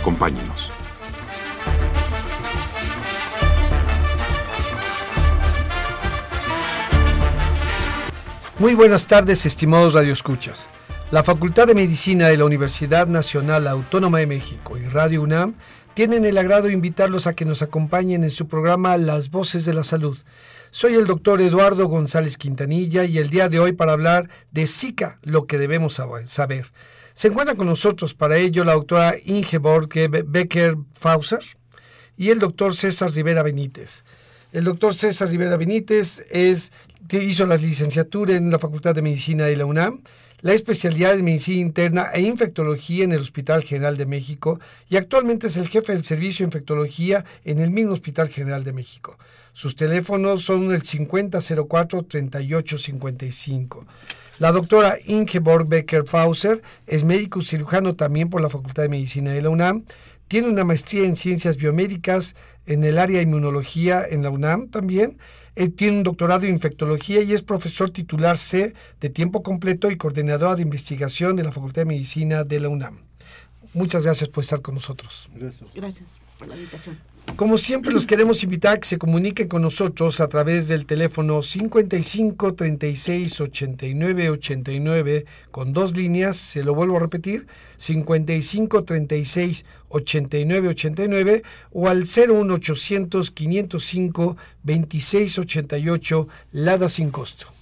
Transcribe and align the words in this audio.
Acompáñenos. 0.00 0.72
Muy 8.58 8.74
buenas 8.74 9.06
tardes, 9.06 9.44
estimados 9.44 9.92
radioescuchas. 9.92 10.70
La 11.10 11.22
Facultad 11.22 11.66
de 11.66 11.74
Medicina 11.74 12.28
de 12.28 12.38
la 12.38 12.46
Universidad 12.46 13.08
Nacional 13.08 13.66
Autónoma 13.66 14.20
de 14.20 14.26
México 14.26 14.78
y 14.78 14.86
Radio 14.86 15.20
UNAM 15.20 15.54
tienen 15.92 16.24
el 16.24 16.38
agrado 16.38 16.68
de 16.68 16.72
invitarlos 16.72 17.26
a 17.26 17.34
que 17.34 17.44
nos 17.44 17.60
acompañen 17.60 18.24
en 18.24 18.30
su 18.30 18.48
programa 18.48 18.96
Las 18.96 19.30
Voces 19.30 19.66
de 19.66 19.74
la 19.74 19.84
Salud. 19.84 20.16
Soy 20.70 20.94
el 20.94 21.06
doctor 21.06 21.42
Eduardo 21.42 21.86
González 21.88 22.38
Quintanilla 22.38 23.04
y 23.04 23.18
el 23.18 23.28
día 23.28 23.50
de 23.50 23.58
hoy 23.60 23.72
para 23.72 23.92
hablar 23.92 24.30
de 24.50 24.66
Zika, 24.66 25.18
lo 25.22 25.46
que 25.46 25.58
debemos 25.58 26.00
saber. 26.26 26.66
Se 27.20 27.28
encuentra 27.28 27.54
con 27.54 27.66
nosotros 27.66 28.14
para 28.14 28.38
ello 28.38 28.64
la 28.64 28.72
doctora 28.72 29.14
Ingeborg 29.22 29.90
Becker 30.26 30.78
Fauser 30.94 31.44
y 32.16 32.30
el 32.30 32.38
doctor 32.38 32.74
César 32.74 33.12
Rivera 33.12 33.42
Benítez. 33.42 34.04
El 34.54 34.64
doctor 34.64 34.94
César 34.94 35.28
Rivera 35.28 35.58
Benítez 35.58 36.24
es, 36.30 36.72
hizo 37.10 37.44
la 37.44 37.58
licenciatura 37.58 38.36
en 38.36 38.50
la 38.50 38.58
Facultad 38.58 38.94
de 38.94 39.02
Medicina 39.02 39.44
de 39.44 39.58
la 39.58 39.66
UNAM, 39.66 40.00
la 40.40 40.54
especialidad 40.54 41.12
en 41.12 41.26
medicina 41.26 41.60
interna 41.60 42.08
e 42.10 42.22
infectología 42.22 43.04
en 43.04 43.12
el 43.12 43.20
Hospital 43.20 43.64
General 43.64 43.98
de 43.98 44.06
México 44.06 44.58
y 44.88 44.96
actualmente 44.96 45.48
es 45.48 45.58
el 45.58 45.68
jefe 45.68 45.92
del 45.92 46.06
servicio 46.06 46.44
de 46.44 46.48
infectología 46.48 47.26
en 47.44 47.58
el 47.58 47.70
mismo 47.70 47.92
Hospital 47.92 48.30
General 48.30 48.64
de 48.64 48.72
México. 48.72 49.18
Sus 49.52 49.76
teléfonos 49.76 50.42
son 50.42 50.72
el 50.72 50.82
5004-3855. 50.84 53.84
La 54.40 54.52
doctora 54.52 54.96
Ingeborg 55.04 55.68
Becker 55.68 56.06
Fauser 56.06 56.62
es 56.86 57.04
médico 57.04 57.42
cirujano 57.42 57.94
también 57.94 58.30
por 58.30 58.40
la 58.40 58.48
Facultad 58.48 58.84
de 58.84 58.88
Medicina 58.88 59.32
de 59.32 59.42
la 59.42 59.50
UNAM. 59.50 59.84
Tiene 60.28 60.48
una 60.48 60.64
maestría 60.64 61.04
en 61.04 61.14
ciencias 61.14 61.58
biomédicas 61.58 62.34
en 62.64 62.82
el 62.84 62.96
área 62.96 63.18
de 63.18 63.24
inmunología 63.24 64.02
en 64.02 64.22
la 64.22 64.30
UNAM 64.30 64.68
también. 64.68 65.18
tiene 65.76 65.98
un 65.98 66.04
doctorado 66.04 66.46
en 66.46 66.54
infectología 66.54 67.20
y 67.20 67.34
es 67.34 67.42
profesor 67.42 67.90
titular 67.90 68.38
C 68.38 68.72
de 68.98 69.10
tiempo 69.10 69.42
completo 69.42 69.90
y 69.90 69.98
coordinadora 69.98 70.56
de 70.56 70.62
investigación 70.62 71.36
de 71.36 71.44
la 71.44 71.52
Facultad 71.52 71.82
de 71.82 71.86
Medicina 71.86 72.42
de 72.42 72.60
la 72.60 72.70
UNAM. 72.70 72.96
Muchas 73.74 74.04
gracias 74.04 74.30
por 74.30 74.42
estar 74.42 74.62
con 74.62 74.74
nosotros. 74.74 75.28
Gracias. 75.34 75.70
Gracias 75.74 76.18
por 76.38 76.48
la 76.48 76.56
invitación. 76.56 76.98
Como 77.36 77.56
siempre, 77.56 77.92
los 77.92 78.06
queremos 78.06 78.42
invitar 78.42 78.74
a 78.74 78.78
que 78.80 78.86
se 78.86 78.98
comuniquen 78.98 79.48
con 79.48 79.62
nosotros 79.62 80.20
a 80.20 80.28
través 80.28 80.68
del 80.68 80.84
teléfono 80.84 81.42
55 81.42 82.54
36 82.54 83.40
89 83.40 84.30
89 84.30 85.24
con 85.50 85.72
dos 85.72 85.96
líneas, 85.96 86.36
se 86.36 86.62
lo 86.62 86.74
vuelvo 86.74 86.98
a 86.98 87.00
repetir, 87.00 87.46
55 87.78 88.84
36 88.84 89.64
89 89.88 90.68
89 90.68 91.42
o 91.72 91.88
al 91.88 92.04
01800 92.04 93.30
505 93.30 94.36
26 94.62 95.38
88 95.38 96.28
Lada 96.52 96.88
sin 96.88 97.10
costo. 97.10 97.59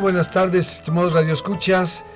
Buenas 0.00 0.30
tardes, 0.30 0.76
estimados 0.76 1.12
radioescuchas. 1.12 2.06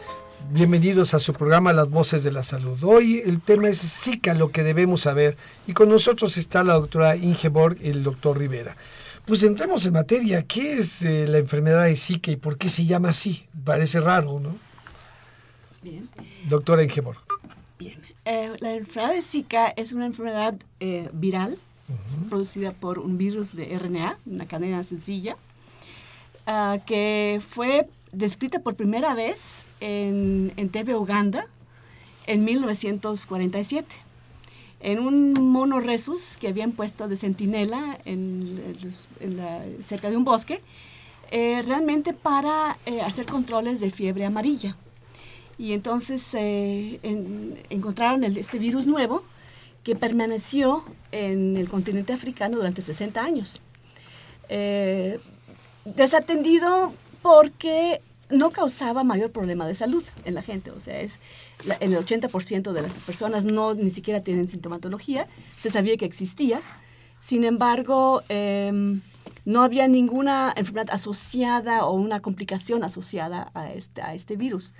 Bienvenidos 0.50 1.12
a 1.12 1.18
su 1.18 1.34
programa 1.34 1.72
Las 1.74 1.90
Voces 1.90 2.22
de 2.24 2.32
la 2.32 2.42
Salud. 2.42 2.82
Hoy 2.82 3.22
el 3.24 3.42
tema 3.42 3.68
es 3.68 3.80
Zika, 3.80 4.32
lo 4.32 4.50
que 4.50 4.62
debemos 4.62 5.02
saber. 5.02 5.36
Y 5.66 5.74
con 5.74 5.90
nosotros 5.90 6.38
está 6.38 6.64
la 6.64 6.74
doctora 6.74 7.14
Ingeborg 7.16 7.76
y 7.82 7.90
el 7.90 8.02
doctor 8.02 8.38
Rivera. 8.38 8.74
Pues 9.26 9.42
entremos 9.42 9.84
en 9.84 9.92
materia. 9.92 10.44
¿Qué 10.44 10.78
es 10.78 11.02
eh, 11.02 11.26
la 11.26 11.36
enfermedad 11.36 11.84
de 11.84 11.96
Zika 11.96 12.30
y 12.30 12.36
por 12.36 12.56
qué 12.56 12.70
se 12.70 12.86
llama 12.86 13.10
así? 13.10 13.46
Parece 13.64 14.00
raro, 14.00 14.40
¿no? 14.40 14.56
Bien. 15.82 16.08
Doctora 16.48 16.82
Ingeborg. 16.82 17.18
Bien. 17.78 18.00
Eh, 18.24 18.50
la 18.60 18.72
enfermedad 18.72 19.14
de 19.14 19.22
Zika 19.22 19.68
es 19.76 19.92
una 19.92 20.06
enfermedad 20.06 20.54
eh, 20.80 21.10
viral 21.12 21.58
producida 22.30 22.72
por 22.72 22.98
un 22.98 23.18
virus 23.18 23.54
de 23.54 23.78
RNA, 23.78 24.18
una 24.24 24.46
cadena 24.46 24.82
sencilla 24.84 25.36
Ah, 26.46 26.78
que 26.84 27.40
fue 27.46 27.88
descrita 28.12 28.60
por 28.60 28.74
primera 28.74 29.14
vez 29.14 29.64
en, 29.80 30.52
en 30.56 30.68
TV 30.68 30.94
Uganda 30.94 31.46
en 32.26 32.44
1947 32.44 33.96
en 34.84 34.98
un 34.98 35.32
mono 35.32 35.80
resus 35.80 36.36
que 36.38 36.48
habían 36.48 36.72
puesto 36.72 37.08
de 37.08 37.16
centinela 37.16 37.98
en, 38.04 38.76
cerca 39.82 40.10
de 40.10 40.18
un 40.18 40.24
bosque, 40.24 40.60
eh, 41.30 41.62
realmente 41.66 42.12
para 42.12 42.76
eh, 42.84 43.00
hacer 43.00 43.24
controles 43.24 43.80
de 43.80 43.90
fiebre 43.90 44.26
amarilla. 44.26 44.76
Y 45.56 45.72
entonces 45.72 46.22
eh, 46.34 47.00
encontraron 47.70 48.24
este 48.24 48.58
virus 48.58 48.86
nuevo 48.86 49.24
que 49.82 49.96
permaneció 49.96 50.84
en 51.10 51.56
el 51.56 51.70
continente 51.70 52.12
africano 52.12 52.58
durante 52.58 52.82
60 52.82 53.22
años 53.22 53.60
desatendido 55.84 56.92
porque 57.22 58.00
no 58.30 58.50
causaba 58.50 59.04
mayor 59.04 59.30
problema 59.30 59.66
de 59.66 59.74
salud 59.74 60.04
en 60.24 60.34
la 60.34 60.42
gente. 60.42 60.70
O 60.70 60.80
sea, 60.80 61.00
es 61.00 61.20
el 61.80 61.96
80% 61.96 62.72
de 62.72 62.82
las 62.82 63.00
personas 63.00 63.44
no 63.44 63.74
ni 63.74 63.90
siquiera 63.90 64.22
tienen 64.22 64.48
sintomatología. 64.48 65.26
Se 65.58 65.70
sabía 65.70 65.96
que 65.96 66.06
existía. 66.06 66.60
Sin 67.20 67.44
embargo, 67.44 68.22
em, 68.28 69.00
no 69.44 69.62
había 69.62 69.88
ninguna 69.88 70.52
enfermedad 70.56 70.88
asociada 70.90 71.84
o 71.86 71.94
una 71.94 72.20
complicación 72.20 72.84
asociada 72.84 73.50
a 73.54 73.72
este, 73.72 74.02
a 74.02 74.14
este 74.14 74.36
virus. 74.36 74.74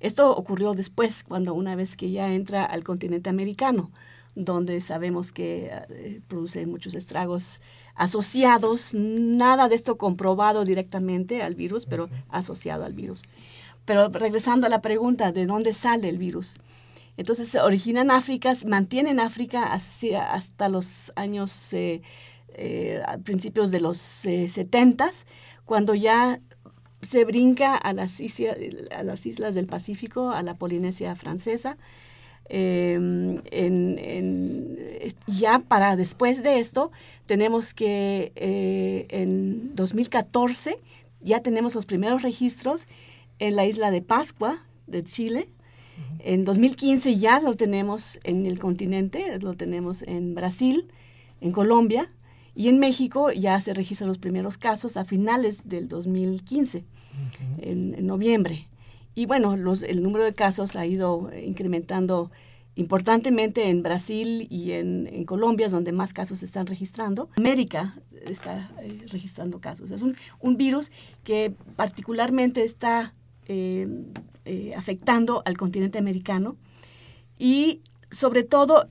Esto 0.00 0.34
ocurrió 0.34 0.74
después, 0.74 1.24
cuando 1.24 1.52
una 1.54 1.76
vez 1.76 1.96
que 1.96 2.10
ya 2.10 2.32
entra 2.32 2.64
al 2.64 2.84
continente 2.84 3.28
americano, 3.28 3.90
donde 4.34 4.80
sabemos 4.80 5.32
que 5.32 5.70
eh, 5.90 6.20
produce 6.28 6.64
muchos 6.66 6.94
estragos 6.94 7.60
asociados, 7.94 8.94
nada 8.94 9.68
de 9.68 9.74
esto 9.74 9.96
comprobado 9.98 10.64
directamente 10.64 11.42
al 11.42 11.54
virus, 11.54 11.86
pero 11.86 12.08
asociado 12.28 12.84
al 12.84 12.94
virus. 12.94 13.22
Pero 13.84 14.08
regresando 14.08 14.66
a 14.66 14.70
la 14.70 14.80
pregunta 14.80 15.32
de 15.32 15.46
dónde 15.46 15.72
sale 15.72 16.08
el 16.08 16.18
virus. 16.18 16.54
Entonces 17.16 17.48
se 17.48 17.60
origina 17.60 18.00
en 18.00 18.10
África, 18.10 18.52
mantiene 18.66 19.10
en 19.10 19.20
África 19.20 19.72
hasta 19.72 20.68
los 20.68 21.12
años, 21.16 21.72
eh, 21.72 22.02
eh, 22.54 23.02
a 23.06 23.18
principios 23.18 23.70
de 23.70 23.80
los 23.80 23.98
70, 23.98 25.06
eh, 25.06 25.10
cuando 25.64 25.94
ya 25.94 26.38
se 27.02 27.24
brinca 27.24 27.76
a 27.76 27.92
las, 27.92 28.20
islas, 28.20 28.56
a 28.96 29.02
las 29.02 29.26
islas 29.26 29.54
del 29.54 29.66
Pacífico, 29.66 30.30
a 30.30 30.42
la 30.42 30.54
Polinesia 30.54 31.14
francesa, 31.14 31.76
Em, 32.52 33.36
ya 35.26 35.60
para 35.60 35.94
después 35.96 36.42
de 36.42 36.58
esto, 36.58 36.90
tenemos 37.26 37.74
que 37.74 38.32
eh, 38.34 39.06
en 39.08 39.74
2014 39.76 40.78
ya 41.20 41.40
tenemos 41.40 41.74
los 41.74 41.86
primeros 41.86 42.22
registros 42.22 42.88
en 43.38 43.54
la 43.54 43.66
isla 43.66 43.90
de 43.90 44.02
Pascua 44.02 44.58
de 44.86 45.04
Chile. 45.04 45.48
En 46.18 46.44
2015 46.44 47.16
ya 47.16 47.40
lo 47.40 47.54
tenemos 47.54 48.18
en 48.24 48.46
el 48.46 48.58
continente, 48.58 49.38
lo 49.38 49.54
tenemos 49.54 50.02
en 50.02 50.34
Brasil, 50.34 50.88
en 51.40 51.52
Colombia 51.52 52.08
y 52.54 52.68
en 52.68 52.78
México 52.78 53.30
ya 53.32 53.60
se 53.60 53.74
registran 53.74 54.08
los 54.08 54.18
primeros 54.18 54.58
casos 54.58 54.96
a 54.96 55.04
finales 55.04 55.68
del 55.68 55.88
2015, 55.88 56.84
en, 57.58 58.06
noviembre. 58.06 58.66
Y 59.14 59.26
bueno, 59.26 59.56
los, 59.56 59.82
el 59.82 60.02
número 60.02 60.24
de 60.24 60.34
casos 60.34 60.76
ha 60.76 60.86
ido 60.86 61.30
incrementando 61.34 62.30
importantemente 62.76 63.68
en 63.68 63.82
Brasil 63.82 64.46
y 64.50 64.72
en, 64.72 65.24
Colombia, 65.24 65.66
es 65.66 65.72
donde 65.72 65.92
más 65.92 66.12
casos 66.12 66.38
se 66.38 66.46
están 66.46 66.66
registrando. 66.66 67.28
América 67.36 67.94
está 68.24 68.70
eh, 68.80 69.04
registrando 69.08 69.60
casos. 69.60 69.90
Es 69.90 70.02
un, 70.02 70.56
virus 70.56 70.90
que 71.24 71.52
particularmente 71.76 72.62
está 72.64 73.14
eh, 73.46 73.86
eh, 74.44 74.72
afectando 74.76 75.42
al 75.44 75.56
continente 75.56 75.98
americano 75.98 76.56
y 77.38 77.82
sobre 78.10 78.44
todo, 78.44 78.88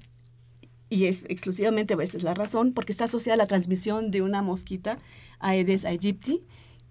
y 0.89 1.06
exclusivamente 1.06 1.95
esa 2.01 2.18
es 2.18 2.24
la 2.24 2.33
razón, 2.33 2.74
porque 2.74 2.92
está 2.92 3.06
asociada 3.06 3.36
a 3.36 3.38
la 3.38 3.48
transmisión 3.48 4.12
de 4.12 4.21
una 4.21 4.42
mosquita, 4.42 4.98
Aedes 5.39 5.86
aegypti, 5.86 6.44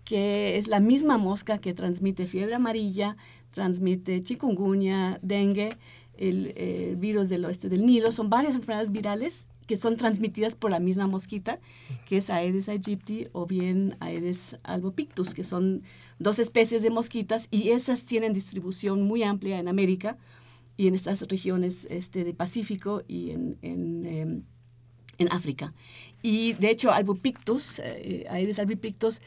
que 0.09 0.57
es 0.57 0.69
la 0.69 0.81
misma 0.81 1.19
mosca 1.19 1.59
que 1.59 1.75
transmite 1.75 2.27
fiebre 2.27 2.55
amarilla, 2.55 3.19
transmite 3.51 4.23
chikungunya, 4.23 5.19
dengue, 5.21 5.69
el, 6.17 6.97
virus 6.97 7.29
del 7.29 7.45
oeste 7.45 7.69
del 7.69 7.85
Nilo. 7.85 8.11
Son 8.11 8.31
varias 8.31 8.55
enfermedades 8.55 8.91
virales 8.91 9.47
que 9.67 9.77
son 9.77 9.99
transmitidas 9.99 10.55
por 10.55 10.71
la 10.71 10.81
misma 10.81 11.07
mosquita, 11.07 11.61
que 12.07 12.17
es 12.17 12.31
Aedes 12.31 12.71
aegypti 12.71 13.27
o 13.33 13.45
bien 13.45 13.99
Aedes 14.01 14.57
albopictus, 14.63 15.35
que 15.35 15.45
son 15.45 15.83
dos 16.19 16.39
especies 16.39 16.81
de 16.81 16.89
mosquitas 16.89 17.47
y 17.51 17.69
esas 17.69 18.07
tienen 18.07 18.33
distribución 18.33 19.03
muy 19.03 19.23
amplia 19.23 19.59
en 19.59 19.69
América 19.69 20.17
y 20.79 20.87
en 20.87 20.95
estas 20.95 21.21
regiones 21.29 21.87
este, 21.91 22.25
de 22.25 22.33
Pacífico 22.33 23.03
y 23.07 23.33
en, 23.33 23.59
en, 23.61 24.07
em, 24.07 24.43
en 25.19 25.33
África. 25.33 25.75
Y 26.23 26.55
de 26.55 26.71
hecho, 26.71 26.91
albopictus, 26.91 27.81
eh, 27.81 28.25
Aedes 28.31 28.59
albopictus, 28.59 29.21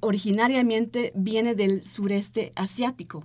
originariamente 0.00 1.12
viene 1.14 1.54
del 1.54 1.84
sureste 1.84 2.52
asiático, 2.54 3.24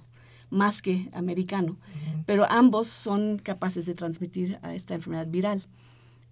más 0.49 0.81
que 0.81 1.09
americano, 1.13 1.77
pero 2.25 2.49
ambos 2.49 2.87
son 2.87 3.37
capaces 3.37 3.85
de 3.85 3.93
transmitir 3.93 4.59
a 4.61 4.73
esta 4.73 4.95
enfermedad 4.95 5.27
viral. 5.27 5.63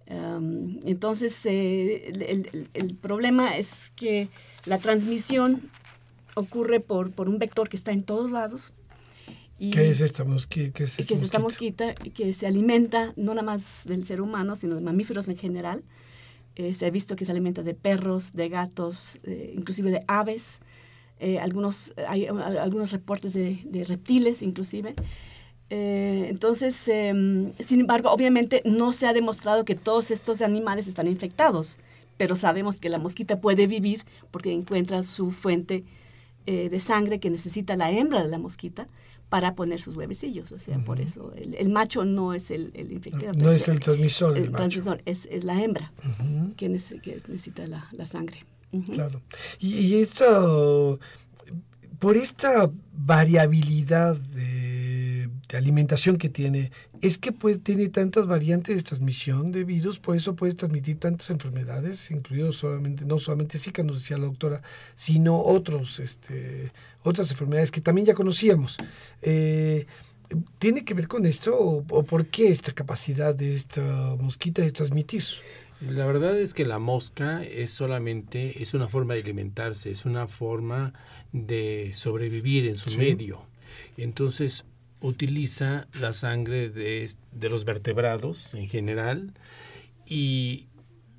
Em, 0.06 0.80
entonces, 0.84 1.38
eh, 1.44 2.10
el, 2.72 2.94
problema 2.96 3.58
es 3.58 3.92
que 3.94 4.28
la 4.64 4.78
transmisión 4.78 5.60
ocurre 6.34 6.80
por, 6.80 7.12
por 7.12 7.28
un 7.28 7.38
vector 7.38 7.68
que 7.68 7.76
está 7.76 7.92
en 7.92 8.02
todos 8.02 8.30
lados. 8.30 8.72
Y, 9.58 9.70
¿Qué 9.70 9.90
es 9.90 10.00
esta 10.00 10.24
mosquita? 10.24 10.72
que 10.72 10.84
es 10.84 10.98
esta 10.98 11.40
mosquita 11.40 11.94
que 11.94 12.32
se 12.32 12.46
alimenta 12.46 13.12
no 13.16 13.34
nada 13.34 13.42
más 13.42 13.82
del 13.86 14.04
ser 14.04 14.20
humano, 14.20 14.56
sino 14.56 14.76
de 14.76 14.80
mamíferos 14.80 15.28
en 15.28 15.36
general. 15.36 15.82
Eh, 16.58 16.74
se 16.74 16.84
ha 16.84 16.90
visto 16.90 17.16
que 17.16 17.24
se 17.24 17.30
alimenta 17.30 17.62
de 17.62 17.72
perros, 17.72 18.34
de 18.34 18.50
gatos, 18.50 19.18
eh, 19.24 19.54
inclusive 19.56 19.90
de 19.90 20.04
aves. 20.06 20.60
algunos, 21.40 21.94
hay 22.06 22.26
algunos 22.26 22.92
reportes 22.92 23.32
de, 23.32 23.84
reptiles, 23.88 24.42
inclusive. 24.42 24.94
Eh, 25.70 26.26
entonces, 26.30 26.88
em, 26.88 27.52
sin 27.58 27.80
embargo, 27.80 28.10
obviamente 28.10 28.62
no 28.64 28.92
se 28.92 29.06
ha 29.06 29.12
demostrado 29.12 29.64
que 29.64 29.74
todos 29.74 30.10
estos 30.10 30.40
animales 30.40 30.86
están 30.86 31.06
infectados, 31.08 31.78
pero 32.16 32.36
sabemos 32.36 32.80
que 32.80 32.88
la 32.88 32.98
mosquita 32.98 33.40
puede 33.40 33.66
vivir 33.66 34.02
porque 34.30 34.52
encuentra 34.52 35.02
su 35.02 35.30
fuente 35.30 35.84
eh, 36.46 36.70
de 36.70 36.80
sangre 36.80 37.20
que 37.20 37.30
necesita 37.30 37.76
la 37.76 37.90
hembra 37.90 38.22
de 38.22 38.28
la 38.28 38.38
mosquita 38.38 38.88
para 39.28 39.54
poner 39.54 39.80
sus 39.80 39.96
huevecillos. 39.96 40.52
O 40.52 40.58
sea, 40.58 40.78
por 40.78 41.00
eso 41.00 41.32
el, 41.36 41.68
macho 41.70 42.04
no 42.04 42.34
es 42.34 42.50
el, 42.50 42.70
el 42.74 42.92
infectado. 42.92 43.32
No, 43.34 43.50
es 43.50 43.68
el 43.68 43.80
transmisor. 43.80 44.36
El, 44.36 44.52
transmisor 44.52 45.02
es, 45.04 45.26
es, 45.30 45.44
la 45.44 45.62
hembra 45.62 45.90
que, 46.56 46.68
necesita 46.68 47.66
la, 47.66 47.88
la 47.92 48.06
sangre. 48.06 48.44
Claro. 48.92 49.22
Y, 49.58 49.76
y 49.76 49.94
eso, 50.02 50.98
por 51.98 52.16
esta 52.16 52.70
variabilidad 52.92 54.16
de 54.16 54.67
de 55.48 55.56
alimentación 55.56 56.18
que 56.18 56.28
tiene, 56.28 56.70
es 57.00 57.16
que 57.16 57.32
puede, 57.32 57.58
tiene 57.58 57.88
tantas 57.88 58.26
variantes 58.26 58.76
de 58.76 58.82
transmisión 58.82 59.50
de 59.50 59.64
virus, 59.64 59.98
por 59.98 60.14
eso 60.16 60.36
puede 60.36 60.52
transmitir 60.54 60.98
tantas 60.98 61.30
enfermedades, 61.30 62.10
incluidos 62.10 62.56
solamente, 62.56 63.04
no 63.04 63.18
solamente 63.18 63.56
Zika, 63.56 63.82
nos 63.82 64.00
decía 64.00 64.18
la 64.18 64.26
doctora, 64.26 64.60
sino 64.94 65.40
otros, 65.40 66.00
este, 66.00 66.70
otras 67.02 67.30
enfermedades 67.30 67.70
que 67.70 67.80
también 67.80 68.06
ya 68.06 68.14
conocíamos. 68.14 68.76
Eh, 69.22 69.86
¿Tiene 70.58 70.84
que 70.84 70.92
ver 70.92 71.08
con 71.08 71.24
esto 71.24 71.56
o, 71.58 71.84
o, 71.88 72.02
por 72.02 72.26
qué 72.26 72.50
esta 72.50 72.72
capacidad 72.72 73.34
de 73.34 73.54
esta 73.54 73.80
mosquita 74.20 74.60
de 74.60 74.70
transmitir? 74.72 75.24
La 75.80 76.04
verdad 76.04 76.38
es 76.38 76.52
que 76.52 76.66
la 76.66 76.78
mosca 76.78 77.42
es 77.42 77.70
solamente, 77.70 78.62
es 78.62 78.74
una 78.74 78.88
forma 78.88 79.14
de 79.14 79.20
alimentarse, 79.20 79.90
es 79.90 80.04
una 80.04 80.28
forma 80.28 80.92
de 81.32 81.92
sobrevivir 81.94 82.66
en 82.66 82.76
su 82.76 82.98
medio. 82.98 83.46
Entonces, 83.96 84.64
utiliza 85.00 85.86
la 85.98 86.12
sangre 86.12 86.70
de, 86.70 87.08
los 87.48 87.64
vertebrados 87.64 88.54
en 88.54 88.68
general 88.68 89.32
y 90.06 90.66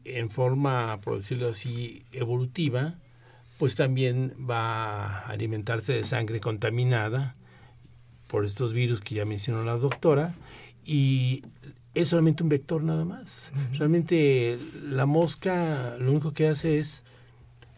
en 0.04 0.30
forma, 0.30 1.00
por 1.02 1.18
decirlo 1.18 1.50
así, 1.50 2.04
evolutiva, 2.12 2.96
pues 3.58 3.76
también 3.76 4.34
va 4.50 5.06
a 5.06 5.30
alimentarse 5.30 5.94
de 5.94 6.04
sangre 6.04 6.40
contaminada 6.40 7.36
por 8.28 8.46
estos 8.46 8.74
virus 8.74 9.02
que 9.02 9.16
ya 9.16 9.26
mencionó 9.26 9.64
la 9.64 9.78
doctora 9.78 10.36
y 10.86 11.44
es 11.94 12.10
solamente 12.10 12.44
un 12.44 12.50
vector 12.50 12.84
nada 12.84 13.06
más. 13.06 13.52
Realmente 13.74 14.58
la 14.84 15.06
mosca 15.06 15.98
lo 16.00 16.12
único 16.12 16.31
que 16.31 16.48
hace 16.48 16.80
es 16.80 17.04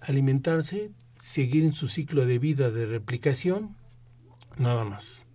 alimentarse, 0.01 0.92
seguir 1.19 1.63
en 1.63 1.74
su 1.74 1.88
ciclo 1.88 2.25
de 2.25 2.39
vida 2.39 2.71
de 2.71 2.86
replicación, 2.86 3.75
nada 4.57 4.83
más. 4.83 5.25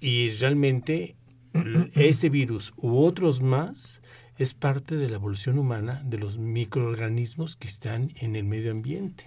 Y 0.00 0.30
realmente 0.32 1.16
este 1.94 2.30
virus 2.30 2.72
u 2.76 2.98
otros 2.98 3.40
más 3.40 4.00
es 4.38 4.54
parte 4.54 4.96
de 4.96 5.10
la 5.10 5.16
evolución 5.16 5.58
humana 5.58 6.02
de 6.04 6.18
los 6.18 6.38
microorganismos 6.38 7.56
que 7.56 7.68
están 7.68 8.12
en 8.16 8.36
el 8.36 8.44
medio 8.44 8.70
ambiente. 8.70 9.24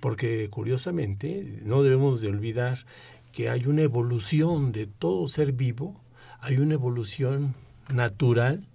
Porque 0.00 0.48
curiosamente 0.50 1.60
no 1.62 1.82
debemos 1.82 2.20
de 2.20 2.28
olvidar 2.28 2.78
que 3.32 3.48
hay 3.48 3.66
una 3.66 3.82
evolución 3.82 4.72
de 4.72 4.86
todo 4.86 5.26
ser 5.28 5.52
vivo, 5.52 6.00
hay 6.40 6.58
una 6.58 6.74
evolución 6.74 7.54
natural 7.94 8.68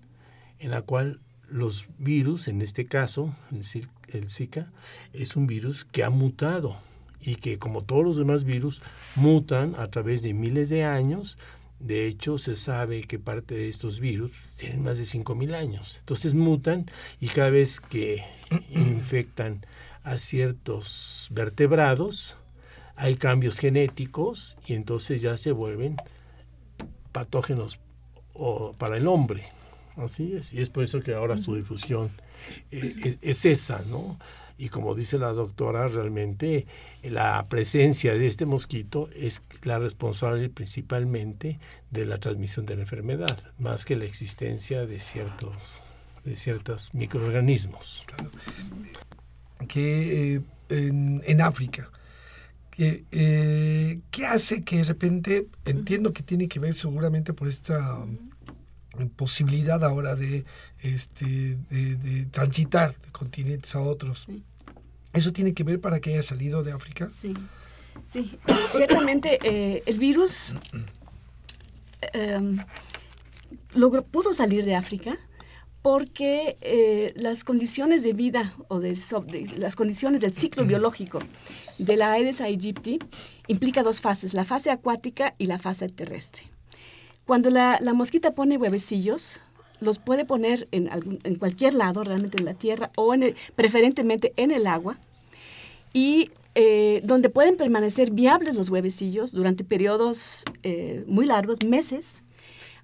en 0.59 0.71
la 0.71 0.81
cual 0.81 1.19
los 1.47 1.89
virus, 1.97 2.47
en 2.47 2.61
este 2.61 2.85
caso 2.85 3.35
el 3.51 4.29
Zika, 4.29 4.71
es 5.13 5.35
un 5.35 5.47
virus 5.47 5.85
que 5.85 6.03
ha 6.03 6.09
mutado 6.09 6.79
y 7.21 7.35
que 7.35 7.59
como 7.59 7.83
todos 7.83 8.03
los 8.03 8.17
demás 8.17 8.43
virus 8.43 8.81
mutan 9.15 9.75
a 9.77 9.87
través 9.89 10.21
de 10.21 10.33
miles 10.33 10.69
de 10.69 10.83
años. 10.83 11.37
De 11.79 12.05
hecho, 12.05 12.37
se 12.37 12.55
sabe 12.55 13.01
que 13.01 13.17
parte 13.17 13.55
de 13.55 13.67
estos 13.67 13.99
virus 13.99 14.31
tienen 14.55 14.83
más 14.83 14.97
de 14.97 15.03
5.000 15.03 15.55
años. 15.55 15.97
Entonces 15.99 16.35
mutan 16.35 16.89
y 17.19 17.27
cada 17.27 17.49
vez 17.49 17.79
que 17.79 18.23
infectan 18.69 19.65
a 20.03 20.17
ciertos 20.17 21.27
vertebrados, 21.31 22.37
hay 22.95 23.15
cambios 23.15 23.57
genéticos 23.57 24.57
y 24.67 24.75
entonces 24.75 25.21
ya 25.21 25.37
se 25.37 25.51
vuelven 25.51 25.95
patógenos 27.11 27.79
para 28.77 28.97
el 28.97 29.07
hombre. 29.07 29.43
Así 29.97 30.33
es. 30.33 30.53
Y 30.53 30.61
es 30.61 30.69
por 30.69 30.83
eso 30.83 30.99
que 31.01 31.13
ahora 31.13 31.37
su 31.37 31.55
difusión 31.55 32.09
eh, 32.71 32.95
es, 33.03 33.17
es 33.21 33.45
esa, 33.45 33.83
¿no? 33.89 34.17
Y 34.61 34.69
como 34.69 34.93
dice 34.93 35.17
la 35.17 35.33
doctora, 35.33 35.87
realmente 35.87 36.67
la 37.01 37.47
presencia 37.49 38.13
de 38.13 38.27
este 38.27 38.45
mosquito 38.45 39.09
es 39.15 39.41
la 39.63 39.79
responsable 39.79 40.51
principalmente 40.51 41.59
de 41.89 42.05
la 42.05 42.19
transmisión 42.19 42.67
de 42.67 42.75
la 42.75 42.83
enfermedad, 42.83 43.39
más 43.57 43.85
que 43.85 43.95
la 43.95 44.05
existencia 44.05 44.85
de 44.85 44.99
ciertos 44.99 45.81
de 46.23 46.35
ciertos 46.35 46.93
microorganismos. 46.93 48.05
Que 49.67 50.35
eh, 50.35 50.41
en, 50.69 51.41
África, 51.41 51.89
eh, 52.77 53.99
¿qué 54.11 54.25
hace 54.27 54.63
que 54.63 54.77
de 54.77 54.83
repente, 54.83 55.47
entiendo 55.65 56.13
que 56.13 56.21
tiene 56.21 56.47
que 56.47 56.59
ver 56.59 56.75
seguramente 56.75 57.33
por 57.33 57.47
esta 57.47 58.05
posibilidad 59.15 59.83
ahora 59.83 60.15
de, 60.15 60.45
este, 60.81 61.57
de, 61.71 62.27
transitar 62.29 62.95
de 62.99 63.11
continentes 63.11 63.75
a 63.75 63.81
otros. 63.81 64.27
¿Eso 65.13 65.33
tiene 65.33 65.53
que 65.53 65.63
ver 65.63 65.79
para 65.81 65.99
que 65.99 66.11
haya 66.11 66.23
salido 66.23 66.63
de 66.63 66.71
África? 66.71 67.09
Sí, 67.09 67.33
sí. 68.05 68.37
Ciertamente 68.71 69.39
eh, 69.43 69.83
el 69.85 69.97
virus 69.97 70.53
em, 72.13 72.57
logró, 73.73 74.03
pudo 74.03 74.33
salir 74.33 74.63
de 74.63 74.75
África 74.75 75.17
porque 75.81 76.57
eh, 76.61 77.13
las 77.15 77.43
condiciones 77.43 78.03
de 78.03 78.13
vida 78.13 78.53
o 78.67 78.79
de, 78.79 78.97
las 79.57 79.75
condiciones 79.75 80.21
del 80.21 80.35
ciclo 80.35 80.65
biológico 80.67 81.19
de 81.77 81.97
la 81.97 82.11
Aedes 82.11 82.41
aegypti 82.41 82.99
implica 83.47 83.83
dos 83.83 84.01
fases, 84.01 84.33
la 84.33 84.45
fase 84.45 84.69
acuática 84.69 85.33
y 85.37 85.47
la 85.47 85.57
fase 85.57 85.89
terrestre. 85.89 86.43
Cuando 87.25 87.49
la, 87.49 87.79
mosquita 87.93 88.35
pone 88.35 88.57
huevecillos, 88.57 89.39
los 89.81 89.99
puede 89.99 90.25
poner 90.25 90.67
en, 90.71 91.35
cualquier 91.35 91.73
lado, 91.73 92.03
realmente 92.03 92.37
en 92.37 92.45
la 92.45 92.53
tierra 92.53 92.91
o 92.95 93.13
en 93.13 93.35
preferentemente 93.55 94.33
en 94.37 94.51
el 94.51 94.67
agua, 94.67 94.97
y 95.93 96.29
eh, 96.55 97.01
donde 97.03 97.29
pueden 97.29 97.57
permanecer 97.57 98.11
viables 98.11 98.55
los 98.55 98.69
huevecillos 98.69 99.31
durante 99.31 99.63
periodos 99.63 100.43
eh, 100.63 101.03
muy 101.07 101.25
largos, 101.25 101.65
meses, 101.65 102.23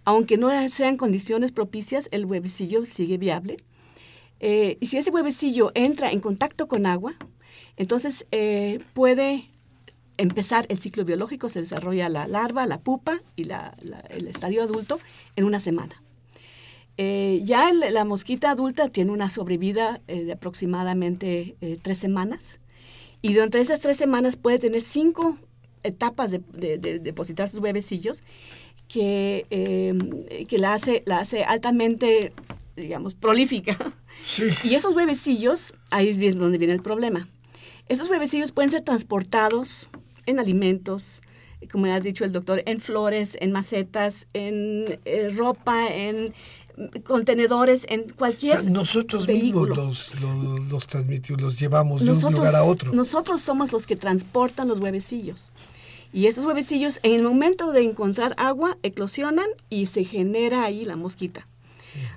aunque 0.04 0.38
no 0.38 0.50
sean 0.70 0.98
condiciones 0.98 1.52
propicias, 1.52 2.08
el 2.12 2.26
huevecillo 2.26 2.86
sigue 2.86 3.18
viable. 3.18 3.58
Eh, 4.40 4.78
y 4.80 4.86
si 4.88 4.98
ese 4.98 5.12
huevecillo 5.12 5.72
entra 5.74 6.12
en 6.12 6.20
contacto 6.20 6.68
con 6.68 6.86
agua, 6.86 7.14
entonces 7.76 8.26
eh, 8.32 8.80
puede 8.94 9.50
empezar 10.18 10.66
el 10.70 10.80
ciclo 10.80 11.06
biológico, 11.06 11.50
se 11.50 11.60
desarrolla 11.60 12.10
la 12.10 12.28
larva, 12.28 12.66
la 12.66 12.80
pupa 12.80 13.20
y 13.36 13.44
el 13.44 14.28
estadio 14.28 14.64
adulto 14.64 15.00
en 15.36 15.44
una 15.44 15.60
semana. 15.60 16.02
Eh, 16.98 17.42
ya 17.44 17.72
la 17.74 18.06
mosquita 18.06 18.52
adulta 18.52 18.90
tiene 18.90 19.12
una 19.12 19.30
sobrevida 19.30 20.02
de 20.08 20.32
aproximadamente 20.32 21.56
tres 21.84 22.00
semanas 22.00 22.60
y 23.22 23.34
durante 23.34 23.60
esas 23.60 23.80
tres 23.82 23.98
semanas 23.98 24.36
puede 24.36 24.58
tener 24.58 24.82
cinco 24.82 25.38
etapas 25.84 26.32
de, 26.32 26.40
de 26.78 27.00
depositar 27.00 27.50
sus 27.50 27.60
huevecillos 27.60 28.24
que, 28.88 29.46
eh, 29.50 30.46
que 30.48 30.58
la, 30.58 30.74
hace, 30.74 31.04
la 31.06 31.20
hace 31.20 31.44
altamente, 31.44 32.34
digamos, 32.76 33.16
prolífica. 33.16 33.78
Y 34.64 34.76
esos 34.76 34.96
huevecillos, 34.96 35.74
ahí 35.92 36.10
es 36.10 36.38
donde 36.38 36.58
viene 36.58 36.74
el 36.74 36.82
problema. 36.82 37.28
Esos 37.88 38.10
huevecillos 38.10 38.52
pueden 38.52 38.72
ser 38.72 38.82
transportados 38.82 39.90
en 40.26 40.40
alimentos, 40.40 41.22
como 41.72 41.86
ha 41.86 42.00
dicho 42.00 42.26
el 42.26 42.34
doctor, 42.34 42.64
en 42.66 42.82
flores, 42.82 43.38
en 43.40 43.52
macetas, 43.52 44.28
en 44.34 45.00
eh, 45.06 45.30
ropa, 45.30 45.88
en 45.88 46.34
contenedores, 47.04 47.86
en 47.90 48.10
cualquier. 48.10 48.64
nosotros 48.66 49.28
mismos 49.28 49.70
los, 49.70 50.16
los, 50.70 50.88
transmitimos, 50.88 51.42
los 51.42 51.60
llevamos 51.60 52.06
de 52.06 52.12
un 52.12 52.34
lugar 52.34 52.56
a 52.56 52.64
otro. 52.64 52.94
Nosotros 52.94 53.42
somos 53.42 53.72
los 53.72 53.88
que 53.88 53.96
transportan 53.96 54.68
los 54.68 54.80
huevecillos. 54.80 55.50
Y 56.14 56.28
esos 56.28 56.46
huevecillos, 56.46 57.00
en 57.04 57.16
el 57.16 57.24
momento 57.24 57.72
de 57.72 57.84
encontrar 57.84 58.34
agua, 58.38 58.78
eclosionan 58.84 59.48
y 59.70 59.88
se 59.88 60.04
genera 60.04 60.64
ahí 60.64 60.86
la 60.86 60.96
mosquita. 60.96 61.48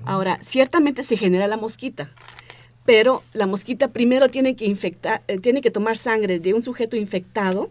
Ahora, 0.04 0.38
ciertamente 0.42 1.02
se 1.02 1.16
genera 1.16 1.46
la 1.46 1.56
mosquita, 1.56 2.10
pero 2.84 3.22
la 3.32 3.46
mosquita 3.46 3.88
primero 3.88 4.28
tiene 4.28 4.54
que 4.54 4.66
infectar, 4.66 5.22
eh, 5.26 5.38
tiene 5.38 5.62
que 5.62 5.70
tomar 5.70 5.96
sangre 5.96 6.38
de 6.38 6.52
un 6.52 6.62
sujeto 6.62 6.96
infectado 6.96 7.70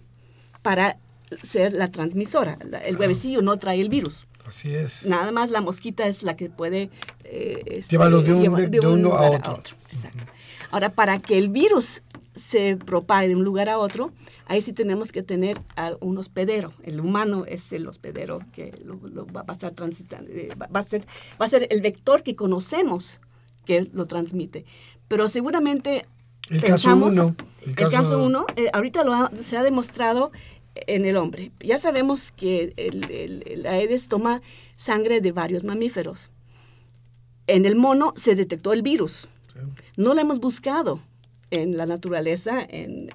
para 0.64 0.98
ser 1.44 1.74
la 1.74 1.90
transmisora. 1.90 2.58
el 2.84 2.98
huevecillo 2.98 3.44
no 3.44 3.58
trae 3.58 3.80
el 3.80 3.90
virus. 3.90 4.26
Así 4.50 4.76
es. 4.76 5.06
Nada 5.06 5.32
más 5.32 5.52
la 5.52 5.62
mosquita 5.62 6.08
es 6.08 6.24
la 6.24 6.36
que 6.36 6.50
puede... 6.50 6.90
Eh, 7.24 7.64
este, 7.68 7.92
Llevarlo 7.92 8.22
de, 8.22 8.34
uno 8.34 9.14
a 9.14 9.30
otro. 9.30 9.62
Exacto. 9.92 10.26
Ahora, 10.72 10.90
para 10.90 11.20
que 11.20 11.38
el 11.38 11.50
virus 11.50 12.02
se 12.36 12.78
propague 12.78 13.28
de 13.30 13.36
un 13.36 13.44
lugar 13.44 13.70
a 13.70 13.78
otro, 13.78 14.12
ahí 14.46 14.62
sí 14.62 14.74
tenemos 14.74 15.12
que 15.12 15.24
tener 15.24 15.60
a 15.76 15.94
un 16.00 16.18
hospedero. 16.18 16.72
El 16.84 17.00
humano 17.00 17.46
es 17.46 17.72
el 17.74 17.88
hospedero 17.88 18.40
que 18.54 18.74
lo, 18.84 19.26
va 19.28 19.46
a 19.48 19.52
estar 19.52 19.74
transitando, 19.74 20.32
eh, 20.32 20.50
va, 20.60 20.80
a 20.80 20.84
ser, 20.84 21.06
va 21.40 21.46
a 21.46 21.50
ser 21.50 21.68
el 21.70 21.82
vector 21.82 22.24
que 22.24 22.36
conocemos 22.36 23.20
que 23.66 23.88
lo 23.94 24.06
transmite. 24.06 24.66
Pero 25.08 25.28
seguramente 25.28 26.06
el 26.50 26.64
caso 26.64 26.96
uno. 26.96 27.36
El 27.66 27.90
caso, 27.90 28.24
uno, 28.24 28.46
eh, 28.56 28.70
ahorita 28.74 29.04
lo 29.04 29.30
se 29.36 29.58
ha 29.58 29.64
demostrado 29.64 30.32
en 30.76 31.06
el 31.06 31.18
hombre. 31.18 31.52
Ya 31.60 31.78
sabemos 31.78 32.32
que 32.32 32.74
el, 32.78 33.66
Aedes 33.66 34.08
toma 34.08 34.42
sangre 34.76 35.22
de 35.22 35.32
varios 35.32 35.64
mamíferos. 35.64 36.32
En 37.48 37.66
el 37.66 37.76
mono 37.76 38.14
se 38.16 38.36
detectó 38.36 38.74
el 38.74 38.82
virus. 38.82 39.28
No 39.98 40.14
lo 40.14 40.22
hemos 40.22 40.40
buscado 40.40 41.02
en 41.52 41.78
la 41.78 41.86
naturaleza, 41.86 42.60
en, 42.68 43.10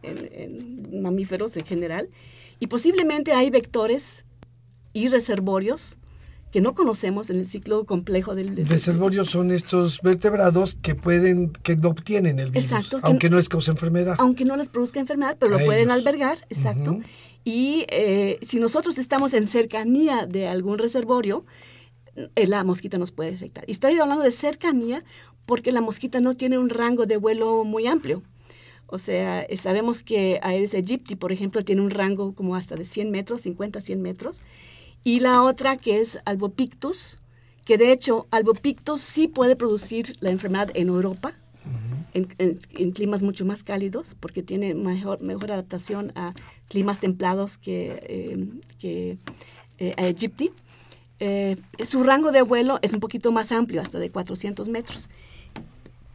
mamíferos 0.92 1.56
en 1.56 1.64
general, 1.64 2.08
y 2.60 2.66
posiblemente 2.66 3.32
hay 3.32 3.50
vectores 3.50 4.24
y 4.92 5.08
reservorios 5.08 5.96
que 6.50 6.60
no 6.60 6.74
conocemos 6.74 7.30
en 7.30 7.40
el 7.40 7.48
ciclo 7.48 7.84
complejo 7.84 8.32
del, 8.32 8.54
reservorios 8.68 9.28
son 9.28 9.50
estos 9.50 10.00
vertebrados 10.02 10.76
que 10.80 10.94
pueden 10.94 11.50
que 11.50 11.74
no 11.74 11.88
obtienen 11.88 12.38
el 12.38 12.52
virus 12.52 12.64
exacto, 12.70 13.00
aunque 13.02 13.28
no, 13.28 13.40
es 13.40 13.48
causa 13.48 13.72
enfermedad 13.72 14.14
aunque 14.18 14.44
no 14.44 14.54
les 14.54 14.68
produzca 14.68 15.00
enfermedad 15.00 15.36
pero 15.40 15.58
lo 15.58 15.64
pueden 15.64 15.90
albergar 15.90 16.38
exacto 16.50 17.00
y 17.44 17.84
eh, 17.88 18.38
si 18.42 18.58
nosotros 18.58 18.98
estamos 18.98 19.34
en 19.34 19.46
cercanía 19.46 20.26
de 20.26 20.48
algún 20.48 20.78
reservorio 20.78 21.44
eh, 22.16 22.46
la 22.46 22.64
mosquita 22.64 22.96
nos 22.98 23.12
puede 23.12 23.34
afectar 23.34 23.64
y 23.66 23.72
estoy 23.72 23.98
hablando 23.98 24.22
de 24.24 24.30
cercanía 24.30 25.04
porque 25.46 25.72
la 25.72 25.80
mosquita 25.80 26.20
no 26.20 26.34
tiene 26.34 26.58
un 26.58 26.70
rango 26.70 27.06
de 27.06 27.16
vuelo 27.16 27.64
muy 27.64 27.86
amplio. 27.86 28.22
O 28.86 28.98
sea, 28.98 29.42
eh, 29.42 29.56
sabemos 29.56 30.02
que 30.02 30.38
Aedes 30.42 30.74
aegypti, 30.74 31.16
por 31.16 31.32
ejemplo, 31.32 31.64
tiene 31.64 31.82
un 31.82 31.90
rango 31.90 32.34
como 32.34 32.54
hasta 32.54 32.76
de 32.76 32.84
100 32.84 33.10
metros, 33.10 33.42
50 33.42 33.80
100 33.80 34.02
metros. 34.02 34.42
Y 35.02 35.20
la 35.20 35.42
otra 35.42 35.76
que 35.76 36.00
es 36.00 36.18
Albopictus, 36.24 37.18
que 37.64 37.78
de 37.78 37.92
hecho 37.92 38.26
Albopictus 38.30 39.00
sí 39.00 39.28
puede 39.28 39.56
producir 39.56 40.14
la 40.20 40.30
enfermedad 40.30 40.70
en 40.74 40.88
Europa, 40.88 41.34
en, 42.14 42.92
climas 42.92 43.22
mucho 43.22 43.44
más 43.44 43.62
cálidos, 43.62 44.16
porque 44.18 44.42
tiene 44.42 44.74
mejor, 44.74 45.22
mejor 45.22 45.52
adaptación 45.52 46.12
a 46.14 46.32
climas 46.68 47.00
templados 47.00 47.58
que, 47.58 48.00
eh, 48.08 48.48
que 48.78 49.18
eh, 49.78 49.94
aegypti. 49.96 50.50
su 51.84 52.02
rango 52.02 52.32
de 52.32 52.42
vuelo 52.42 52.78
es 52.82 52.92
un 52.92 53.00
poquito 53.00 53.32
más 53.32 53.52
amplio, 53.52 53.80
hasta 53.82 53.98
de 53.98 54.10
400 54.10 54.68
metros. 54.68 55.10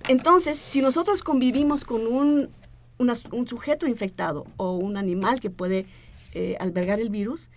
Entonces, 0.08 0.58
si 0.58 0.82
nosotros 0.82 1.22
convivimos 1.22 1.84
con 1.84 2.08
un, 2.08 2.50
un 2.98 3.48
sujeto 3.48 3.86
infectado 3.86 4.46
o 4.58 4.76
un 4.76 4.98
animal 4.98 5.40
que 5.40 5.50
puede 5.50 5.86
eh, 6.34 6.58
albergar 6.60 7.00
el 7.00 7.10
virus, 7.10 7.50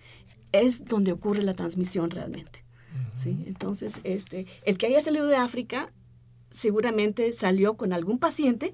es 0.51 0.85
donde 0.85 1.11
ocurre 1.11 1.43
la 1.43 1.53
transmisión 1.53 2.09
realmente. 2.09 2.63
¿sí? 3.15 3.43
Entonces, 3.45 3.99
este, 4.03 4.47
el 4.65 4.77
que 4.77 4.87
haya 4.87 4.99
salido 4.99 5.27
de 5.27 5.35
África 5.35 5.91
seguramente 6.53 7.33
salió 7.33 7.75
con 7.75 7.91
algún 7.91 8.19
paciente 8.19 8.73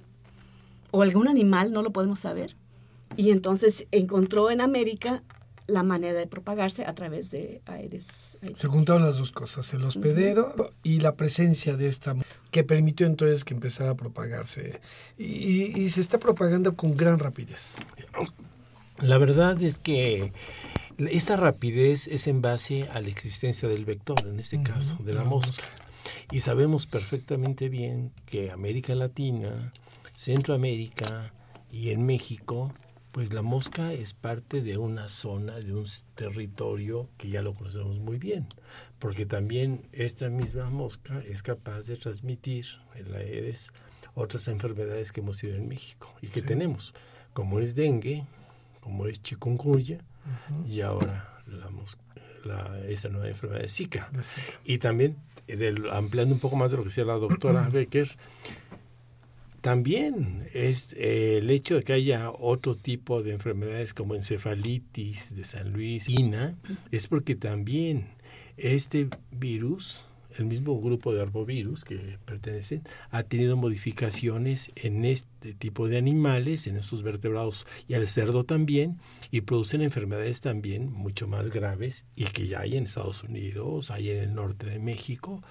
o 0.91 1.01
algún 1.01 1.27
animal, 1.27 1.71
no 1.71 1.81
lo 1.81 1.91
podemos 1.91 2.19
saber, 2.19 2.55
y 3.15 3.31
entonces 3.31 3.87
encontró 3.91 4.51
en 4.51 4.61
América 4.61 5.23
la 5.69 5.83
manera 5.83 6.17
de 6.17 6.27
propagarse 6.27 6.85
a 6.85 6.93
través 6.95 7.31
de 7.31 7.61
Aedes. 7.65 8.37
Se 8.55 8.67
juntaron 8.67 9.03
las 9.03 9.17
dos 9.17 9.31
cosas, 9.31 9.71
el 9.73 9.83
hospedero 9.83 10.73
y 10.83 10.99
la 10.99 11.15
presencia 11.15 11.77
de 11.77 11.87
esta 11.87 12.15
que 12.51 12.63
permitió 12.63 13.05
entonces 13.05 13.45
que 13.45 13.53
empezara 13.53 13.91
a 13.91 13.95
propagarse 13.95 14.81
y, 15.17 15.87
se 15.89 16.01
está 16.01 16.17
propagando 16.19 16.75
con 16.75 16.95
gran 16.95 17.19
rapidez. 17.19 17.75
La 18.99 19.17
verdad 19.17 19.61
es 19.61 19.79
que 19.79 20.33
esa 20.97 21.37
rapidez 21.37 22.07
es 22.07 22.27
en 22.27 22.41
base 22.41 22.89
a 22.91 23.01
la 23.01 23.09
existencia 23.09 23.69
del 23.69 23.85
vector, 23.85 24.17
en 24.25 24.39
este 24.39 24.61
caso, 24.61 24.97
de 25.03 25.13
la, 25.13 25.23
mosca. 25.23 25.63
Y 26.31 26.41
sabemos 26.41 26.85
perfectamente 26.85 27.69
bien 27.69 28.11
que 28.25 28.51
América 28.51 28.93
Latina, 28.95 29.73
Centroamérica 30.13 31.33
y 31.71 31.89
en 31.89 32.05
México 32.05 32.71
pues 33.11 33.33
la 33.33 33.41
mosca 33.41 33.91
es 33.91 34.13
parte 34.13 34.61
de 34.61 34.77
una 34.77 35.07
zona, 35.07 35.59
de 35.59 35.73
un 35.73 35.85
territorio 36.15 37.09
que 37.17 37.29
ya 37.29 37.41
lo 37.41 37.53
conocemos 37.53 37.99
muy 37.99 38.19
bien, 38.19 38.47
porque 38.99 39.25
también 39.25 39.87
esta 39.91 40.29
misma 40.29 40.69
mosca 40.69 41.19
es 41.27 41.41
capaz 41.41 41.87
de 41.87 41.95
transmitir 41.95 42.65
en 42.95 43.11
la 43.11 43.17
Aedes 43.17 43.73
otras 44.13 44.47
enfermedades 44.47 45.11
que 45.11 45.21
hemos 45.21 45.39
tenido 45.39 45.57
en 45.57 45.67
México 45.67 46.13
y 46.21 46.27
que 46.27 46.41
tenemos, 46.41 46.93
como 47.33 47.59
es 47.59 47.73
dengue, 47.73 48.25
como 48.79 49.07
es 49.07 49.21
chikungunya 49.21 49.99
y 50.67 50.81
ahora 50.81 51.41
la, 51.47 51.69
mosca, 51.69 52.03
la 52.45 52.79
esta 52.87 53.09
nueva 53.09 53.29
enfermedad 53.29 53.61
de 53.61 53.69
Zika. 53.69 54.09
Y 54.65 54.77
también, 54.77 55.17
ampliando 55.91 56.33
un 56.33 56.39
poco 56.39 56.55
más 56.55 56.71
de 56.71 56.77
lo 56.77 56.83
que 56.83 56.89
decía 56.89 57.05
la 57.05 57.15
doctora 57.15 57.67
Becker, 57.71 58.09
también 59.61 60.47
es 60.53 60.93
eh, 60.93 61.39
el 61.39 61.49
hecho 61.49 61.75
de 61.75 61.83
que 61.83 61.93
haya 61.93 62.31
otro 62.31 62.75
tipo 62.75 63.23
de 63.23 63.33
enfermedades 63.33 63.93
como 63.93 64.15
encefalitis 64.15 65.35
de 65.35 65.43
San 65.43 65.73
Luis, 65.73 66.07
INA, 66.07 66.55
es 66.91 67.07
porque 67.07 67.35
también 67.35 68.07
este 68.57 69.09
virus 69.31 70.05
el 70.37 70.45
mismo 70.45 70.79
grupo 70.79 71.13
de 71.13 71.21
arbovirus 71.21 71.83
que 71.83 72.17
pertenecen, 72.25 72.83
ha 73.09 73.23
tenido 73.23 73.57
modificaciones 73.57 74.71
en 74.75 75.05
este 75.05 75.53
tipo 75.53 75.87
de 75.87 75.97
animales, 75.97 76.67
en 76.67 76.77
estos 76.77 77.03
vertebrados 77.03 77.65
y 77.87 77.95
al 77.95 78.07
cerdo 78.07 78.43
también, 78.43 78.99
y 79.31 79.41
producen 79.41 79.81
enfermedades 79.81 80.41
también 80.41 80.91
mucho 80.91 81.27
más 81.27 81.49
graves 81.49 82.05
y 82.15 82.25
que 82.25 82.47
ya 82.47 82.61
hay 82.61 82.77
en 82.77 82.83
Estados 82.83 83.23
Unidos, 83.23 83.91
hay 83.91 84.11
en 84.11 84.19
el 84.19 84.35
norte 84.35 84.67
de 84.67 84.79
México. 84.79 85.41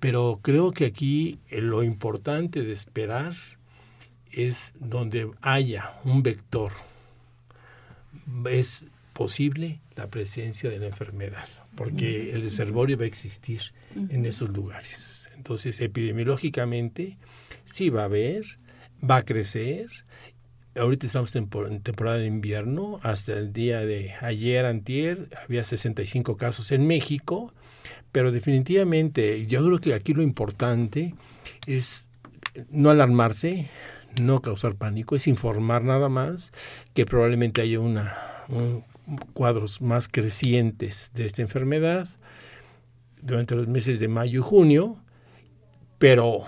Pero 0.00 0.40
creo 0.42 0.72
que 0.72 0.86
aquí 0.86 1.38
lo 1.50 1.82
importante 1.82 2.62
de 2.62 2.72
esperar 2.72 3.34
es 4.32 4.74
donde 4.80 5.30
haya 5.42 6.00
un 6.04 6.22
vector. 6.22 6.72
Es 8.50 8.86
posible 9.12 9.80
la 9.94 10.08
presencia 10.08 10.70
de 10.70 10.78
la 10.78 10.86
enfermedad, 10.86 11.48
porque 11.76 12.32
el 12.32 12.42
reservorio 12.42 12.98
va 12.98 13.04
a 13.04 13.06
existir 13.06 13.60
en 13.94 14.26
esos 14.26 14.50
lugares. 14.50 15.30
Entonces, 15.36 15.80
epidemiológicamente, 15.80 17.18
sí 17.64 17.90
va 17.90 18.02
a 18.02 18.04
haber, 18.04 18.44
va 19.08 19.16
a 19.16 19.22
crecer. 19.22 19.86
Ahorita 20.76 21.06
estamos 21.06 21.34
en 21.36 21.48
temporada 21.80 22.18
de 22.18 22.26
invierno, 22.26 22.98
hasta 23.02 23.34
el 23.38 23.52
día 23.52 23.80
de 23.80 24.14
ayer, 24.20 24.64
antier, 24.64 25.28
había 25.44 25.64
65 25.64 26.36
casos 26.36 26.72
en 26.72 26.86
México, 26.86 27.52
pero 28.10 28.32
definitivamente 28.32 29.46
yo 29.46 29.64
creo 29.64 29.78
que 29.78 29.94
aquí 29.94 30.14
lo 30.14 30.22
importante 30.22 31.14
es 31.66 32.08
no 32.70 32.90
alarmarse, 32.90 33.68
no 34.20 34.40
causar 34.40 34.76
pánico, 34.76 35.16
es 35.16 35.26
informar 35.26 35.82
nada 35.82 36.08
más 36.08 36.52
que 36.94 37.06
probablemente 37.06 37.62
haya 37.62 37.80
una, 37.80 38.14
un, 38.48 38.84
cuadros 39.32 39.80
más 39.80 40.08
crecientes 40.08 41.10
de 41.14 41.26
esta 41.26 41.42
enfermedad 41.42 42.08
durante 43.20 43.54
los 43.54 43.68
meses 43.68 44.00
de 44.00 44.08
mayo 44.08 44.40
y 44.40 44.42
junio, 44.42 44.96
pero 45.98 46.44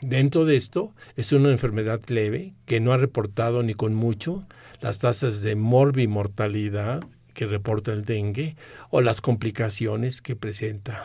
dentro 0.00 0.44
de 0.44 0.56
esto 0.56 0.92
es 1.16 1.32
una 1.32 1.50
enfermedad 1.50 2.00
leve 2.08 2.54
que 2.66 2.80
no 2.80 2.92
ha 2.92 2.96
reportado 2.96 3.62
ni 3.62 3.74
con 3.74 3.94
mucho 3.94 4.46
las 4.80 4.98
tasas 4.98 5.42
de 5.42 5.56
morbimortalidad 5.56 7.02
que 7.34 7.46
reporta 7.46 7.92
el 7.92 8.04
dengue 8.04 8.56
o 8.90 9.00
las 9.00 9.20
complicaciones 9.20 10.20
que 10.20 10.34
presenta 10.34 11.04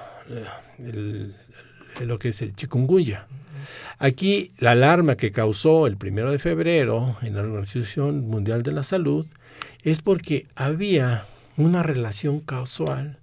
eh, 0.79 1.31
lo 2.05 2.17
que 2.17 2.29
es 2.29 2.41
el 2.41 2.55
chikungunya. 2.55 3.27
Aquí 3.99 4.51
la 4.57 4.71
alarma 4.71 5.15
que 5.15 5.31
causó 5.31 5.87
el 5.87 5.97
primero 5.97 6.31
de 6.31 6.39
febrero 6.39 7.17
en 7.21 7.35
la 7.35 7.41
Organización 7.41 8.27
Mundial 8.27 8.63
de 8.63 8.71
la 8.71 8.83
Salud 8.83 9.27
es 9.83 10.01
porque 10.01 10.47
había 10.55 11.25
una 11.57 11.83
relación 11.83 12.39
causal 12.39 13.19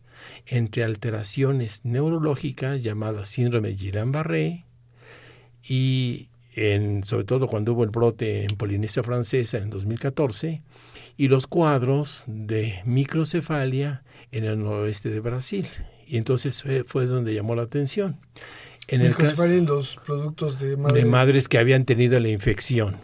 entre 0.46 0.84
alteraciones 0.84 1.84
neurológicas 1.84 2.82
llamadas 2.82 3.28
síndrome 3.28 3.70
Guillain-Barré 3.70 4.64
y 5.66 6.28
en, 6.54 7.04
sobre 7.04 7.24
todo 7.24 7.46
cuando 7.46 7.72
hubo 7.72 7.84
el 7.84 7.90
brote 7.90 8.44
en 8.44 8.56
Polinesia 8.56 9.02
Francesa 9.02 9.58
en 9.58 9.70
2014 9.70 10.62
y 11.16 11.28
los 11.28 11.46
cuadros 11.46 12.24
de 12.26 12.80
microcefalia 12.84 14.02
en 14.32 14.44
el 14.44 14.58
noroeste 14.58 15.10
de 15.10 15.20
Brasil. 15.20 15.66
Y 16.06 16.16
entonces 16.16 16.64
fue, 16.86 17.06
donde 17.06 17.34
llamó 17.34 17.54
la 17.54 17.62
atención. 17.62 18.18
En 18.88 19.02
el 19.02 19.14
caso 19.14 19.44
en 19.44 19.66
los 19.66 19.96
productos 20.04 20.58
de, 20.58 20.74
de, 20.74 21.04
madres 21.04 21.48
que 21.48 21.58
habían 21.58 21.84
tenido 21.84 22.18
la 22.18 22.28
infección. 22.28 22.96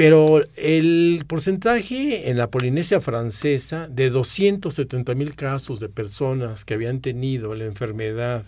Pero 0.00 0.42
el 0.56 1.26
porcentaje 1.28 2.30
en 2.30 2.38
la 2.38 2.50
Polinesia 2.50 3.02
francesa 3.02 3.86
de 3.86 4.08
270 4.08 5.14
mil 5.14 5.36
casos 5.36 5.78
de 5.78 5.90
personas 5.90 6.64
que 6.64 6.72
habían 6.72 7.02
tenido 7.02 7.54
la 7.54 7.66
enfermedad 7.66 8.46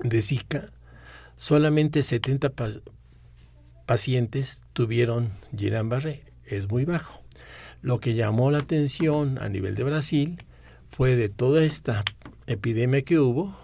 de 0.00 0.20
Zika, 0.20 0.72
solamente 1.36 2.02
70 2.02 2.52
pacientes 3.86 4.64
tuvieron 4.72 5.30
Guillain-Barré. 5.52 6.24
Es 6.44 6.68
muy 6.68 6.84
bajo. 6.84 7.22
Lo 7.80 8.00
que 8.00 8.14
llamó 8.14 8.50
la 8.50 8.58
atención 8.58 9.38
a 9.38 9.48
nivel 9.48 9.76
de 9.76 9.84
Brasil 9.84 10.38
fue 10.88 11.14
de 11.14 11.28
toda 11.28 11.62
esta 11.62 12.02
epidemia 12.48 13.02
que 13.02 13.20
hubo, 13.20 13.56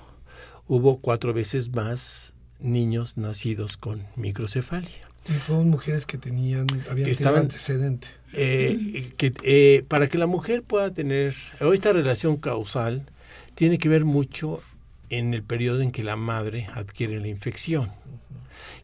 hubo 0.68 1.00
cuatro 1.00 1.34
veces 1.34 1.74
más 1.74 2.36
niños 2.60 3.16
nacidos 3.16 3.78
con 3.78 4.06
microcefalia. 4.14 5.13
Y 5.28 5.32
fueron 5.32 5.70
mujeres 5.70 6.06
que 6.06 6.18
tenían, 6.18 6.66
habían 6.90 7.12
tenido 7.12 7.36
antecedente. 7.36 8.08
Eh, 8.34 9.12
que, 9.16 9.32
eh, 9.42 9.84
para 9.88 10.08
que 10.08 10.18
la 10.18 10.26
mujer 10.26 10.62
pueda 10.62 10.92
tener, 10.92 11.34
esta 11.72 11.92
relación 11.92 12.36
causal 12.36 13.06
tiene 13.54 13.78
que 13.78 13.88
ver 13.88 14.04
mucho 14.04 14.60
en 15.08 15.32
el 15.32 15.42
periodo 15.42 15.80
en 15.80 15.92
que 15.92 16.02
la 16.02 16.16
madre 16.16 16.68
adquiere 16.74 17.20
la 17.20 17.28
infección. 17.28 17.90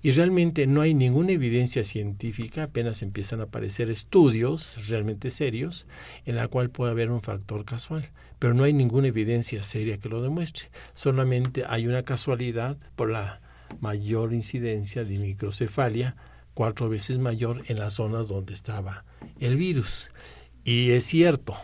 Y 0.03 0.13
realmente 0.13 0.67
no 0.67 0.81
hay 0.81 0.95
ninguna 0.95 1.33
evidencia 1.33 1.85
científica, 1.85 2.65
apenas 2.65 3.03
empiezan 3.03 3.41
a 3.41 3.45
aparecer 3.45 3.91
estudios 3.91 4.89
realmente 4.89 5.29
serios 5.29 5.87
en 6.25 6.37
la 6.37 6.49
cual 6.49 6.71
puede 6.71 6.93
haber 6.93 7.11
un 7.11 7.21
factor 7.21 7.67
casual, 7.67 8.09
pero 8.39 8.55
no 8.55 8.65
hay 8.65 8.73
ninguna 8.73 9.09
evidencia 9.09 9.63
seria 9.63 9.99
que 9.99 10.09
lo 10.09 10.23
demuestre. 10.23 10.71
Solamente 10.95 11.65
hay 11.69 11.87
una 11.87 12.03
casualidad 12.03 12.79
por 12.97 13.11
la 13.11 13.41
mayor 13.81 14.33
incidencia 14.33 15.05
de 15.05 15.19
microcefalia 15.19 16.17
cuatro 16.61 16.91
veces 16.91 17.17
mayor 17.17 17.63
en 17.69 17.79
las 17.79 17.95
zonas 17.95 18.29
donde 18.29 18.53
estaba 18.53 19.07
el 19.39 19.57
virus. 19.57 20.11
Y 20.63 20.91
es 20.91 21.07
cierto, 21.07 21.57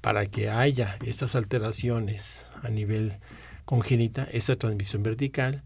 para 0.00 0.26
que 0.26 0.50
haya 0.50 0.96
estas 1.04 1.34
alteraciones 1.34 2.46
a 2.62 2.68
nivel 2.68 3.18
congénita, 3.64 4.22
esa 4.22 4.54
transmisión 4.54 5.02
vertical, 5.02 5.64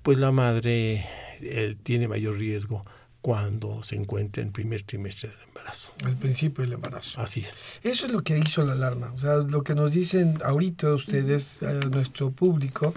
pues 0.00 0.16
la 0.16 0.32
madre 0.32 1.04
eh, 1.42 1.74
tiene 1.82 2.08
mayor 2.08 2.38
riesgo 2.38 2.80
cuando 3.20 3.82
se 3.82 3.96
encuentra 3.96 4.42
en 4.42 4.50
primer 4.50 4.82
trimestre 4.82 5.28
del 5.28 5.48
embarazo. 5.48 5.92
Al 6.02 6.16
principio 6.16 6.64
del 6.64 6.72
embarazo. 6.72 7.20
Así 7.20 7.40
es. 7.40 7.72
Eso 7.82 8.06
es 8.06 8.12
lo 8.12 8.22
que 8.22 8.38
hizo 8.38 8.62
la 8.62 8.72
alarma. 8.72 9.12
O 9.12 9.18
sea, 9.18 9.36
lo 9.46 9.62
que 9.62 9.74
nos 9.74 9.92
dicen 9.92 10.38
ahorita 10.42 10.94
ustedes, 10.94 11.62
a 11.62 11.74
nuestro 11.90 12.30
público, 12.30 12.94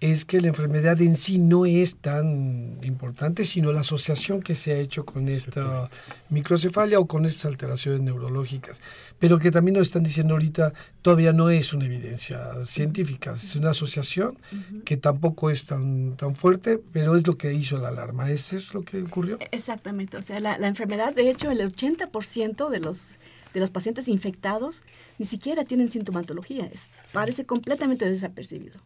es 0.00 0.24
que 0.24 0.40
la 0.40 0.48
enfermedad 0.48 1.00
en 1.00 1.16
sí 1.16 1.38
no 1.38 1.66
es 1.66 1.96
tan 1.96 2.78
importante, 2.82 3.44
sino 3.44 3.72
la 3.72 3.80
asociación 3.80 4.42
que 4.42 4.54
se 4.54 4.72
ha 4.72 4.78
hecho 4.78 5.04
con 5.04 5.28
esta 5.28 5.90
microcefalia 6.30 7.00
o 7.00 7.06
con 7.06 7.26
estas 7.26 7.46
alteraciones 7.46 8.00
neurológicas. 8.02 8.80
Pero 9.18 9.40
que 9.40 9.50
también 9.50 9.76
nos 9.76 9.88
están 9.88 10.04
diciendo 10.04 10.34
ahorita, 10.34 10.72
todavía 11.02 11.32
no 11.32 11.50
es 11.50 11.72
una 11.72 11.86
evidencia 11.86 12.64
científica, 12.64 13.34
es 13.34 13.56
una 13.56 13.70
asociación 13.70 14.38
que 14.84 14.96
tampoco 14.96 15.50
es 15.50 15.66
tan, 15.66 16.16
tan 16.16 16.36
fuerte, 16.36 16.80
pero 16.92 17.16
es 17.16 17.26
lo 17.26 17.36
que 17.36 17.52
hizo 17.52 17.76
la 17.78 17.88
alarma. 17.88 18.30
¿Es 18.30 18.52
eso 18.52 18.74
lo 18.74 18.82
que 18.82 19.02
ocurrió? 19.02 19.38
Exactamente, 19.50 20.16
o 20.16 20.22
sea, 20.22 20.38
la, 20.38 20.54
enfermedad, 20.68 21.12
de 21.12 21.28
hecho, 21.28 21.50
el 21.50 21.60
80% 21.60 22.68
de 22.68 22.80
los 22.80 23.18
de 23.54 23.60
los 23.60 23.70
pacientes 23.70 24.08
infectados 24.08 24.82
ni 25.18 25.24
siquiera 25.24 25.64
tienen 25.64 25.90
sintomatología, 25.90 26.66
es, 26.66 26.90
parece 27.12 27.46
completamente 27.46 28.04
desapercibido. 28.08 28.78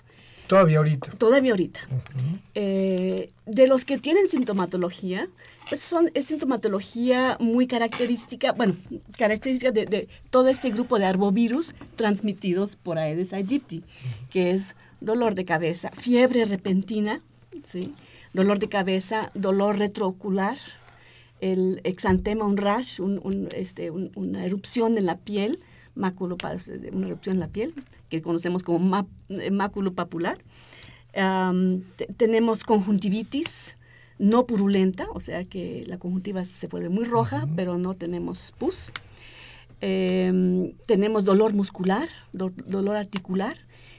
Todavía 0.53 0.79
ahorita. 0.79 1.11
Todavía 1.13 1.53
ahorita. 1.53 1.81
Eh, 2.55 3.31
de 3.47 3.67
los 3.67 3.87
que 3.87 3.97
tienen 3.97 4.29
sintomatología, 4.29 5.29
pues 5.71 5.81
son, 5.81 6.11
es 6.13 6.27
sintomatología 6.27 7.39
muy 7.41 7.67
característica, 7.67 8.53
bueno, 8.53 8.75
característica 9.17 9.71
de, 9.71 10.09
todo 10.29 10.49
este 10.49 10.69
grupo 10.69 10.99
de 10.99 11.07
arbovirus 11.07 11.75
transmitidos 11.97 12.77
por 12.77 12.99
Aedes 12.99 13.33
aegypti, 13.33 13.83
que 14.29 14.51
es 14.51 14.77
dolor 15.01 15.35
de 15.35 15.47
cabeza, 15.47 15.91
fiebre 15.93 16.45
repentina, 16.45 17.23
¿sí? 17.67 17.95
dolor 18.35 18.59
de 18.59 18.69
cabeza, 18.69 19.31
dolor 19.33 19.79
retroocular, 19.79 20.59
el 21.41 21.81
exantema, 21.85 22.45
un 22.45 22.59
rash, 22.59 23.01
este, 23.55 23.91
una 23.91 24.45
erupción 24.45 24.99
en 24.99 25.07
la 25.07 25.17
piel, 25.17 25.59
máculo, 25.95 26.37
una 26.93 27.07
erupción 27.07 27.37
en 27.37 27.41
la 27.41 27.49
piel, 27.49 27.73
que 28.13 28.21
conocemos 28.21 28.63
como 28.63 29.09
eh, 29.31 29.51
máculo 29.51 29.95
papular. 29.95 30.37
tenemos 32.19 32.63
conjuntivitis 32.63 33.79
no 34.19 34.47
purulenta, 34.47 35.07
o 35.15 35.21
sea 35.21 35.45
que 35.45 35.83
la 35.87 35.99
conjuntiva 35.99 36.45
se 36.45 36.67
vuelve 36.67 36.91
muy 36.91 37.07
roja, 37.07 37.49
pero 37.57 37.79
no 37.79 37.95
tenemos 37.95 38.53
pus. 38.59 38.93
Em, 39.81 40.75
tenemos 40.87 41.25
dolor 41.25 41.55
muscular, 41.55 42.07
dolor 42.33 42.97
articular. 42.97 43.57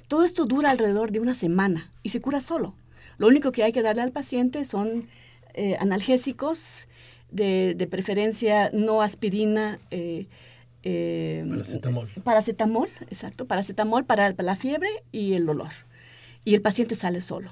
Todo 0.07 0.23
esto 0.23 0.45
dura 0.45 0.69
alrededor 0.69 1.11
de 1.11 1.19
una 1.19 1.33
semana 1.33 1.91
y 2.03 2.09
se 2.09 2.21
cura 2.21 2.39
solo. 2.39 2.75
Lo 3.17 3.27
único 3.27 3.51
que 3.51 3.63
hay 3.63 3.71
que 3.71 3.81
darle 3.81 4.03
al 4.03 4.11
paciente 4.11 4.63
son 4.63 5.07
eh, 5.55 5.75
analgésicos, 5.79 6.87
de, 7.31 7.73
de, 7.75 7.87
preferencia 7.87 8.69
no 8.73 9.01
aspirina, 9.01 9.79
eh, 9.89 10.27
eh, 10.83 11.45
paracetamol. 11.49 12.09
Paracetamol, 12.23 12.89
exacto, 13.07 13.45
paracetamol 13.45 14.05
para, 14.05 14.33
la 14.37 14.55
fiebre 14.55 14.89
y 15.11 15.33
el 15.33 15.45
dolor. 15.45 15.69
Y 16.45 16.55
el 16.55 16.61
paciente 16.61 16.95
sale 16.95 17.21
solo. 17.21 17.51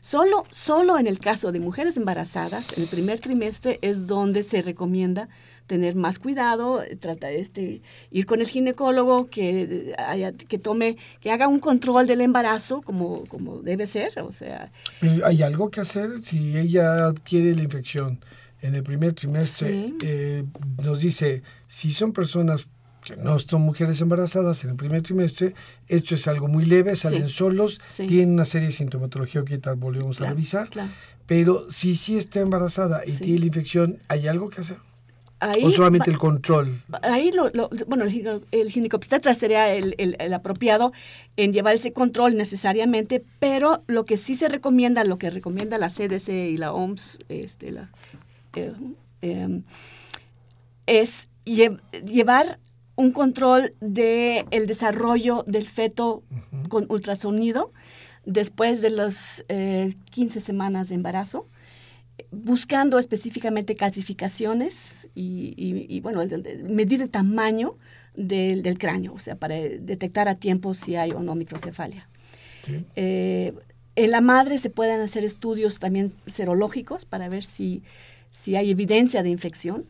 Solo, 0.00 0.44
solo 0.50 0.98
en 0.98 1.06
el 1.06 1.18
caso 1.18 1.52
de 1.52 1.60
mujeres 1.60 1.96
embarazadas, 1.96 2.72
en 2.76 2.84
el 2.84 2.88
primer 2.88 3.18
trimestre 3.18 3.78
es 3.82 4.06
donde 4.06 4.42
se 4.42 4.62
recomienda 4.62 5.28
tener 5.66 5.94
más 5.94 6.18
cuidado, 6.18 6.82
tratar 7.00 7.32
este, 7.32 7.82
ir 8.10 8.24
con 8.24 8.40
el 8.40 8.46
ginecólogo 8.46 9.28
que 9.28 9.92
haya, 9.98 10.32
que 10.32 10.58
tome, 10.58 10.96
que 11.20 11.32
haga 11.32 11.48
un 11.48 11.60
control 11.60 12.06
del 12.06 12.22
embarazo 12.22 12.80
como, 12.82 13.26
como 13.26 13.60
debe 13.62 13.86
ser, 13.86 14.20
o 14.20 14.32
sea. 14.32 14.70
¿Hay 15.24 15.42
algo 15.42 15.70
que 15.70 15.80
hacer 15.80 16.18
si 16.22 16.56
ella 16.56 17.06
adquiere 17.06 17.54
la 17.54 17.62
infección 17.62 18.20
en 18.62 18.74
el 18.74 18.82
primer 18.82 19.12
trimestre? 19.12 19.92
Eh, 20.02 20.44
nos 20.82 21.00
dice 21.00 21.42
si 21.66 21.92
son 21.92 22.12
personas 22.12 22.70
que 23.04 23.16
no 23.16 23.38
son 23.38 23.62
mujeres 23.62 24.00
embarazadas 24.00 24.62
en 24.64 24.70
el 24.70 24.76
primer 24.76 25.02
trimestre, 25.02 25.54
esto 25.88 26.14
es 26.14 26.28
algo 26.28 26.48
muy 26.48 26.66
leve, 26.66 26.96
salen 26.96 27.28
solos, 27.28 27.80
tienen 27.96 28.32
una 28.32 28.44
serie 28.44 28.68
de 28.68 28.74
sintomatología 28.74 29.44
que 29.44 29.58
tal 29.58 29.76
volvemos 29.76 30.20
a 30.20 30.26
revisar, 30.26 30.68
pero 31.26 31.66
si 31.70 31.94
sí 31.94 32.16
está 32.16 32.40
embarazada 32.40 33.02
y 33.06 33.12
tiene 33.12 33.40
la 33.40 33.46
infección, 33.46 33.98
¿hay 34.08 34.28
algo 34.28 34.50
que 34.50 34.60
hacer? 34.60 34.76
¿O 35.62 35.70
solamente 35.70 36.10
el 36.10 36.18
control? 36.18 36.82
Ahí, 37.02 37.32
lo, 37.32 37.50
bueno, 37.86 38.04
el, 38.04 38.42
el 38.52 38.70
ginecobstetra 38.70 39.32
sería 39.32 39.72
el, 39.72 39.94
el, 39.96 40.34
apropiado 40.34 40.92
en 41.36 41.54
llevar 41.54 41.74
ese 41.74 41.94
control 41.94 42.36
necesariamente, 42.36 43.24
pero 43.38 43.82
lo 43.86 44.04
que 44.04 44.18
sí 44.18 44.34
se 44.34 44.50
recomienda, 44.50 45.02
lo 45.04 45.16
que 45.16 45.30
recomienda 45.30 45.78
la 45.78 45.88
CDC 45.88 46.28
y 46.28 46.56
la 46.58 46.74
OMS, 46.74 47.20
este, 47.30 47.72
la, 47.72 47.90
eh, 48.54 48.72
em, 49.22 49.62
es 50.86 51.28
llevar 51.44 52.58
un 52.96 53.12
control 53.12 53.72
del 53.80 54.44
el 54.50 54.66
desarrollo 54.66 55.44
del 55.46 55.66
feto 55.66 56.22
con 56.68 56.86
ultrasonido 56.90 57.72
después 58.24 58.80
de 58.82 58.90
las 58.90 59.44
15 59.48 60.38
eh, 60.38 60.42
semanas 60.42 60.88
de 60.88 60.96
embarazo, 60.96 61.46
buscando 62.30 62.98
específicamente 62.98 63.74
calcificaciones 63.74 65.08
y, 65.14 66.00
bueno, 66.00 66.22
medir 66.64 67.00
el 67.02 67.10
tamaño 67.10 67.76
del, 68.14 68.78
cráneo, 68.78 69.14
o 69.14 69.18
sea, 69.18 69.36
para 69.36 69.54
detectar 69.56 70.28
a 70.28 70.34
tiempo 70.34 70.74
si 70.74 70.96
hay 70.96 71.10
o 71.12 71.20
no 71.20 71.34
microcefalia. 71.34 72.08
Eh, 72.94 73.54
en 73.96 74.10
la 74.10 74.20
madre 74.20 74.58
se 74.58 74.70
pueden 74.70 75.00
hacer 75.00 75.24
estudios 75.24 75.78
también 75.78 76.12
serológicos 76.26 77.04
para 77.04 77.28
ver 77.28 77.42
si, 77.42 77.82
si 78.30 78.56
hay 78.56 78.70
evidencia 78.70 79.22
de 79.22 79.30
infección. 79.30 79.86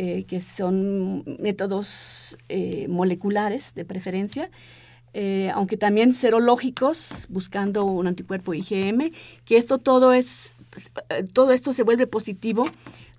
Eh, 0.00 0.26
que 0.28 0.38
son 0.38 1.24
métodos 1.40 2.38
eh, 2.48 2.86
moleculares 2.88 3.74
de 3.74 3.84
preferencia, 3.84 4.48
eh, 5.12 5.50
aunque 5.52 5.76
también 5.76 6.14
serológicos, 6.14 7.26
buscando 7.28 7.84
un 7.84 8.06
anticuerpo 8.06 8.54
IgM, 8.54 9.10
que 9.44 9.56
esto 9.56 9.78
todo 9.78 10.12
es, 10.12 10.54
pues, 10.70 10.92
todo 11.32 11.50
esto 11.50 11.72
se 11.72 11.82
vuelve 11.82 12.06
positivo 12.06 12.68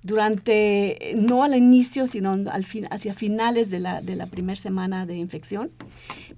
durante, 0.04 1.12
no 1.18 1.44
al 1.44 1.54
inicio, 1.54 2.08
sino 2.08 2.32
al 2.50 2.64
fin, 2.64 2.88
hacia 2.92 3.14
finales 3.14 3.70
de 3.70 3.82
la, 3.82 4.00
de 4.00 4.16
la 4.16 4.28
primera 4.28 4.56
semana 4.56 5.06
de 5.06 5.18
infección. 5.18 5.72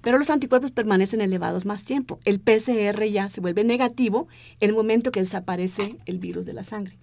Pero 0.00 0.18
los 0.18 0.28
anticuerpos 0.28 0.72
permanecen 0.72 1.20
elevados 1.20 1.66
más 1.66 1.84
tiempo. 1.84 2.18
El 2.24 2.40
PCR 2.40 3.04
ya 3.04 3.30
se 3.30 3.40
vuelve 3.40 3.62
negativo 3.62 4.26
el 4.58 4.72
momento 4.72 5.12
que 5.12 5.20
desaparece 5.20 5.94
el 6.06 6.18
virus 6.18 6.46
de 6.46 6.54
la 6.54 6.64
sangre 6.64 6.96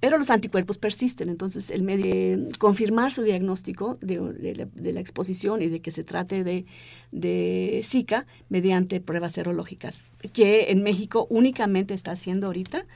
pero 0.00 0.16
los 0.16 0.30
anticuerpos 0.30 0.78
persisten. 0.78 1.28
Entonces, 1.28 1.70
el 1.70 1.82
medio, 1.82 2.48
confirmar 2.58 3.12
su 3.12 3.22
diagnóstico 3.22 3.98
de, 4.00 4.66
la, 4.76 5.00
exposición 5.00 5.62
y 5.62 5.68
de 5.68 5.80
que 5.80 5.90
se 5.90 6.04
trate 6.04 6.42
de, 6.42 6.64
de, 7.12 7.82
Zika 7.84 8.26
mediante 8.48 9.00
pruebas 9.00 9.32
serológicas, 9.32 10.04
que 10.32 10.70
en 10.70 10.82
México 10.82 11.26
únicamente 11.30 11.94
está 11.94 12.12
haciendo 12.12 12.46
ahorita 12.46 12.86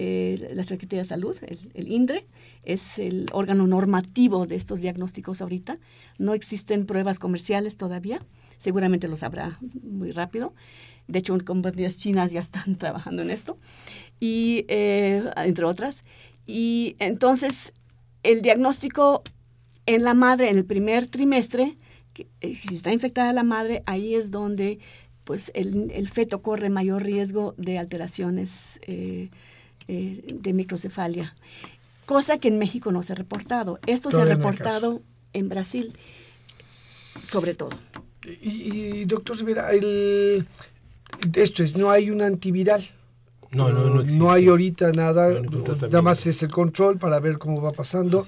eh, 0.00 0.52
la 0.54 0.62
Secretaría 0.62 1.02
de 1.02 1.08
Salud, 1.08 1.36
el, 1.74 1.88
INDRE, 1.90 2.24
es 2.64 2.98
el 2.98 3.26
órgano 3.32 3.66
normativo 3.66 4.46
de 4.46 4.56
estos 4.56 4.80
diagnósticos 4.80 5.40
ahorita. 5.40 5.78
No 6.18 6.34
existen 6.34 6.86
pruebas 6.86 7.18
comerciales 7.18 7.76
todavía, 7.76 8.20
seguramente 8.58 9.08
los 9.08 9.22
habrá 9.22 9.58
muy 9.82 10.10
rápido. 10.10 10.54
De 11.08 11.20
hecho, 11.20 11.36
compañías 11.44 11.96
chinas 11.96 12.30
ya 12.30 12.40
están 12.40 12.76
trabajando 12.78 13.22
en 13.22 13.30
esto, 13.30 13.58
y 14.20 14.66
eh, 14.68 15.22
entre 15.36 15.64
otras. 15.64 16.04
Y 16.48 16.96
entonces 16.98 17.74
el 18.22 18.40
diagnóstico 18.40 19.22
en 19.84 20.02
la 20.02 20.14
madre 20.14 20.48
en 20.48 20.56
el 20.56 20.64
primer 20.64 21.06
trimestre, 21.06 21.76
eh, 22.40 22.56
si 22.56 22.74
está 22.74 22.90
infectada 22.90 23.32
la 23.34 23.44
madre, 23.44 23.82
ahí 23.86 24.14
es 24.14 24.30
donde 24.30 24.80
pues 25.24 25.52
el, 25.54 26.08
feto 26.08 26.40
corre 26.40 26.70
mayor 26.70 27.02
riesgo 27.02 27.54
de 27.58 27.76
alteraciones 27.76 28.80
eh, 28.86 29.28
eh, 29.88 30.24
de 30.34 30.52
microcefalia, 30.54 31.36
cosa 32.06 32.38
que 32.38 32.48
en 32.48 32.58
México 32.58 32.92
no 32.92 33.02
se 33.02 33.12
ha 33.12 33.16
reportado. 33.16 33.78
Esto 33.86 34.10
se 34.10 34.22
ha 34.22 34.24
reportado 34.24 35.02
en 35.34 35.50
Brasil, 35.50 35.92
sobre 37.22 37.52
todo. 37.52 37.76
Y, 38.24 39.04
doctor 39.04 39.36
Rivera, 39.36 39.70
el, 39.70 40.46
esto 41.34 41.62
es, 41.62 41.76
no 41.76 41.90
hay 41.90 42.10
un 42.10 42.22
antiviral. 42.22 42.82
No, 43.50 43.72
no, 43.72 43.84
no, 43.88 44.02
no 44.02 44.30
hay 44.30 44.48
ahorita 44.48 44.92
nada, 44.92 45.40
nada 45.40 46.02
más 46.02 46.26
es 46.26 46.42
el 46.42 46.50
control 46.50 46.98
para 46.98 47.18
ver 47.18 47.38
cómo 47.38 47.62
va 47.62 47.72
pasando. 47.72 48.22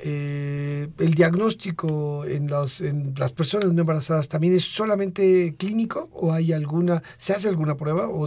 Eh, 0.00 0.88
el 0.98 1.14
diagnóstico 1.14 2.26
en 2.26 2.48
las, 2.48 2.82
en 2.82 3.14
las 3.16 3.32
personas 3.32 3.72
no 3.72 3.80
embarazadas 3.80 4.28
también 4.28 4.54
es 4.54 4.64
solamente 4.64 5.54
clínico 5.56 6.10
o 6.12 6.32
hay 6.32 6.52
alguna, 6.52 7.02
se 7.16 7.32
hace 7.32 7.48
alguna 7.48 7.76
prueba 7.76 8.08
o, 8.08 8.26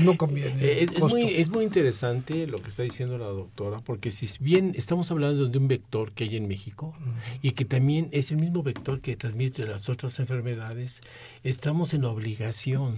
no 0.00 0.16
conviene. 0.16 0.56
Eh, 0.60 0.86
es, 0.90 1.02
muy, 1.02 1.24
es 1.24 1.50
muy 1.50 1.64
interesante 1.64 2.46
lo 2.46 2.62
que 2.62 2.68
está 2.68 2.82
diciendo 2.82 3.18
la 3.18 3.26
doctora, 3.26 3.80
porque 3.80 4.10
si 4.10 4.26
bien 4.40 4.72
estamos 4.76 5.10
hablando 5.10 5.48
de 5.48 5.58
un 5.58 5.68
vector 5.68 6.12
que 6.12 6.24
hay 6.24 6.36
en 6.36 6.48
México 6.48 6.94
y 7.42 7.52
que 7.52 7.66
también 7.66 8.08
es 8.12 8.30
el 8.30 8.38
mismo 8.38 8.62
vector 8.62 9.02
que 9.02 9.16
transmite 9.16 9.66
las 9.66 9.90
otras 9.90 10.18
enfermedades, 10.18 11.02
estamos 11.44 11.92
en 11.92 12.04
obligación 12.04 12.96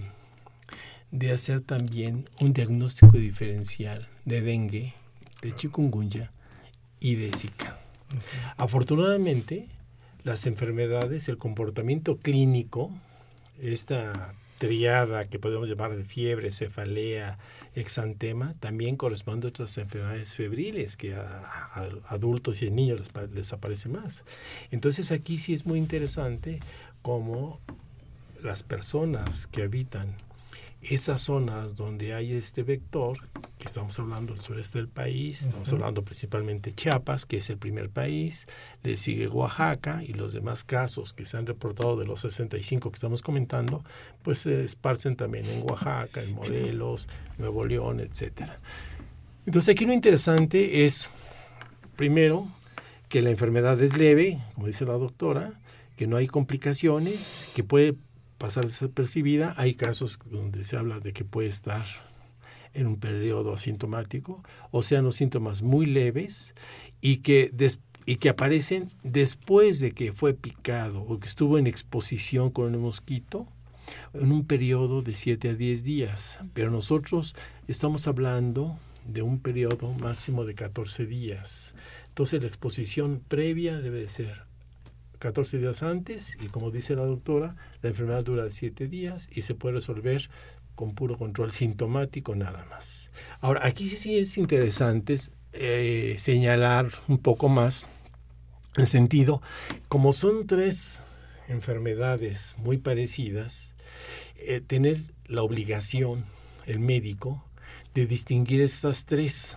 de 1.13 1.31
hacer 1.31 1.61
también 1.61 2.27
un 2.41 2.53
diagnóstico 2.53 3.17
diferencial 3.17 4.09
de 4.25 4.41
dengue, 4.41 4.95
de 5.43 5.55
chikungunya 5.55 6.31
y 6.99 7.13
de 7.15 7.31
Zika. 7.31 7.79
Afortunadamente, 8.57 9.67
las 10.23 10.47
enfermedades, 10.47 11.29
el 11.29 11.37
comportamiento 11.37 12.17
clínico, 12.17 12.91
esta 13.61 14.33
triada 14.57 15.29
que 15.29 15.37
podemos 15.37 15.69
llamar 15.69 15.95
de 15.95 16.03
fiebre, 16.03 16.51
cefalea, 16.51 17.37
exantema, 17.75 18.55
también 18.59 18.95
corresponde 18.95 19.47
a 19.47 19.49
otras 19.49 19.77
enfermedades 19.77 20.33
febriles 20.33 20.97
que 20.97 21.13
a, 21.13 21.89
adultos 22.07 22.63
y 22.63 22.67
a 22.67 22.71
niños 22.71 22.99
les, 22.99 23.31
les, 23.31 23.53
aparece 23.53 23.87
más. 23.87 24.23
Entonces 24.71 25.11
aquí 25.11 25.37
sí 25.37 25.53
es 25.53 25.67
muy 25.67 25.77
interesante 25.77 26.59
cómo 27.03 27.59
las 28.41 28.63
personas 28.63 29.45
que 29.45 29.61
habitan 29.61 30.15
esas 30.89 31.21
zonas 31.21 31.75
donde 31.75 32.13
hay 32.13 32.33
este 32.33 32.63
vector, 32.63 33.17
que 33.57 33.65
estamos 33.65 33.97
hablando 33.99 34.33
del 34.33 34.41
sureste 34.41 34.77
del 34.77 34.87
país, 34.87 35.41
estamos 35.43 35.71
hablando 35.71 36.03
principalmente 36.03 36.73
Chiapas, 36.73 37.25
que 37.25 37.37
es 37.37 37.49
el 37.49 37.57
primer 37.57 37.89
país, 37.89 38.47
le 38.83 38.97
sigue 38.97 39.27
Oaxaca 39.27 40.03
y 40.03 40.13
los 40.13 40.33
demás 40.33 40.63
casos 40.63 41.13
que 41.13 41.25
se 41.25 41.37
han 41.37 41.45
reportado 41.45 41.97
de 41.97 42.05
los 42.05 42.21
65 42.21 42.91
que 42.91 42.95
estamos 42.95 43.21
comentando, 43.21 43.83
pues 44.21 44.39
se 44.39 44.63
esparcen 44.63 45.15
también 45.15 45.45
en 45.45 45.63
Oaxaca, 45.69 46.21
en 46.21 46.33
Morelos, 46.33 47.07
Nuevo 47.37 47.65
León, 47.65 47.99
etcétera. 47.99 48.59
Entonces 49.45 49.73
aquí 49.73 49.85
lo 49.85 49.93
interesante 49.93 50.85
es, 50.85 51.09
primero, 51.95 52.47
que 53.09 53.21
la 53.21 53.29
enfermedad 53.29 53.79
es 53.81 53.97
leve, 53.97 54.41
como 54.55 54.67
dice 54.67 54.85
la 54.85 54.93
doctora, 54.93 55.53
que 55.95 56.07
no 56.07 56.17
hay 56.17 56.27
complicaciones, 56.27 57.47
que 57.55 57.63
puede 57.63 57.95
pasar 58.43 58.65
desapercibida. 58.65 59.53
Hay 59.55 59.73
casos 59.73 60.19
donde 60.29 60.65
se 60.65 60.75
habla 60.75 60.99
de 60.99 61.13
que 61.13 61.23
puede 61.23 61.47
estar 61.47 61.85
en 62.73 62.87
un 62.87 62.97
periodo 62.97 63.53
asintomático, 63.53 64.43
o 64.69 64.83
sean 64.83 65.05
los 65.05 65.15
síntomas 65.15 65.61
muy 65.61 65.85
leves 65.85 66.53
y 66.99 67.19
que, 67.19 67.53
y 68.05 68.17
que 68.17 68.27
aparecen 68.27 68.91
después 69.01 69.79
de 69.79 69.93
que 69.93 70.11
fue 70.11 70.33
picado 70.33 71.03
o 71.03 71.21
que 71.21 71.27
estuvo 71.27 71.57
en 71.57 71.67
exposición 71.67 72.49
con 72.51 72.75
un 72.75 72.81
mosquito 72.81 73.47
en 74.13 74.33
un 74.33 74.45
periodo 74.45 75.01
de 75.01 75.13
7 75.13 75.51
a 75.51 75.53
10 75.53 75.83
días. 75.85 76.39
Pero 76.53 76.69
nosotros 76.69 77.35
estamos 77.69 78.07
hablando 78.07 78.77
de 79.05 79.21
un 79.21 79.39
periodo 79.39 79.93
máximo 80.01 80.43
de 80.43 80.53
14 80.53 81.05
días. 81.05 81.75
Entonces 82.09 82.41
la 82.41 82.47
exposición 82.47 83.23
previa 83.25 83.77
debe 83.77 84.05
ser 84.09 84.51
14 85.23 85.57
días 85.57 85.83
antes 85.83 86.37
y 86.41 86.49
como 86.49 86.69
dice 86.69 86.97
la 86.97 87.05
doctora, 87.05 87.55
la 87.81 87.87
enfermedad 87.87 88.25
dura 88.25 88.51
7 88.51 88.89
días 88.89 89.29
y 89.33 89.43
se 89.43 89.55
puede 89.55 89.75
resolver 89.75 90.29
con 90.75 90.95
puro 90.95 91.17
control 91.17 91.49
sintomático 91.49 92.35
nada 92.35 92.65
más. 92.69 93.09
Ahora, 93.39 93.61
aquí 93.65 93.87
sí 93.87 94.17
es 94.17 94.37
interesante 94.37 95.15
eh, 95.53 96.17
señalar 96.19 96.89
un 97.07 97.19
poco 97.19 97.47
más 97.47 97.85
en 98.75 98.85
sentido, 98.85 99.41
como 99.87 100.11
son 100.11 100.45
tres 100.45 101.03
enfermedades 101.47 102.55
muy 102.57 102.77
parecidas, 102.77 103.77
eh, 104.35 104.59
tener 104.59 104.97
la 105.27 105.41
obligación, 105.41 106.25
el 106.65 106.79
médico, 106.79 107.45
de 107.93 108.07
distinguir 108.07 108.59
estas 108.59 109.05
tres, 109.05 109.55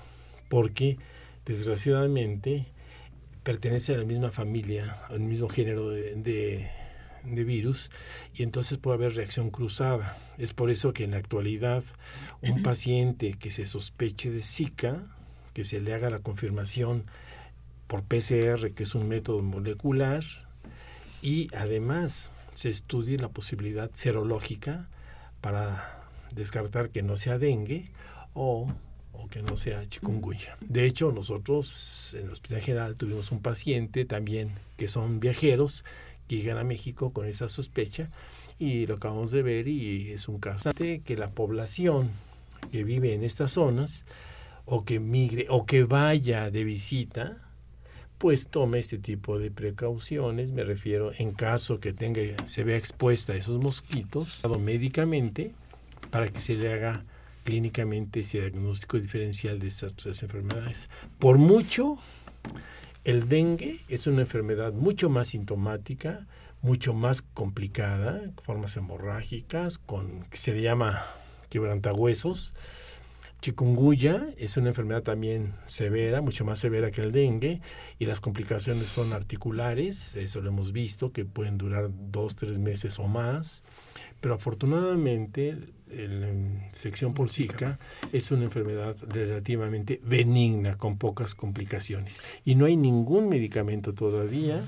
porque 0.49 0.97
desgraciadamente 1.45 2.67
pertenecen 3.47 3.95
a 3.95 3.99
la 3.99 4.05
misma 4.05 4.31
familia, 4.33 4.99
al 5.09 5.21
mismo 5.21 5.49
género 5.49 5.89
de, 5.89 6.69
de 7.23 7.45
virus 7.45 7.93
y 8.35 8.43
entonces 8.43 8.77
puede 8.77 8.97
haber 8.97 9.15
reacción 9.15 9.51
cruzada. 9.51 10.19
Es 10.37 10.53
por 10.53 10.69
eso 10.69 10.93
que 10.93 11.05
en 11.05 11.13
la 11.13 11.19
actualidad 11.19 11.85
un 12.43 12.65
paciente 12.65 13.37
que 13.39 13.53
se 13.53 13.65
sospeche 13.65 14.33
de 14.33 14.43
Zika, 14.43 15.05
que 15.55 15.63
se 15.63 15.81
le 15.81 15.95
haga 15.95 16.11
la 16.11 16.19
confirmación 16.19 17.05
por 17.87 18.03
PCR, 18.03 18.73
que 18.75 18.83
es 18.83 18.97
un 18.97 19.07
método 19.07 19.43
molecular, 19.43 20.25
y 21.23 21.49
además 21.55 22.33
se 22.55 22.69
estudie 22.69 23.17
la 23.17 23.29
posibilidad 23.29 23.93
serológica 23.93 24.89
para 25.41 26.03
descartar 26.35 26.91
que 26.91 27.05
no 27.05 27.17
sea 27.17 27.39
dengue 27.39 27.93
o, 28.35 28.73
o 29.19 29.29
que 29.29 29.43
no 29.43 29.57
sea 29.57 29.87
chikungunya. 29.87 30.57
De 30.61 30.87
hecho, 30.87 31.13
nosotros 31.13 32.15
en 32.19 32.27
el 32.27 32.33
Hospital 32.33 32.61
General 32.61 32.97
tuvimos 32.97 33.33
un 33.33 33.41
paciente 33.41 34.05
también 34.05 34.53
que 34.77 34.89
son 34.89 35.21
viajeros 35.21 35.85
que 36.29 36.37
llegan 36.37 36.59
a 36.59 36.65
México 36.65 37.13
con 37.13 37.27
esa 37.27 37.49
sospecha 37.49 38.11
y 38.59 38.87
lo 38.87 38.95
acabamos 38.95 39.31
de 39.31 39.43
ver 39.43 39.69
y 39.69 40.11
es 40.11 40.29
un 40.29 40.39
caso 40.39 40.71
que 40.73 41.17
la 41.17 41.31
población 41.31 42.11
que 42.73 42.85
vive 42.85 43.15
en 43.15 43.23
estas 43.23 43.53
zonas 43.53 44.07
o 44.65 44.85
que 44.85 44.99
migre 44.99 45.47
o 45.49 45.67
que 45.67 45.85
vaya 45.85 46.51
de 46.51 46.65
visita 46.65 47.37
pues 48.19 48.49
tome 48.49 48.79
este 48.79 48.99
tipo 48.99 49.39
de 49.39 49.51
precauciones, 49.51 50.51
me 50.53 50.65
refiero 50.65 51.13
en 51.19 51.33
caso 51.33 51.81
que 51.81 51.93
tenga 51.93 52.23
se 52.47 52.65
vea 52.65 52.77
expuesta 52.77 53.35
a 53.35 53.37
esos 53.37 53.63
mosquitos, 53.63 54.41
médicamente 54.59 55.53
para 56.11 56.29
que 56.29 56.41
se 56.41 56.57
le 56.57 56.73
haga 56.73 57.05
clínicamente 57.47 58.21
ese 58.21 58.41
diagnóstico 58.41 58.99
diferencial 58.99 59.61
de 59.61 59.69
estas 59.69 59.95
tres 59.95 60.21
enfermedades. 60.25 60.91
Por 61.21 61.39
mucho 61.39 61.97
el 63.05 63.29
dengue 63.29 63.81
es 63.89 64.09
una 64.09 64.23
enfermedad 64.23 64.73
mucho 64.73 65.09
más 65.09 65.29
sintomática, 65.29 66.27
mucho 66.61 66.93
más 66.93 67.23
complicada, 67.23 68.21
formas 68.43 68.77
hemorrágicas, 68.77 69.79
con 69.79 70.25
que 70.25 70.39
se 70.39 70.55
le 70.55 70.63
llama 70.63 71.05
quebrantahuesos. 71.49 72.55
Chikungunya 73.47 74.27
es 74.39 74.57
una 74.57 74.71
enfermedad 74.71 75.05
también 75.05 75.55
severa, 75.67 76.21
mucho 76.21 76.45
más 76.45 76.59
severa 76.59 76.91
que 76.91 77.01
el 77.01 77.13
dengue, 77.13 77.61
y 77.97 78.07
las 78.07 78.21
complicaciones 78.21 78.89
son 78.89 79.13
articulares, 79.13 80.17
eso 80.17 80.41
lo 80.41 80.49
hemos 80.49 80.73
visto, 80.73 81.13
que 81.13 81.25
pueden 81.25 81.57
durar 81.57 81.89
dos, 82.11 82.35
tres 82.35 82.59
meses 82.59 82.99
o 82.99 83.07
más. 83.07 83.63
Pero 84.21 84.35
afortunadamente 84.35 85.57
la 85.87 86.29
infección 86.29 87.13
por 87.13 87.31
Zika 87.31 87.79
es 88.13 88.33
una 88.33 88.47
enfermedad 88.47 88.97
relativamente 89.07 90.01
benigna, 90.03 90.77
con 90.77 90.99
pocas 90.99 91.37
complicaciones. 91.37 92.23
Y 92.45 92.57
no 92.57 92.65
hay 92.65 92.77
ningún 92.77 93.29
medicamento 93.29 93.95
todavía 93.95 94.61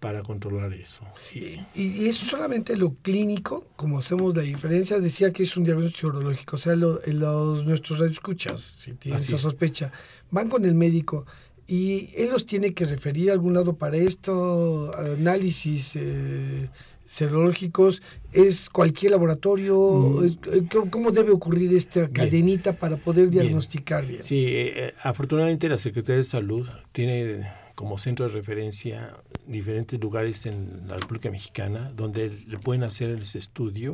para 0.00 0.22
controlar 0.22 0.72
eso. 0.72 1.04
Y, 1.34 1.60
y, 1.74 2.06
eso 2.06 2.24
solamente 2.24 2.76
lo 2.76 2.94
clínico, 3.02 3.66
como 3.76 3.98
hacemos 3.98 4.36
la 4.36 4.42
diferencia, 4.42 5.00
decía 5.00 5.32
que 5.32 5.42
es 5.42 5.56
un 5.56 5.64
diagnóstico 5.64 6.08
urológico, 6.08 6.56
o 6.56 6.58
sea, 6.58 6.76
lo, 6.76 7.00
los, 7.06 7.64
nuestros 7.64 7.98
radioescuchas, 7.98 8.60
si 8.60 8.94
tienen 8.94 9.20
esa 9.20 9.38
sospecha, 9.38 9.92
van 10.30 10.48
con 10.48 10.64
el 10.64 10.74
médico 10.74 11.26
y 11.66 12.10
él 12.16 12.30
los 12.30 12.46
tiene 12.46 12.72
que 12.72 12.86
referir 12.86 13.30
a 13.30 13.34
algún 13.34 13.52
lado 13.54 13.76
para 13.76 13.96
esto, 13.98 14.90
análisis 14.96 15.96
eh, 15.96 16.70
serológicos, 17.04 18.02
¿es 18.32 18.70
cualquier 18.70 19.12
laboratorio? 19.12 19.76
Mm. 19.76 20.24
Eh, 20.24 20.62
¿Cómo 20.90 21.10
debe 21.10 21.30
ocurrir 21.30 21.74
esta 21.74 22.08
cadenita 22.08 22.72
para 22.72 22.96
poder 22.96 23.28
diagnosticar 23.28 24.06
bien? 24.06 24.22
Sí, 24.22 24.44
eh, 24.46 24.94
afortunadamente 25.02 25.68
la 25.68 25.76
Secretaría 25.76 26.18
de 26.18 26.24
Salud 26.24 26.66
tiene 26.92 27.44
como 27.78 27.96
centro 27.96 28.26
de 28.26 28.32
referencia 28.32 29.14
diferentes 29.46 30.00
lugares 30.00 30.46
en 30.46 30.88
la 30.88 30.96
República 30.96 31.30
Mexicana 31.30 31.92
donde 31.94 32.28
le 32.28 32.58
pueden 32.58 32.82
hacer 32.82 33.08
el 33.08 33.22
estudio 33.22 33.92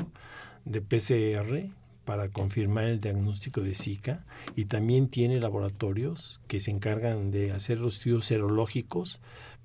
de 0.64 0.80
PCR 0.80 1.68
para 2.06 2.30
confirmar 2.30 2.84
el 2.84 2.98
diagnóstico 2.98 3.60
de 3.60 3.74
Zika 3.74 4.24
y 4.56 4.64
también 4.64 5.08
tiene 5.08 5.38
laboratorios 5.38 6.40
que 6.48 6.60
se 6.60 6.70
encargan 6.70 7.30
de 7.30 7.52
hacer 7.52 7.78
los 7.78 7.96
estudios 7.96 8.24
serológicos 8.24 9.20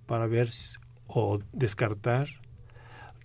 para 0.05 0.27
ver 0.27 0.49
o 1.07 1.39
descartar 1.53 2.27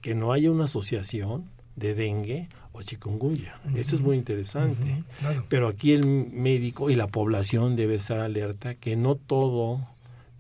que 0.00 0.14
no 0.14 0.32
haya 0.32 0.52
una 0.52 0.66
asociación 0.66 1.50
de 1.74 1.94
dengue 1.94 2.48
o 2.70 2.82
chikungunya. 2.82 3.60
Eso 3.74 3.96
es 3.96 4.00
muy 4.00 4.16
interesante. 4.16 5.02
Pero 5.48 5.66
aquí 5.66 5.90
el 5.90 6.06
médico 6.06 6.88
y 6.88 6.94
la 6.94 7.08
población 7.08 7.74
debe 7.74 7.96
estar 7.96 8.20
alerta 8.20 8.76
que 8.76 8.94
no 8.94 9.16
todo 9.16 9.92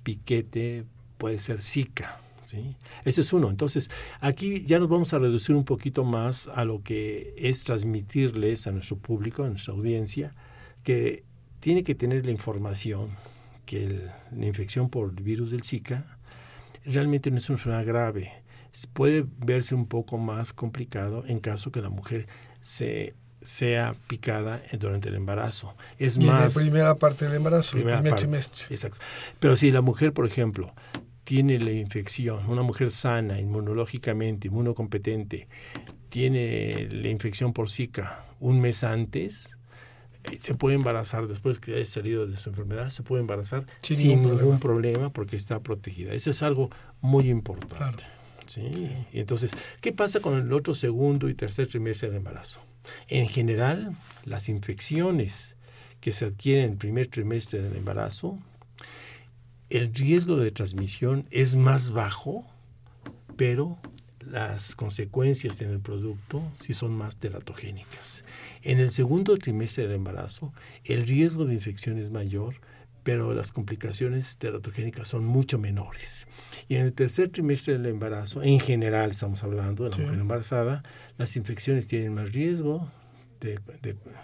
piquete 0.04 0.84
puede 1.18 1.40
ser 1.40 1.60
Zika. 1.60 2.20
¿sí? 2.44 2.76
Ese 3.04 3.22
es 3.22 3.32
uno. 3.32 3.50
Entonces, 3.50 3.90
aquí 4.20 4.64
ya 4.66 4.78
nos 4.78 4.88
vamos 4.88 5.12
a 5.12 5.18
reducir 5.18 5.56
un 5.56 5.64
poquito 5.64 6.04
más 6.04 6.46
a 6.46 6.64
lo 6.64 6.82
que 6.82 7.34
es 7.36 7.64
transmitirles 7.64 8.68
a 8.68 8.72
nuestro 8.72 8.96
público, 8.96 9.42
a 9.42 9.48
nuestra 9.48 9.74
audiencia, 9.74 10.34
que 10.84 11.24
tiene 11.58 11.82
que 11.82 11.96
tener 11.96 12.24
la 12.24 12.30
información 12.30 13.08
que 13.66 14.10
la 14.30 14.46
infección 14.46 14.88
por 14.90 15.10
el 15.10 15.24
virus 15.24 15.50
del 15.50 15.64
Zika 15.64 16.18
realmente 16.84 17.30
no 17.30 17.38
es 17.38 17.48
una 17.48 17.56
enfermedad 17.56 17.86
grave 17.86 18.44
puede 18.92 19.24
verse 19.38 19.74
un 19.74 19.86
poco 19.86 20.18
más 20.18 20.52
complicado 20.52 21.24
en 21.26 21.38
caso 21.38 21.70
que 21.70 21.80
la 21.80 21.90
mujer 21.90 22.26
se 22.60 23.14
sea 23.44 23.94
picada 24.08 24.62
durante 24.78 25.10
el 25.10 25.14
embarazo. 25.14 25.76
Es 25.98 26.18
más. 26.18 26.56
En 26.56 26.62
la 26.64 26.70
primera 26.70 26.94
parte 26.96 27.26
del 27.26 27.34
embarazo, 27.34 27.76
el 27.76 27.84
primer 27.84 28.14
trimestre. 28.14 28.66
Exacto. 28.70 28.98
Pero 29.38 29.54
si 29.54 29.70
la 29.70 29.82
mujer, 29.82 30.12
por 30.12 30.26
ejemplo, 30.26 30.74
tiene 31.24 31.58
la 31.58 31.72
infección, 31.72 32.48
una 32.48 32.62
mujer 32.62 32.90
sana, 32.90 33.38
inmunológicamente, 33.40 34.48
inmunocompetente, 34.48 35.48
tiene 36.08 36.88
la 36.90 37.08
infección 37.08 37.52
por 37.52 37.70
Zika 37.70 38.24
un 38.40 38.60
mes 38.60 38.84
antes, 38.84 39.58
eh, 40.24 40.38
se 40.38 40.54
puede 40.54 40.76
embarazar 40.76 41.26
después 41.26 41.60
que 41.60 41.74
haya 41.74 41.86
salido 41.86 42.26
de 42.26 42.36
su 42.36 42.50
enfermedad, 42.50 42.90
se 42.90 43.02
puede 43.02 43.20
embarazar 43.20 43.66
sin, 43.82 44.22
ningún, 44.22 44.58
problema. 44.58 45.10
porque 45.10 45.36
está 45.36 45.60
protegida. 45.60 46.12
Eso 46.12 46.30
es 46.30 46.42
algo 46.42 46.70
muy 47.00 47.28
importante. 47.28 48.04
¿sí? 48.46 48.70
Y 49.12 49.20
entonces, 49.20 49.52
¿qué 49.80 49.92
pasa 49.92 50.20
con 50.20 50.38
el 50.38 50.52
otro 50.52 50.74
segundo 50.74 51.28
y 51.28 51.34
tercer 51.34 51.66
trimestre 51.66 52.08
del 52.08 52.18
embarazo? 52.18 52.60
En 53.08 53.28
general, 53.28 53.96
las 54.24 54.48
infecciones 54.48 55.56
que 56.00 56.12
se 56.12 56.26
adquieren 56.26 56.64
en 56.64 56.70
el 56.72 56.76
primer 56.76 57.06
trimestre 57.06 57.62
del 57.62 57.76
embarazo, 57.76 58.38
el 59.70 59.94
riesgo 59.94 60.36
de 60.36 60.50
transmisión 60.50 61.26
es 61.30 61.56
más 61.56 61.90
bajo, 61.90 62.46
pero 63.36 63.78
las 64.20 64.76
consecuencias 64.76 65.60
en 65.60 65.70
el 65.70 65.80
producto 65.80 66.42
sí 66.54 66.72
son 66.72 66.94
más 66.96 67.16
teratogénicas. 67.16 68.24
En 68.62 68.80
el 68.80 68.90
segundo 68.90 69.36
trimestre 69.36 69.84
del 69.84 69.96
embarazo, 69.96 70.52
el 70.84 71.06
riesgo 71.06 71.44
de 71.44 71.54
infección 71.54 71.98
es 71.98 72.10
mayor, 72.10 72.54
pero 73.04 73.34
las 73.34 73.52
complicaciones 73.52 74.38
teratogénicas 74.38 75.06
son 75.06 75.24
mucho 75.24 75.58
menores. 75.58 76.26
Y 76.68 76.76
en 76.76 76.86
el 76.86 76.94
tercer 76.94 77.28
trimestre 77.28 77.74
del 77.74 77.86
embarazo, 77.86 78.42
en 78.42 78.58
general 78.58 79.10
estamos 79.10 79.44
hablando 79.44 79.84
de 79.84 79.90
la 79.90 79.98
mujer 79.98 80.18
embarazada, 80.18 80.82
las 81.18 81.36
infecciones 81.36 81.86
tienen 81.86 82.14
más 82.14 82.32
riesgo 82.32 82.90
de, 83.40 83.60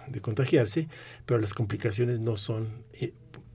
de, 0.08 0.20
contagiarse, 0.22 0.88
pero 1.26 1.38
las 1.38 1.52
complicaciones 1.52 2.20
no 2.20 2.36
son 2.36 2.84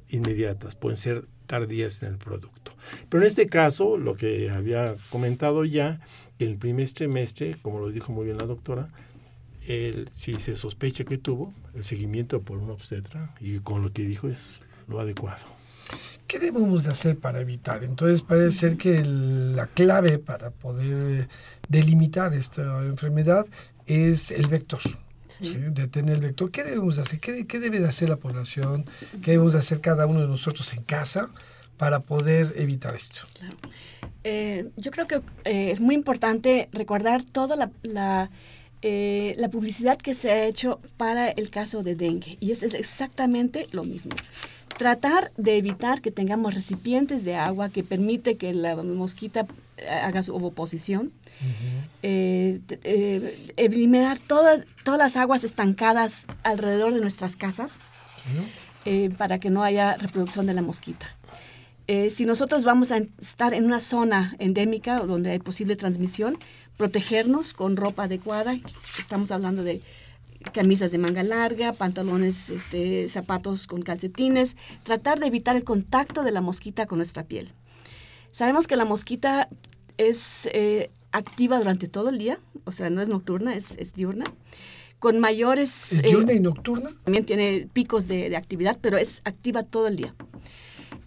inmediatas, 0.09 0.75
pueden 0.75 0.97
ser 0.97 1.25
tardías 1.47 2.03
en 2.03 2.09
el 2.09 2.17
producto. 2.19 2.75
Pero 3.09 3.23
en 3.23 3.27
este 3.27 3.47
caso, 3.47 3.97
lo 3.97 4.15
que 4.15 4.51
había 4.51 4.95
comentado 5.09 5.65
ya, 5.65 6.01
en 6.37 6.49
el 6.49 6.57
primer 6.57 6.91
trimestre, 6.91 7.55
como 7.63 7.79
lo 7.79 7.89
dijo 7.89 8.11
muy 8.11 8.25
bien 8.25 8.37
la 8.37 8.45
doctora, 8.45 8.89
el, 9.67 10.07
si 10.13 10.35
se 10.35 10.55
sospecha 10.55 11.03
que 11.03 11.17
tuvo, 11.17 11.51
el 11.73 11.83
seguimiento 11.83 12.43
por 12.43 12.59
un 12.59 12.69
obstetra, 12.69 13.33
y 13.39 13.57
con 13.59 13.81
lo 13.81 13.91
que 13.91 14.03
dijo 14.03 14.27
es 14.27 14.63
lo 14.87 14.99
adecuado. 14.99 15.55
¿Qué 16.27 16.39
debemos 16.39 16.83
de 16.83 16.91
hacer 16.91 17.17
para 17.17 17.39
evitar? 17.39 17.83
Entonces 17.83 18.23
parece 18.23 18.51
ser 18.51 18.77
que 18.77 19.03
la 19.03 19.67
clave 19.67 20.17
para 20.17 20.49
poder 20.49 21.29
delimitar 21.69 22.33
esta 22.33 22.83
enfermedad 22.83 23.45
es 23.85 24.31
el 24.31 24.47
vector. 24.47 24.81
detener 25.39 26.15
el 26.15 26.21
vector. 26.21 26.49
¿Qué 26.49 26.63
debemos 26.63 26.95
de 26.95 27.03
hacer? 27.03 27.19
¿Qué, 27.19 27.45
¿Qué, 27.45 27.59
debe 27.59 27.79
de 27.79 27.87
hacer 27.87 28.09
la 28.09 28.15
población? 28.15 28.85
¿Qué 29.21 29.31
debemos 29.31 29.53
de 29.53 29.59
hacer 29.59 29.81
cada 29.81 30.07
uno 30.07 30.21
de 30.21 30.27
nosotros 30.27 30.73
en 30.73 30.83
casa 30.83 31.29
para 31.77 31.99
poder 31.99 32.53
evitar 32.57 32.95
esto? 32.95 33.21
Eh, 34.23 34.69
yo 34.77 34.89
creo 34.89 35.05
que 35.05 35.21
eh, 35.43 35.71
es 35.71 35.79
muy 35.79 35.93
importante 35.93 36.69
recordar 36.71 37.23
toda 37.23 37.55
la, 37.55 37.69
la, 37.83 38.29
eh, 38.81 39.35
la, 39.37 39.49
publicidad 39.49 39.97
que 39.97 40.15
se 40.15 40.31
ha 40.31 40.45
hecho 40.45 40.79
para 40.97 41.29
el 41.29 41.51
caso 41.51 41.83
de 41.83 41.93
dengue. 41.95 42.37
Y 42.39 42.51
es 42.51 42.63
exactamente 42.63 43.67
lo 43.71 43.83
mismo 43.83 44.15
tratar 44.77 45.31
de 45.37 45.57
evitar 45.57 46.01
que 46.01 46.11
tengamos 46.11 46.53
recipientes 46.53 47.23
de 47.23 47.35
agua 47.35 47.69
que 47.69 47.83
permite 47.83 48.35
que 48.37 48.53
la 48.53 48.75
mosquita 48.75 49.45
eh, 49.77 49.89
haga 49.89 50.23
su 50.23 50.35
ovoposición. 50.35 51.11
Eh, 52.01 52.61
eh, 52.83 53.53
eliminar 53.57 54.19
todas, 54.19 54.65
todas 54.83 54.97
las 54.97 55.17
aguas 55.17 55.43
estancadas 55.43 56.25
alrededor 56.43 56.93
de 56.93 57.01
nuestras 57.01 57.35
casas. 57.35 57.79
eh, 58.85 59.09
para 59.17 59.39
que 59.39 59.49
no 59.49 59.63
haya 59.63 59.95
reproducción 59.97 60.45
de 60.45 60.53
la 60.53 60.61
mosquita. 60.61 61.07
Si 62.09 62.25
nosotros 62.25 62.63
vamos 62.63 62.91
a 62.91 62.97
estar 63.21 63.53
en 63.53 63.65
una 63.65 63.79
zona 63.79 64.35
endémica 64.39 64.99
donde 65.01 65.29
hay 65.29 65.39
posible 65.39 65.75
transmisión, 65.75 66.35
protegernos 66.77 67.53
con 67.53 67.77
ropa 67.77 68.05
adecuada. 68.05 68.57
Estamos 68.97 69.29
hablando 69.31 69.63
de 69.63 69.81
camisas 70.53 70.91
de 70.91 70.97
manga 70.97 71.23
larga, 71.23 71.73
pantalones, 71.73 72.49
este, 72.49 73.09
zapatos 73.09 73.67
con 73.67 73.81
calcetines, 73.81 74.55
tratar 74.83 75.19
de 75.19 75.27
evitar 75.27 75.55
el 75.55 75.63
contacto 75.63 76.23
de 76.23 76.31
la 76.31 76.41
mosquita 76.41 76.85
con 76.85 76.97
nuestra 76.99 77.23
piel. 77.23 77.51
Sabemos 78.31 78.67
que 78.67 78.75
la 78.75 78.85
mosquita 78.85 79.49
es 79.97 80.49
eh, 80.53 80.89
activa 81.11 81.57
durante 81.57 81.87
todo 81.87 82.09
el 82.09 82.17
día, 82.17 82.39
o 82.65 82.71
sea, 82.71 82.89
no 82.89 83.01
es 83.01 83.09
nocturna, 83.09 83.55
es, 83.55 83.71
es 83.77 83.93
diurna. 83.93 84.25
Con 84.99 85.19
mayores... 85.19 85.93
¿Es 85.93 86.01
diurna 86.01 86.33
y 86.33 86.39
nocturna? 86.39 86.89
También 87.03 87.25
tiene 87.25 87.69
picos 87.71 88.07
de, 88.07 88.29
de 88.29 88.37
actividad, 88.37 88.77
pero 88.81 88.97
es 88.97 89.21
activa 89.23 89.63
todo 89.63 89.87
el 89.87 89.97
día. 89.97 90.15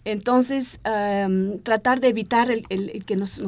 Entonces, 0.05 0.79
tratar 1.63 1.99
de 1.99 2.07
evitar 2.07 2.49
el, 2.51 3.05
que 3.05 3.15
nos, 3.15 3.39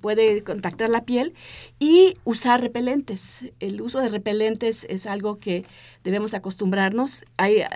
puede 0.00 0.42
contactar 0.42 0.88
la 0.88 1.04
piel 1.04 1.34
y 1.78 2.14
usar 2.24 2.60
repelentes. 2.60 3.44
El 3.60 3.80
uso 3.82 4.00
de 4.00 4.08
repelentes 4.08 4.86
es 4.88 5.06
algo 5.06 5.36
que 5.36 5.64
debemos 6.02 6.34
acostumbrarnos. 6.34 7.24
Hay 7.36 7.56
eh, 7.56 7.66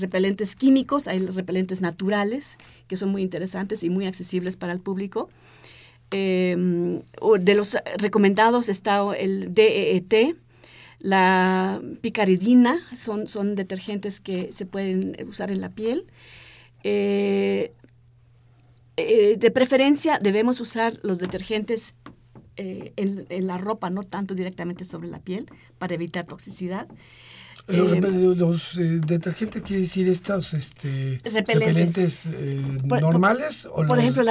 repelentes 0.00 0.54
químicos, 0.54 1.08
hay 1.08 1.20
repelentes 1.20 1.80
naturales, 1.80 2.58
que 2.86 2.96
son 2.96 3.08
muy 3.10 3.22
interesantes 3.22 3.82
y 3.82 3.90
muy 3.90 4.06
accesibles 4.06 4.56
para 4.56 4.72
el 4.72 4.80
público. 4.80 5.30
Em, 6.10 7.02
de 7.40 7.54
los 7.54 7.76
recomendados 7.96 8.68
está 8.68 9.02
el 9.16 9.52
DEET, 9.54 10.36
la 11.00 11.80
picaridina, 12.00 12.78
son, 12.96 13.26
son 13.26 13.54
detergentes 13.54 14.20
que 14.20 14.50
se 14.52 14.66
pueden 14.66 15.16
usar 15.28 15.50
en 15.50 15.60
la 15.60 15.70
piel. 15.70 16.06
Eh, 16.84 17.72
eh, 18.96 19.36
de 19.38 19.50
preferencia 19.50 20.18
debemos 20.20 20.60
usar 20.60 20.94
los 21.02 21.18
detergentes 21.18 21.94
eh, 22.56 22.92
en, 22.96 23.46
la 23.46 23.58
ropa, 23.58 23.90
no 23.90 24.02
tanto 24.02 24.34
directamente 24.34 24.84
sobre 24.84 25.08
la 25.08 25.20
piel, 25.20 25.46
para 25.78 25.94
evitar 25.94 26.26
toxicidad. 26.26 26.88
Los, 27.66 28.76
detergentes 28.76 29.62
quiere 29.62 29.82
decir 29.82 30.08
estos 30.08 30.54
este, 30.54 31.20
repelentes, 31.22 32.26
normales 32.82 33.68
por, 33.70 33.84
o 33.84 33.86
por 33.86 33.98
ejemplo 33.98 34.24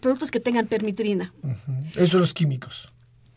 productos 0.00 0.30
que 0.30 0.40
tengan 0.40 0.66
permitrina 0.66 1.34
Esos 1.94 2.08
son 2.08 2.20
los 2.22 2.32
químicos 2.32 2.88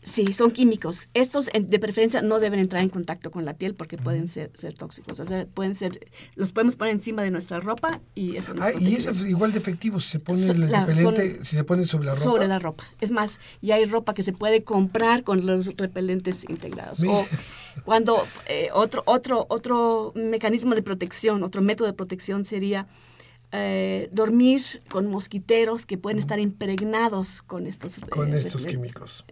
Sí, 0.06 0.32
son 0.34 0.52
químicos. 0.52 1.08
Estos 1.14 1.50
de 1.52 1.78
preferencia 1.80 2.22
no 2.22 2.38
deben 2.38 2.60
entrar 2.60 2.80
en 2.80 2.90
contacto 2.90 3.32
con 3.32 3.44
la 3.44 3.54
piel 3.54 3.74
porque 3.74 3.98
pueden 3.98 4.28
ser, 4.28 4.52
ser 4.54 4.72
tóxicos. 4.72 5.18
O 5.18 5.24
sea, 5.24 5.46
pueden 5.46 5.74
ser, 5.74 6.08
los 6.36 6.52
podemos 6.52 6.76
poner 6.76 6.94
encima 6.94 7.22
de 7.22 7.32
nuestra 7.32 7.58
ropa 7.58 8.00
y 8.14 8.36
eso 8.36 8.54
ah, 8.60 8.70
y 8.78 8.94
es 8.94 9.08
igual 9.26 9.50
de 9.50 9.58
efectivo 9.58 9.98
si 9.98 10.10
se 10.10 10.20
pone 10.20 10.46
el 10.46 10.70
repelente, 10.70 11.44
si 11.44 11.56
se 11.56 11.64
pone 11.64 11.84
sobre 11.86 12.06
la 12.06 12.14
ropa. 12.14 12.22
Sobre 12.22 12.46
la 12.46 12.60
ropa. 12.60 12.84
Es 13.00 13.10
más, 13.10 13.40
y 13.60 13.72
hay 13.72 13.84
ropa 13.84 14.14
que 14.14 14.22
se 14.22 14.32
puede 14.32 14.62
comprar 14.62 15.24
con 15.24 15.44
los 15.44 15.76
repelentes 15.76 16.44
integrados. 16.48 17.02
O 17.02 17.26
cuando 17.84 18.24
eh, 18.46 18.68
otro, 18.72 19.02
otro, 19.06 19.46
otro 19.48 20.12
mecanismo 20.14 20.76
de 20.76 20.82
protección, 20.82 21.42
otro 21.42 21.62
método 21.62 21.88
de 21.88 21.94
protección 21.94 22.44
sería 22.44 22.86
eh, 23.52 24.08
dormir 24.12 24.60
con 24.90 25.06
mosquiteros 25.06 25.86
que 25.86 25.96
pueden 25.96 26.18
estar 26.18 26.38
impregnados 26.40 27.42
con 27.42 27.66
estos 27.66 28.00
con 28.10 28.34
estos 28.34 28.66
químicos. 28.66 29.24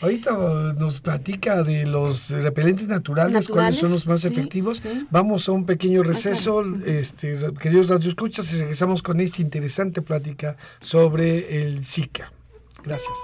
Ahorita 0.00 0.36
uh, 0.36 0.72
nos 0.72 1.00
platica 1.00 1.62
de 1.62 1.86
los 1.86 2.30
repelentes 2.30 2.88
naturales, 2.88 3.48
cuáles 3.48 3.78
son 3.78 3.90
los 3.90 4.06
más 4.06 4.24
efectivos. 4.24 4.82
Vamos 5.10 5.48
a 5.48 5.52
un 5.52 5.66
pequeño 5.66 6.02
receso, 6.02 6.64
este, 6.86 7.34
queridos 7.60 7.88
radioescuchas, 7.88 8.52
y 8.54 8.58
regresamos 8.58 9.02
con 9.02 9.20
esta 9.20 9.42
interesante 9.42 10.02
plática 10.02 10.56
sobre 10.80 11.62
el 11.62 11.84
Zika. 11.84 12.32
Gracias. 12.82 13.16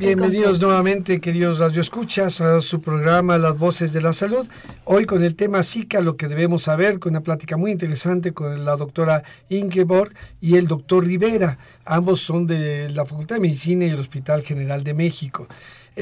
Bienvenidos 0.00 0.62
nuevamente, 0.62 1.20
queridos 1.20 1.58
radioescuchas, 1.58 2.40
a 2.40 2.62
su 2.62 2.80
programa 2.80 3.36
Las 3.36 3.58
Voces 3.58 3.92
de 3.92 4.00
la 4.00 4.14
Salud. 4.14 4.48
Hoy 4.86 5.04
con 5.04 5.22
el 5.22 5.34
tema 5.36 5.62
Zika, 5.62 6.00
lo 6.00 6.16
que 6.16 6.26
debemos 6.26 6.62
saber, 6.62 6.98
con 6.98 7.12
una 7.12 7.20
plática 7.20 7.58
muy 7.58 7.70
interesante 7.70 8.32
con 8.32 8.64
la 8.64 8.76
doctora 8.76 9.22
Ingeborg 9.50 10.14
y 10.40 10.56
el 10.56 10.68
doctor 10.68 11.04
Rivera. 11.04 11.58
Ambos 11.84 12.20
son 12.20 12.46
de 12.46 12.88
la 12.88 13.04
Facultad 13.04 13.36
de 13.36 13.42
Medicina 13.42 13.84
y 13.84 13.90
el 13.90 14.00
Hospital 14.00 14.42
General 14.42 14.82
de 14.84 14.94
México. 14.94 15.46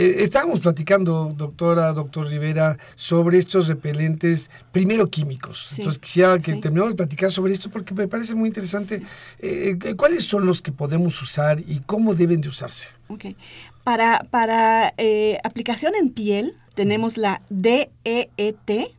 Eh, 0.00 0.22
estábamos 0.22 0.60
platicando, 0.60 1.34
doctora, 1.36 1.92
doctor 1.92 2.28
Rivera, 2.28 2.78
sobre 2.94 3.36
estos 3.36 3.66
repelentes, 3.66 4.48
primero 4.70 5.10
químicos. 5.10 5.70
Entonces 5.76 5.98
quisiera 5.98 6.38
que 6.38 6.54
terminemos 6.54 6.90
de 6.90 6.94
platicar 6.94 7.32
sobre 7.32 7.52
esto 7.52 7.68
porque 7.68 7.92
me 7.94 8.06
parece 8.06 8.36
muy 8.36 8.46
interesante. 8.46 9.02
Eh, 9.40 9.76
eh, 9.84 9.94
¿Cuáles 9.96 10.22
son 10.22 10.46
los 10.46 10.62
que 10.62 10.70
podemos 10.70 11.20
usar 11.20 11.58
y 11.58 11.80
cómo 11.80 12.14
deben 12.14 12.40
de 12.40 12.48
usarse? 12.48 12.86
Okay. 13.08 13.36
Para, 13.82 14.24
para 14.30 14.94
aplicación 15.42 15.96
en 15.96 16.10
piel 16.10 16.54
tenemos 16.74 17.16
la 17.16 17.42
DEET, 17.48 18.92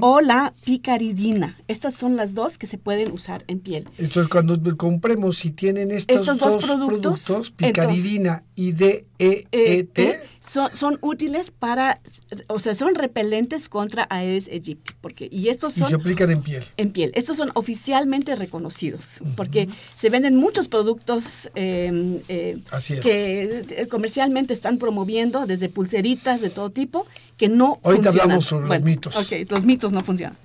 o 0.00 0.20
la 0.20 0.52
picaridina. 0.64 1.58
Estas 1.68 1.94
son 1.94 2.16
las 2.16 2.34
dos 2.34 2.58
que 2.58 2.66
se 2.66 2.78
pueden 2.78 3.12
usar 3.12 3.44
en 3.46 3.60
piel. 3.60 3.88
Entonces, 3.98 4.28
cuando 4.28 4.58
compremos, 4.76 5.38
si 5.38 5.50
tienen 5.50 5.90
estos, 5.90 6.38
dos, 6.38 6.64
productos, 6.64 7.50
picaridina 7.50 8.42
y 8.54 8.72
DEET, 8.72 9.06
eh, 9.18 10.20
son, 10.40 10.74
son, 10.74 10.98
útiles 11.02 11.50
para, 11.50 12.00
o 12.48 12.58
sea, 12.58 12.74
son 12.74 12.94
repelentes 12.94 13.68
contra 13.68 14.06
Aedes 14.10 14.48
aegypti. 14.48 14.94
Porque, 15.00 15.28
y 15.30 15.48
estos 15.48 15.74
son... 15.74 15.84
Y 15.84 15.90
se 15.90 15.94
aplican 15.94 16.30
en 16.30 16.42
piel. 16.42 16.64
En 16.76 16.90
piel. 16.90 17.12
Estos 17.14 17.36
son 17.36 17.50
oficialmente 17.54 18.34
reconocidos, 18.34 19.20
porque 19.36 19.68
se 19.94 20.10
venden 20.10 20.36
muchos 20.36 20.68
productos 20.68 21.50
em, 21.54 22.18
eh, 22.28 22.58
que 23.02 23.64
eh, 23.68 23.86
comercialmente 23.88 24.54
están 24.54 24.78
promoviendo, 24.78 25.46
desde 25.46 25.68
pulseritas 25.68 26.40
de 26.40 26.50
todo 26.50 26.70
tipo, 26.70 27.06
que 27.40 27.48
no 27.48 27.80
Ahorita 27.82 28.10
hablamos 28.10 28.44
sobre 28.44 28.68
los 28.68 28.82
mitos. 28.82 29.16
Ok, 29.16 29.48
los 29.48 29.64
mitos 29.64 29.92
no 29.92 30.02
funcionan. 30.02 30.36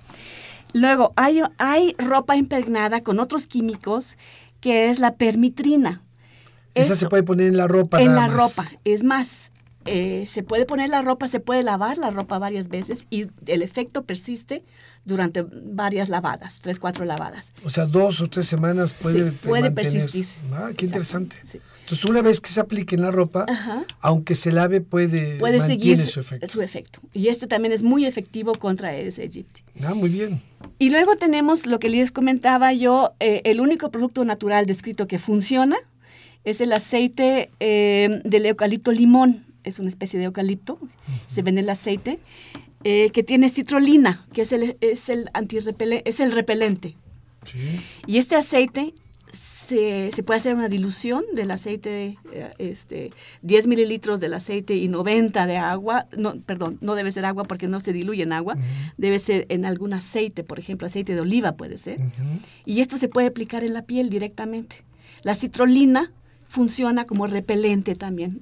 Luego, 0.72 1.12
hay, 1.18 1.42
hay 1.58 1.94
ropa 1.98 2.38
impregnada 2.38 3.02
con 3.02 3.20
otros 3.20 3.48
químicos, 3.48 4.18
que 4.62 4.90
es 4.90 5.00
la 5.00 5.16
permitrina. 5.16 6.02
Esa 6.74 6.96
se 6.96 7.10
puede 7.10 7.24
poner 7.24 7.48
en 7.48 7.58
la 7.58 7.68
ropa. 7.68 8.02
En 8.02 8.16
la 8.16 8.30
ropa. 8.30 8.66
Es 8.86 9.04
más, 9.04 9.52
eh, 9.84 10.24
se 10.26 10.42
puede 10.42 10.66
poner 10.66 10.90
la 10.90 11.02
ropa, 11.02 11.28
se 11.28 11.42
puede 11.42 11.64
lavar 11.64 11.98
la 11.98 12.12
ropa 12.12 12.40
varias 12.40 12.70
veces 12.70 13.08
y 13.10 13.28
el 13.46 13.62
efecto 13.62 14.06
persiste 14.06 14.64
durante 15.04 15.46
varias 15.46 16.08
lavadas, 16.08 16.62
tres, 16.62 16.80
cuatro 16.80 17.04
lavadas. 17.04 17.54
O 17.66 17.70
sea, 17.70 17.88
dos 17.88 18.22
o 18.22 18.28
tres 18.28 18.48
semanas 18.48 18.94
puede, 18.94 19.34
puede 19.34 19.70
persistir. 19.72 20.26
Ah, 20.54 20.70
qué 20.78 20.86
interesante. 20.86 21.36
Entonces, 21.86 22.06
una 22.06 22.24
vez 22.24 22.42
que 22.42 22.50
se 22.50 22.60
aplique 22.60 22.96
en 22.96 23.04
la 23.04 23.12
ropa, 23.12 23.46
aunque 24.02 24.34
se 24.34 24.52
lave, 24.52 24.82
puede, 24.82 25.38
puede 25.38 25.62
seguir 25.62 26.00
su 26.00 26.20
efecto. 26.20 26.48
su 26.48 26.62
efecto. 26.64 27.00
Y 27.14 27.28
este 27.28 27.46
también 27.46 27.74
es 27.74 27.84
muy 27.84 28.06
efectivo 28.06 28.56
contra 28.56 28.96
ese 28.96 29.22
aegypti. 29.22 29.62
Ah, 29.84 29.94
muy 29.94 30.10
bien. 30.10 30.42
Y 30.80 30.90
luego 30.90 31.16
tenemos 31.16 31.68
lo 31.68 31.80
que 31.80 31.90
les 31.90 32.12
comentaba 32.12 32.74
yo, 32.74 33.14
eh, 33.20 33.42
el 33.46 33.62
único 33.62 33.92
producto 33.92 34.26
natural 34.26 34.66
descrito 34.66 35.08
que 35.08 35.20
funciona 35.20 35.78
es 36.44 36.60
el 36.60 36.74
aceite 36.74 37.52
eh, 37.60 38.22
del 38.24 38.48
eucalipto 38.48 38.92
limón 38.92 39.46
es 39.66 39.80
una 39.80 39.90
especie 39.90 40.20
de 40.20 40.26
eucalipto, 40.26 40.80
se 41.28 41.42
vende 41.42 41.62
el 41.62 41.70
aceite, 41.70 42.20
eh, 42.84 43.10
que 43.12 43.24
tiene 43.24 43.50
citrolina, 43.50 44.26
que 44.34 44.44
es 44.44 44.52
el, 44.52 44.78
es 44.80 45.10
el, 45.10 45.30
es 46.06 46.20
el 46.20 46.32
repelente. 46.32 46.96
Y 48.08 48.18
este 48.18 48.36
aceite 48.36 48.94
se, 49.66 50.12
se, 50.12 50.24
puede 50.24 50.40
hacer 50.40 50.56
una 50.56 50.70
dilución 50.70 51.24
del 51.34 51.52
aceite, 51.52 52.18
eh, 52.32 52.54
este, 52.58 53.12
10 53.42 53.68
mililitros 53.68 54.20
del 54.20 54.34
aceite 54.34 54.76
y 54.76 54.88
90 54.88 55.46
de 55.48 55.58
agua, 55.58 56.08
no, 56.16 56.36
perdón, 56.46 56.78
no 56.82 56.96
debe 56.96 57.12
ser 57.12 57.26
agua 57.26 57.44
porque 57.44 57.68
no 57.68 57.80
se 57.80 57.94
diluye 57.94 58.24
en 58.24 58.34
agua, 58.34 58.58
debe 58.98 59.20
ser 59.20 59.46
en 59.50 59.66
algún 59.66 59.94
aceite, 59.94 60.44
por 60.44 60.60
ejemplo, 60.60 60.88
aceite 60.88 61.16
de 61.16 61.22
oliva 61.22 61.54
puede 61.54 61.78
ser. 61.78 62.00
Y 62.66 62.82
esto 62.82 62.98
se 62.98 63.08
puede 63.08 63.28
aplicar 63.28 63.64
en 63.64 63.74
la 63.74 63.84
piel 63.84 64.10
directamente. 64.10 64.84
La 65.24 65.36
citrolina 65.36 66.12
funciona 66.48 67.06
como 67.06 67.28
repelente 67.28 67.96
también 67.96 68.42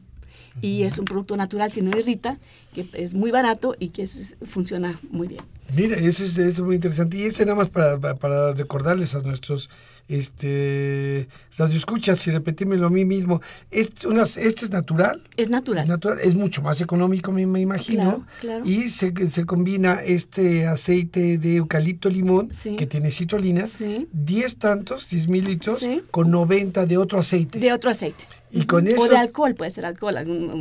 y 0.62 0.84
es 0.84 1.00
un 1.00 1.06
producto 1.06 1.36
natural 1.36 1.72
que 1.72 1.82
no 1.82 1.98
irrita, 1.98 2.38
que 2.74 2.86
es 2.94 3.14
muy 3.14 3.32
barato 3.32 3.76
y 3.80 3.90
que 3.90 4.08
funciona 4.46 5.00
muy 5.10 5.28
bien. 5.28 5.44
Mira, 5.76 5.98
eso 5.98 6.24
es, 6.24 6.60
muy 6.62 6.76
interesante. 6.76 7.18
Y 7.18 7.24
ese 7.24 7.46
nada 7.46 7.58
más 7.58 7.70
para, 7.70 7.98
para 8.00 8.52
recordarles 8.52 9.16
a 9.16 9.22
nuestros 9.22 9.70
este 10.08 11.28
radio 11.58 11.78
escuchas 11.78 12.26
y 12.28 12.32
repetímelo 12.32 12.88
a 12.88 12.90
mí 12.90 13.06
mismo. 13.06 13.42
¿Este, 13.72 14.08
unas, 14.08 14.38
¿Este 14.38 14.66
es 14.66 14.72
natural? 14.72 15.24
Es 15.38 15.50
natural. 15.50 15.88
natural. 15.88 16.20
Es 16.22 16.36
mucho 16.36 16.62
más 16.62 16.82
económico, 16.82 17.32
me, 17.32 17.46
me 17.46 17.62
imagino. 17.62 18.26
Y 18.66 18.90
se, 18.90 19.14
se, 19.30 19.46
combina 19.46 20.02
este 20.04 20.68
aceite 20.68 21.38
de 21.38 21.58
eucalipto 21.58 22.10
limón, 22.10 22.50
que 22.78 22.88
tiene 22.88 23.12
citrulina, 23.12 23.66
10 24.12 24.58
tantos, 24.58 25.10
10 25.10 25.28
mil 25.28 25.46
litros, 25.46 25.86
con 26.12 26.32
90 26.32 26.86
de 26.86 26.98
otro 26.98 27.20
aceite. 27.20 27.60
De 27.60 27.72
otro 27.72 27.90
aceite. 27.90 28.26
Y 28.52 28.66
con 28.66 28.88
eso, 28.88 29.02
o 29.02 29.10
de 29.10 29.18
alcohol, 29.18 29.56
puede 29.56 29.72
ser 29.72 29.86
alcohol. 29.86 30.16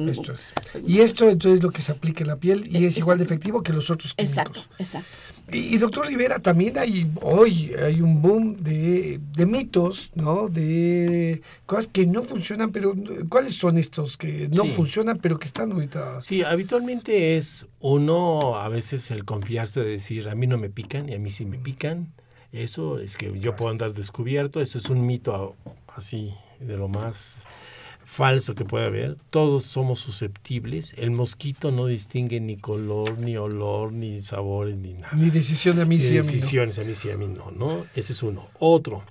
esto 0.08 0.32
es. 0.32 0.52
Y 0.86 1.00
esto 1.00 1.28
entonces 1.28 1.58
es 1.58 1.62
lo 1.62 1.70
que 1.70 1.82
se 1.82 1.92
aplica 1.92 2.22
en 2.22 2.28
la 2.28 2.36
piel 2.36 2.66
y 2.66 2.86
es, 2.86 2.96
igual 2.96 3.18
de 3.18 3.24
efectivo 3.24 3.62
que 3.62 3.74
los 3.74 3.90
otros 3.90 4.14
químicos. 4.14 4.38
Exacto, 4.38 4.60
exacto. 4.78 5.08
Y, 5.50 5.76
doctor 5.78 6.06
Rivera, 6.06 6.38
también 6.38 6.78
hay 6.78 7.10
hoy 7.20 7.72
hay 7.74 8.00
un 8.00 8.22
boom 8.22 8.56
de, 8.62 9.20
de, 9.34 9.46
mitos, 9.46 10.10
¿no? 10.14 10.48
De 10.48 11.42
cosas 11.66 11.88
que 11.88 12.06
no 12.06 12.22
funcionan, 12.22 12.72
pero 12.72 12.94
¿cuáles 13.28 13.54
son 13.54 13.76
estos 13.76 14.16
que 14.16 14.48
no 14.54 14.64
funcionan, 14.66 15.18
pero 15.18 15.38
que 15.38 15.44
están 15.44 15.72
ahorita? 15.72 16.22
Sí, 16.22 16.42
habitualmente 16.42 17.36
es 17.36 17.66
uno, 17.80 18.56
a 18.56 18.68
veces 18.68 19.10
el 19.10 19.24
confiarse 19.24 19.80
de 19.80 19.90
decir, 19.90 20.28
a 20.28 20.34
mí 20.34 20.46
no 20.46 20.56
me 20.56 20.70
pican 20.70 21.08
y 21.08 21.14
a 21.14 21.18
mí 21.18 21.28
sí 21.28 21.44
me 21.44 21.58
pican. 21.58 22.12
Eso 22.52 22.98
es 22.98 23.16
que 23.16 23.38
yo 23.38 23.56
puedo 23.56 23.70
andar 23.70 23.94
descubierto, 23.94 24.60
eso 24.60 24.78
es 24.78 24.90
un 24.90 25.06
mito 25.06 25.56
así 25.94 26.34
de 26.60 26.76
lo 26.76 26.88
más 26.88 27.46
falso 28.12 28.54
que 28.54 28.64
puede 28.64 28.84
haber. 28.84 29.16
Todos 29.30 29.64
somos 29.64 29.98
susceptibles. 30.00 30.94
El 30.98 31.12
mosquito 31.12 31.70
no 31.70 31.86
distingue 31.86 32.40
ni 32.40 32.58
color, 32.58 33.18
ni 33.18 33.38
olor, 33.38 33.92
ni 33.92 34.20
sabores, 34.20 34.76
ni 34.76 34.92
nada. 34.92 35.16
Ni 35.16 35.30
decisión 35.30 35.76
de 35.76 35.82
a 35.82 35.84
mí 35.86 35.98
sí, 35.98 36.18
a 36.18 36.22
mí 36.22 36.26
decisiones 36.26 36.78
a 36.78 36.84
mí 36.84 36.94
sí, 36.94 37.10
a 37.10 37.16
mí 37.16 37.26
no, 37.26 37.50
¿no? 37.50 37.86
Ese 37.96 38.12
es 38.12 38.22
uno. 38.22 38.48
Otro, 38.58 39.02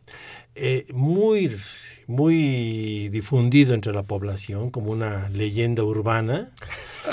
eh, 0.54 0.86
muy, 0.94 1.52
muy 2.06 3.10
difundido 3.10 3.74
entre 3.74 3.92
la 3.92 4.04
población 4.04 4.70
como 4.70 4.92
una 4.92 5.30
leyenda 5.30 5.84
urbana, 5.84 6.52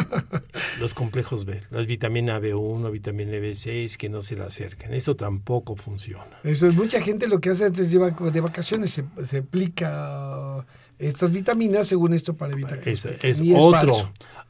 los 0.81 0.93
complejos 0.93 1.47
B, 1.47 1.63
las 1.71 1.87
vitamina 1.87 2.39
B1, 2.39 2.91
vitamina 2.91 3.33
B6 3.33 3.97
que 3.97 4.11
no 4.11 4.23
se 4.23 4.37
le 4.37 4.43
acercan. 4.43 4.93
Eso 4.93 5.17
tampoco 5.17 5.75
funciona. 5.75 6.39
Eso 6.45 6.67
es 6.67 6.75
mucha 6.75 7.01
gente 7.01 7.29
lo 7.29 7.41
que 7.41 7.49
hace 7.49 7.65
antes 7.65 7.91
lleva 7.91 8.11
de 8.11 8.41
vacaciones 8.43 8.91
se, 8.91 9.05
se 9.25 9.39
aplica 9.39 10.67
estas 10.99 11.31
vitaminas 11.31 11.87
según 11.87 12.15
esto 12.15 12.35
para 12.35 12.53
evitar 12.53 12.81
que 12.81 12.91
es, 12.93 13.05
es 13.05 13.43
otro 13.57 13.93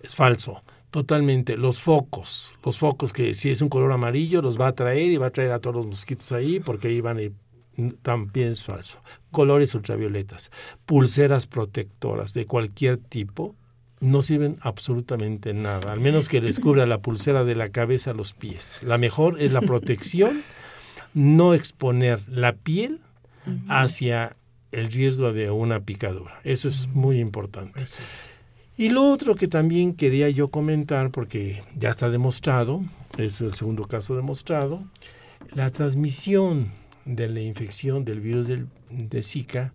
es 0.01 0.15
falso 0.15 0.63
totalmente. 0.91 1.57
Los 1.57 1.81
focos 1.81 2.59
los 2.65 2.79
focos 2.79 3.13
que 3.13 3.35
si 3.35 3.51
es 3.51 3.61
un 3.61 3.69
color 3.69 3.93
amarillo 3.93 4.43
los 4.43 4.59
va 4.61 4.69
a 4.69 4.75
traer 4.75 5.11
y 5.11 5.17
va 5.17 5.27
a 5.27 5.31
traer 5.31 5.53
a 5.53 5.61
todos 5.61 5.77
los 5.77 5.87
mosquitos 5.87 6.33
ahí 6.33 6.61
porque 6.61 6.89
ahí 6.89 7.01
van 7.01 7.19
a 7.19 7.23
ir 7.23 7.33
también 8.03 8.49
es 8.49 8.65
falso. 8.65 8.99
Colores 9.31 9.75
ultravioletas 9.75 10.51
pulseras 10.85 11.47
protectoras 11.47 12.35
de 12.35 12.47
cualquier 12.47 12.97
tipo 12.97 13.55
no 14.01 14.23
sirven 14.23 14.59
absolutamente 14.61 15.55
nada 15.55 15.93
al 15.93 16.01
menos 16.01 16.29
que 16.29 16.41
les 16.41 16.61
cubra 16.61 16.87
la 16.87 17.03
pulsera 17.03 17.45
de 17.45 17.55
la 17.55 17.69
cabeza 17.69 18.13
a 18.13 18.15
los 18.15 18.33
pies. 18.33 18.81
La 18.83 18.99
mejor 18.99 19.41
es 19.41 19.53
la 19.53 19.61
protección 19.61 20.43
no 21.15 21.55
exponer 21.55 22.21
la 22.29 22.53
piel 22.53 23.01
hacia 23.69 24.33
el 24.73 24.91
riesgo 24.91 25.33
de 25.33 25.51
una 25.51 25.81
picadura. 25.81 26.41
Eso 26.45 26.69
es 26.69 26.89
muy 26.89 27.19
importante. 27.19 27.85
Y 28.77 28.91
lo 28.91 29.11
otro 29.11 29.35
que 29.35 29.49
también 29.49 29.95
quería 29.95 30.29
yo 30.29 30.49
comentar, 30.49 31.11
porque 31.11 31.63
ya 31.77 31.91
está 31.91 32.11
demostrado, 32.11 32.85
es 33.17 33.41
el 33.41 33.55
segundo 33.55 33.87
caso 33.87 34.15
demostrado, 34.15 34.85
la 35.55 35.71
transmisión 35.71 36.71
de 37.05 37.29
la 37.29 37.41
infección 37.41 38.05
del 38.05 38.21
virus 38.21 38.49
de 38.91 39.23
Zika 39.23 39.73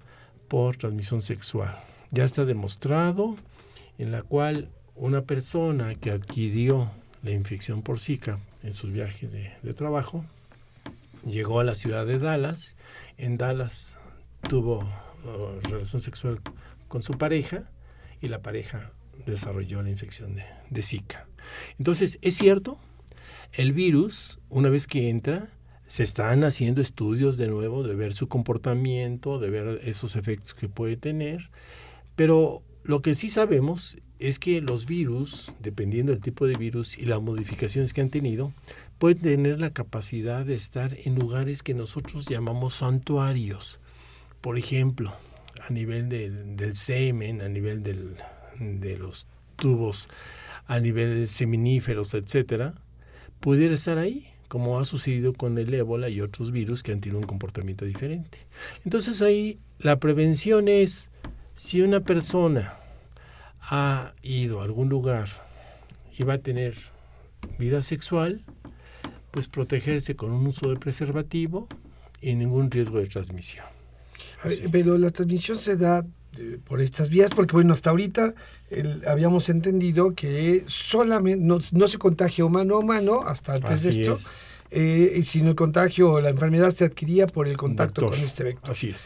por 0.47 0.77
transmisión 0.77 1.21
sexual. 1.21 1.77
Ya 2.11 2.23
está 2.23 2.45
demostrado 2.45 3.35
en 3.97 4.11
la 4.11 4.21
cual 4.21 4.69
una 4.95 5.23
persona 5.23 5.95
que 5.95 6.11
adquirió 6.11 6.91
la 7.23 7.31
infección 7.31 7.81
por 7.81 7.99
Zika 7.99 8.39
en 8.61 8.75
sus 8.75 8.91
viajes 8.91 9.31
de, 9.31 9.51
de 9.63 9.73
trabajo, 9.73 10.23
llegó 11.25 11.59
a 11.59 11.63
la 11.63 11.75
ciudad 11.75 12.05
de 12.05 12.19
Dallas. 12.19 12.75
En 13.17 13.37
Dallas 13.37 13.97
tuvo 14.49 14.87
relación 15.69 16.01
sexual 16.01 16.41
con 16.87 17.03
su 17.03 17.13
pareja 17.13 17.69
y 18.21 18.27
la 18.27 18.41
pareja 18.41 18.91
desarrolló 19.25 19.81
la 19.83 19.89
infección 19.89 20.35
de, 20.69 20.81
Zika. 20.81 21.27
Entonces, 21.77 22.19
es 22.21 22.35
cierto, 22.35 22.77
el 23.53 23.73
virus, 23.73 24.39
una 24.49 24.69
vez 24.69 24.87
que 24.87 25.09
entra, 25.09 25.49
se 25.85 26.03
están 26.03 26.43
haciendo 26.43 26.81
estudios 26.81 27.37
de 27.37 27.47
nuevo 27.47 27.83
de 27.83 27.95
ver 27.95 28.13
su 28.13 28.27
comportamiento, 28.27 29.39
de 29.39 29.49
ver 29.49 29.81
esos 29.83 30.15
efectos 30.15 30.53
que 30.53 30.69
puede 30.69 30.97
tener, 30.97 31.49
pero 32.15 32.63
lo 32.83 33.01
que 33.01 33.15
sí 33.15 33.29
sabemos 33.29 33.97
es 34.19 34.39
que 34.39 34.61
los 34.61 34.85
virus, 34.85 35.51
dependiendo 35.59 36.11
del 36.11 36.21
tipo 36.21 36.47
de 36.47 36.55
virus 36.55 36.97
y 36.97 37.05
las 37.05 37.21
modificaciones 37.21 37.93
que 37.93 38.01
han 38.01 38.09
tenido, 38.09 38.53
pueden 38.97 39.19
tener 39.19 39.59
la 39.59 39.71
capacidad 39.71 40.45
de 40.45 40.55
estar 40.55 40.97
en 41.03 41.15
lugares 41.15 41.61
que 41.61 41.73
nosotros 41.73 42.25
llamamos 42.25 42.75
santuarios. 42.75 43.81
Por 44.43 44.57
ejemplo, 44.57 45.15
a 45.65 45.71
nivel 45.71 46.09
del, 46.09 46.75
semen, 46.75 47.39
a 47.39 47.47
nivel 47.47 47.81
de 47.81 48.97
los 48.97 49.25
tubos, 49.55 50.09
a 50.67 50.79
nivel 50.79 51.17
de 51.17 51.27
seminíferos, 51.27 52.13
etcétera, 52.13 52.73
pudiera 53.39 53.73
estar 53.73 53.97
ahí, 53.97 54.27
como 54.49 54.79
ha 54.79 54.83
sucedido 54.83 55.31
con 55.31 55.57
el 55.57 55.73
ébola 55.73 56.09
y 56.09 56.19
otros 56.19 56.51
virus 56.51 56.83
que 56.83 56.91
han 56.91 56.99
tenido 56.99 57.21
un 57.21 57.25
comportamiento 57.25 57.85
diferente. 57.85 58.37
Entonces 58.83 59.21
ahí 59.21 59.59
la 59.79 59.97
prevención 60.01 60.67
es 60.67 61.09
si 61.53 61.81
una 61.81 62.01
persona 62.01 62.75
ha 63.61 64.13
ido 64.23 64.59
a 64.59 64.65
algún 64.65 64.89
lugar 64.89 65.29
y 66.17 66.23
va 66.25 66.33
a 66.33 66.39
tener 66.39 66.75
vida 67.57 67.81
sexual, 67.81 68.43
pues 69.31 69.47
protegerse 69.47 70.17
con 70.17 70.33
un 70.33 70.47
uso 70.47 70.69
de 70.69 70.75
preservativo 70.75 71.69
y 72.19 72.35
ningún 72.35 72.69
riesgo 72.69 72.99
de 72.99 73.05
transmisión. 73.05 73.72
Pero 74.71 74.97
la 74.97 75.09
transmisión 75.09 75.57
se 75.57 75.77
da 75.77 76.05
eh, 76.37 76.57
por 76.63 76.81
estas 76.81 77.09
vías, 77.09 77.31
porque 77.35 77.53
bueno, 77.53 77.73
hasta 77.73 77.91
ahorita 77.91 78.33
habíamos 79.07 79.49
entendido 79.49 80.15
que 80.15 80.63
solamente 80.65 81.43
no, 81.43 81.87
se 81.87 81.97
contagia 81.97 82.43
humano 82.43 82.75
a 82.75 82.79
humano 82.79 83.21
hasta 83.25 83.53
antes 83.53 83.83
de 83.83 83.89
esto, 83.89 84.17
eh, 84.71 85.19
sino 85.23 85.49
el 85.49 85.55
contagio 85.55 86.11
o 86.11 86.21
la 86.21 86.29
enfermedad 86.29 86.71
se 86.71 86.85
adquiría 86.85 87.27
por 87.27 87.47
el 87.47 87.57
contacto 87.57 88.09
con 88.09 88.19
este 88.19 88.43
vector. 88.43 88.71
Así 88.71 88.89
es. 88.89 89.05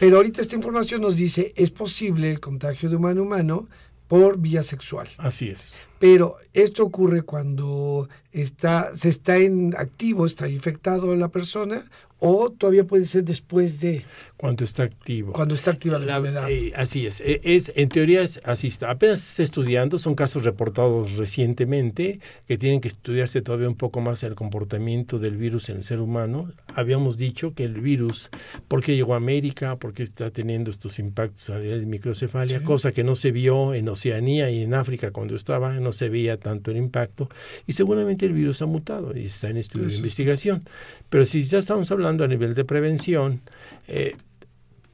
Pero 0.00 0.16
ahorita 0.16 0.40
esta 0.40 0.56
información 0.56 1.02
nos 1.02 1.16
dice, 1.16 1.52
es 1.56 1.70
posible 1.70 2.30
el 2.30 2.40
contagio 2.40 2.90
de 2.90 2.96
humano 2.96 3.20
a 3.20 3.24
humano 3.24 3.68
por 4.08 4.38
vía 4.38 4.62
sexual. 4.62 5.08
Así 5.18 5.48
es. 5.48 5.74
Pero 6.04 6.36
esto 6.52 6.84
ocurre 6.84 7.22
cuando 7.22 8.10
está, 8.30 8.94
se 8.94 9.08
está 9.08 9.38
en 9.38 9.74
activo, 9.74 10.26
está 10.26 10.46
infectado 10.50 11.16
la 11.16 11.28
persona, 11.28 11.82
o 12.26 12.50
todavía 12.50 12.84
puede 12.86 13.04
ser 13.04 13.24
después 13.24 13.80
de 13.80 14.02
cuando 14.38 14.64
está 14.64 14.82
activo. 14.84 15.34
cuando 15.34 15.54
está 15.54 15.72
activa 15.72 15.98
la, 15.98 16.16
enfermedad. 16.16 16.48
eh, 16.48 16.72
así 16.74 17.06
es. 17.06 17.20
E, 17.20 17.40
es 17.42 17.70
en 17.76 17.88
teoría 17.90 18.22
es 18.22 18.40
así 18.44 18.68
está 18.68 18.90
apenas 18.90 19.28
está 19.28 19.42
estudiando 19.42 19.98
son 19.98 20.14
casos 20.14 20.44
reportados 20.44 21.18
recientemente 21.18 22.20
que 22.46 22.56
tienen 22.56 22.80
que 22.80 22.88
estudiarse 22.88 23.42
todavía 23.42 23.68
un 23.68 23.74
poco 23.74 24.00
más 24.00 24.22
el 24.22 24.34
comportamiento 24.34 25.18
del 25.18 25.36
virus 25.36 25.68
en 25.68 25.76
el 25.76 25.84
ser 25.84 26.00
humano. 26.00 26.50
Habíamos 26.74 27.18
dicho 27.18 27.54
que 27.54 27.64
el 27.64 27.80
virus 27.80 28.30
por 28.68 28.82
qué 28.82 28.96
llegó 28.96 29.14
a 29.14 29.18
América 29.18 29.76
por 29.76 29.92
qué 29.92 30.02
está 30.02 30.30
teniendo 30.30 30.70
estos 30.70 30.98
impactos 30.98 31.50
a 31.50 31.58
de 31.58 31.84
microcefalia 31.84 32.62
cosa 32.64 32.92
que 32.92 33.04
no 33.04 33.16
se 33.16 33.32
vio 33.32 33.74
en 33.74 33.88
Oceanía 33.88 34.50
y 34.50 34.62
en 34.62 34.72
África 34.72 35.10
cuando 35.10 35.36
estaba 35.36 35.74
no 35.74 35.92
se 35.94 36.10
veía 36.10 36.36
tanto 36.38 36.70
el 36.70 36.76
impacto 36.76 37.28
y 37.66 37.72
seguramente 37.72 38.26
el 38.26 38.32
virus 38.32 38.60
ha 38.62 38.66
mutado 38.66 39.16
y 39.16 39.24
está 39.24 39.48
en 39.48 39.56
estudio 39.56 39.88
de 39.88 39.96
investigación. 39.96 40.62
Pero 41.08 41.24
si 41.24 41.42
ya 41.42 41.58
estamos 41.58 41.90
hablando 41.90 42.24
a 42.24 42.28
nivel 42.28 42.54
de 42.54 42.64
prevención, 42.64 43.40
eh, 43.88 44.12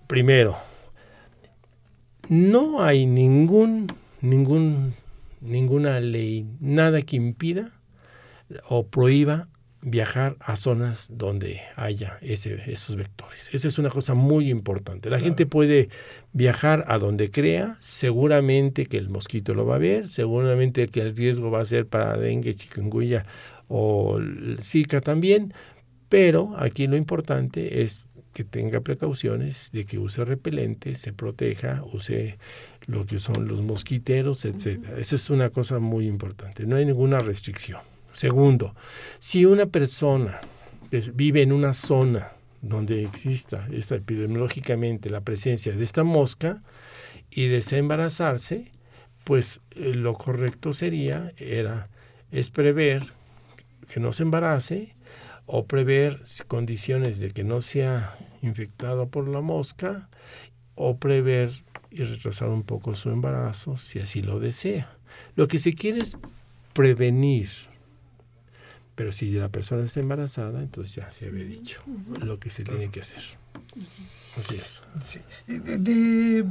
primero, 0.07 0.57
no 2.29 2.83
hay 2.83 3.07
ningún, 3.07 3.89
ningún, 4.21 4.95
ninguna 5.41 6.01
ley, 6.01 6.47
nada 6.61 7.03
que 7.03 7.17
impida 7.17 7.73
o 8.69 8.87
prohíba 8.87 9.49
viajar 9.83 10.37
a 10.41 10.57
zonas 10.57 11.09
donde 11.11 11.61
haya 11.76 12.18
ese, 12.20 12.62
esos 12.70 12.97
vectores. 12.97 13.51
Esa 13.55 13.68
es 13.68 13.78
una 13.78 13.89
cosa 13.89 14.14
muy 14.14 14.51
importante. 14.51 15.09
La 15.09 15.20
gente 15.20 15.47
puede 15.47 15.89
viajar 16.33 16.85
a 16.89 16.99
donde 16.99 17.31
crea, 17.31 17.76
seguramente 17.81 18.87
que 18.87 18.99
el 18.99 19.09
mosquito 19.09 19.55
lo 19.55 19.64
va 19.64 19.76
a 19.76 19.78
ver, 19.78 20.09
seguramente 20.09 20.87
que 20.89 21.01
el 21.01 21.16
riesgo 21.16 21.51
va 21.51 21.61
a 21.61 21.64
ser 21.64 21.87
para 21.87 22.16
dengue, 22.16 22.55
chikungunya 22.55 23.24
o 23.68 24.18
zika 24.61 25.01
también, 25.01 25.55
pero 26.09 26.55
aquí 26.59 26.87
lo 26.87 26.97
importante 26.97 27.83
es 27.83 28.05
que 28.33 28.45
tenga 28.45 28.81
precauciones 28.81 29.70
de 29.72 29.85
que 29.85 29.99
use 29.99 30.24
repelente, 30.24 30.95
se 30.95 31.12
proteja, 31.12 31.83
use 31.93 32.39
lo 32.87 33.07
que 33.07 33.18
son 33.18 33.49
los 33.49 33.62
mosquiteros, 33.62 34.45
etcétera. 34.45 34.99
Eso 34.99 35.16
es 35.16 35.31
una 35.31 35.51
cosa 35.51 35.78
muy 35.78 36.07
importante. 36.07 36.66
No 36.66 36.76
hay 36.76 36.85
ninguna 36.85 37.18
restricción. 37.18 37.81
Segundo, 38.21 38.75
si 39.18 39.47
una 39.47 39.64
persona 39.64 40.43
vive 41.14 41.41
en 41.41 41.53
una 41.53 41.73
zona 41.73 42.33
donde 42.61 43.01
exista 43.01 43.66
esta, 43.73 43.95
epidemiológicamente 43.95 45.09
la 45.09 45.23
presencia 45.23 45.73
de 45.73 45.83
esta 45.83 46.05
mosca 46.05 46.62
y 47.31 47.47
desea 47.47 47.79
embarazarse, 47.79 48.73
pues 49.25 49.62
eh, 49.71 49.95
lo 49.95 50.12
correcto 50.12 50.75
sería 50.75 51.33
era 51.39 51.89
es 52.31 52.51
prever 52.51 53.05
que 53.91 54.01
no 54.01 54.12
se 54.12 54.25
embarace 54.25 54.95
o 55.47 55.64
prever 55.64 56.23
condiciones 56.47 57.21
de 57.21 57.31
que 57.31 57.43
no 57.43 57.62
sea 57.62 58.18
infectado 58.43 59.09
por 59.09 59.29
la 59.29 59.41
mosca 59.41 60.11
o 60.75 60.99
prever 60.99 61.62
y 61.91 62.05
retrasar 62.05 62.51
un 62.51 62.64
poco 62.64 62.95
su 62.95 63.09
embarazo 63.09 63.79
si 63.79 63.99
así 63.99 64.21
lo 64.21 64.41
desea. 64.41 64.95
Lo 65.37 65.49
que 65.49 65.59
se 65.59 65.75
quiere 65.75 66.01
es 66.01 66.18
prevenir. 66.75 67.49
Pero 69.01 69.13
si 69.13 69.31
la 69.31 69.49
persona 69.49 69.83
está 69.83 69.99
embarazada, 70.01 70.61
entonces 70.61 70.95
ya 70.95 71.11
se 71.11 71.27
había 71.27 71.45
dicho 71.45 71.81
lo 72.23 72.39
que 72.39 72.51
se 72.51 72.65
tiene 72.65 72.91
que 72.91 73.01
hacer. 73.01 73.23
Así 74.39 74.57
es. 74.57 74.83
de, 75.47 76.45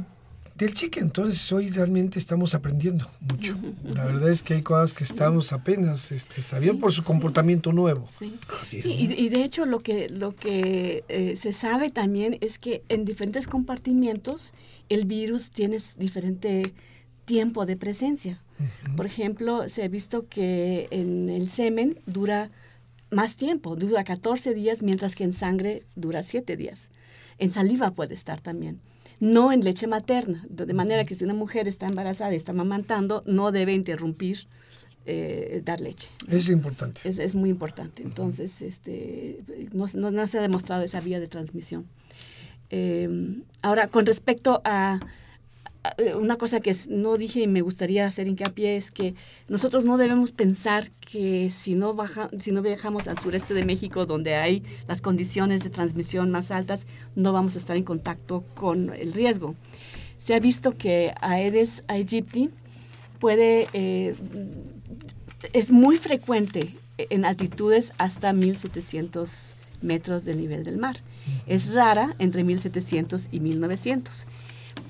del 0.56 0.74
chique, 0.74 0.98
entonces 0.98 1.52
hoy 1.52 1.68
realmente 1.68 2.18
estamos 2.18 2.56
aprendiendo 2.56 3.08
mucho. 3.20 3.56
La 3.94 4.04
verdad 4.04 4.30
es 4.30 4.42
que 4.42 4.54
hay 4.54 4.62
cosas 4.62 4.94
que 4.94 5.04
estamos 5.04 5.52
apenas 5.52 6.10
este, 6.10 6.42
sabiendo 6.42 6.80
por 6.80 6.90
su 6.92 7.04
comportamiento 7.04 7.72
nuevo. 7.72 8.08
Sí, 8.12 8.36
y, 8.82 9.28
de 9.28 9.44
hecho 9.44 9.64
lo 9.64 9.78
que, 9.78 10.08
lo 10.08 10.32
que 10.32 11.04
eh, 11.06 11.36
se 11.40 11.52
sabe 11.52 11.92
también 11.92 12.36
es 12.40 12.58
que 12.58 12.82
en 12.88 13.04
diferentes 13.04 13.46
compartimientos 13.46 14.54
el 14.88 15.04
virus 15.04 15.50
tiene 15.50 15.76
diferente 15.96 16.74
tiempo 17.26 17.64
de 17.64 17.76
presencia. 17.76 18.42
Por 18.96 19.06
ejemplo, 19.06 19.68
se 19.68 19.82
ha 19.82 19.88
visto 19.88 20.28
que 20.28 20.86
en 20.90 21.28
el 21.28 21.48
semen 21.48 21.98
dura 22.06 22.50
más 23.10 23.36
tiempo, 23.36 23.76
dura 23.76 24.04
14 24.04 24.54
días, 24.54 24.82
mientras 24.82 25.14
que 25.16 25.24
en 25.24 25.32
sangre 25.32 25.84
dura 25.96 26.22
7 26.22 26.56
días. 26.56 26.90
En 27.38 27.50
saliva 27.50 27.90
puede 27.90 28.14
estar 28.14 28.40
también 28.40 28.80
no 29.20 29.52
en 29.52 29.60
leche 29.60 29.86
materna, 29.86 30.44
de 30.48 30.72
manera 30.72 31.04
que 31.04 31.14
si 31.14 31.24
una 31.24 31.34
mujer 31.34 31.68
está 31.68 31.86
embarazada 31.86 32.32
y 32.32 32.36
está 32.36 32.52
amamantando, 32.52 33.22
no 33.26 33.52
debe 33.52 33.74
interrumpir 33.74 34.48
eh, 35.04 35.60
dar 35.62 35.80
leche. 35.80 36.10
Es 36.26 36.48
importante. 36.48 37.06
Es, 37.06 37.34
muy 37.34 37.50
importante. 37.50 38.02
Entonces, 38.02 38.62
este, 38.62 39.40
no, 39.72 40.26
se 40.26 40.38
ha 40.38 40.42
demostrado 40.42 40.82
esa 40.82 41.00
vía 41.00 41.20
de 41.20 41.28
transmisión. 41.28 41.86
Eh, 42.70 43.08
ahora, 43.60 43.88
con 43.88 44.06
respecto 44.06 44.62
a 44.64 45.00
una 46.14 46.36
cosa 46.36 46.60
que 46.60 46.76
no 46.88 47.16
dije 47.16 47.40
y 47.40 47.46
me 47.46 47.62
gustaría 47.62 48.06
hacer 48.06 48.28
hincapié 48.28 48.76
es 48.76 48.90
que 48.90 49.14
nosotros 49.48 49.84
no 49.86 49.96
debemos 49.96 50.30
pensar 50.30 50.90
que 51.00 51.50
si 51.50 51.74
no, 51.74 51.94
baja, 51.94 52.28
si 52.38 52.52
no 52.52 52.60
viajamos 52.60 53.08
al 53.08 53.18
sureste 53.18 53.54
de 53.54 53.64
México, 53.64 54.04
donde 54.04 54.34
hay 54.34 54.62
las 54.88 55.00
condiciones 55.00 55.64
de 55.64 55.70
transmisión 55.70 56.30
más 56.30 56.50
altas, 56.50 56.86
no 57.14 57.32
vamos 57.32 57.54
a 57.54 57.58
estar 57.58 57.76
en 57.76 57.84
contacto 57.84 58.44
con 58.54 58.90
el 58.92 59.12
riesgo. 59.12 59.54
Se 60.18 60.34
ha 60.34 60.40
visto 60.40 60.76
que 60.76 61.14
Aedes 61.22 61.82
aegypti 61.88 62.50
puede, 63.18 63.66
eh, 63.72 64.14
es 65.54 65.70
muy 65.70 65.96
frecuente 65.96 66.74
en 66.98 67.24
altitudes 67.24 67.94
hasta 67.96 68.34
1700 68.34 69.54
metros 69.80 70.26
del 70.26 70.38
nivel 70.38 70.62
del 70.62 70.76
mar. 70.76 70.98
Es 71.46 71.72
rara 71.72 72.14
entre 72.18 72.44
1700 72.44 73.28
y 73.32 73.40
1900 73.40 74.26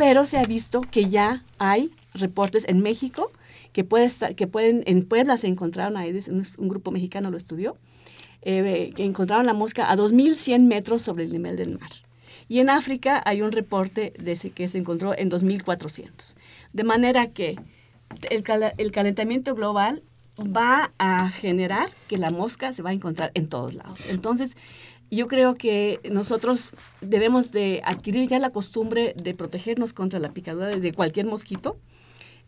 pero 0.00 0.24
se 0.24 0.38
ha 0.38 0.44
visto 0.44 0.80
que 0.80 1.10
ya 1.10 1.44
hay 1.58 1.90
reportes 2.14 2.64
en 2.66 2.80
México 2.80 3.30
que, 3.74 3.84
pueden, 3.84 4.82
en 4.86 5.04
Puebla 5.04 5.36
se 5.36 5.46
encontraron, 5.46 6.02
un, 6.02 6.46
un 6.56 6.68
grupo 6.70 6.90
mexicano 6.90 7.30
lo 7.30 7.36
estudió, 7.36 7.76
eh, 8.40 8.94
que 8.96 9.04
encontraron 9.04 9.44
la 9.44 9.52
mosca 9.52 9.92
a 9.92 9.96
2.100 9.96 10.62
metros 10.62 11.02
sobre 11.02 11.24
el 11.24 11.32
nivel 11.32 11.56
del 11.56 11.78
mar. 11.78 11.90
Y 12.48 12.60
en 12.60 12.70
África 12.70 13.22
hay 13.26 13.42
un 13.42 13.52
reporte 13.52 14.14
de 14.18 14.36
que 14.50 14.68
se 14.68 14.78
encontró 14.78 15.14
en 15.14 15.30
2.400. 15.30 16.34
De 16.72 16.82
manera 16.82 17.26
que 17.26 17.56
el 18.30 18.92
calentamiento 18.92 19.54
global 19.54 20.02
va 20.38 20.92
a 20.96 21.28
generar 21.28 21.90
que 22.08 22.16
la 22.16 22.30
mosca 22.30 22.72
se 22.72 22.80
va 22.80 22.88
a 22.88 22.94
encontrar 22.94 23.32
en 23.34 23.50
todos 23.50 23.74
lados. 23.74 24.06
Entonces, 24.06 24.56
yo 25.10 25.26
creo 25.26 25.54
que 25.54 25.98
nosotros 26.10 26.72
debemos 27.00 27.52
de 27.52 27.82
adquirir 27.84 28.28
ya 28.28 28.38
la 28.38 28.50
costumbre 28.50 29.14
de 29.20 29.34
protegernos 29.34 29.92
contra 29.92 30.18
la 30.20 30.30
picadura 30.30 30.68
de 30.68 30.92
cualquier 30.92 31.26
mosquito. 31.26 31.76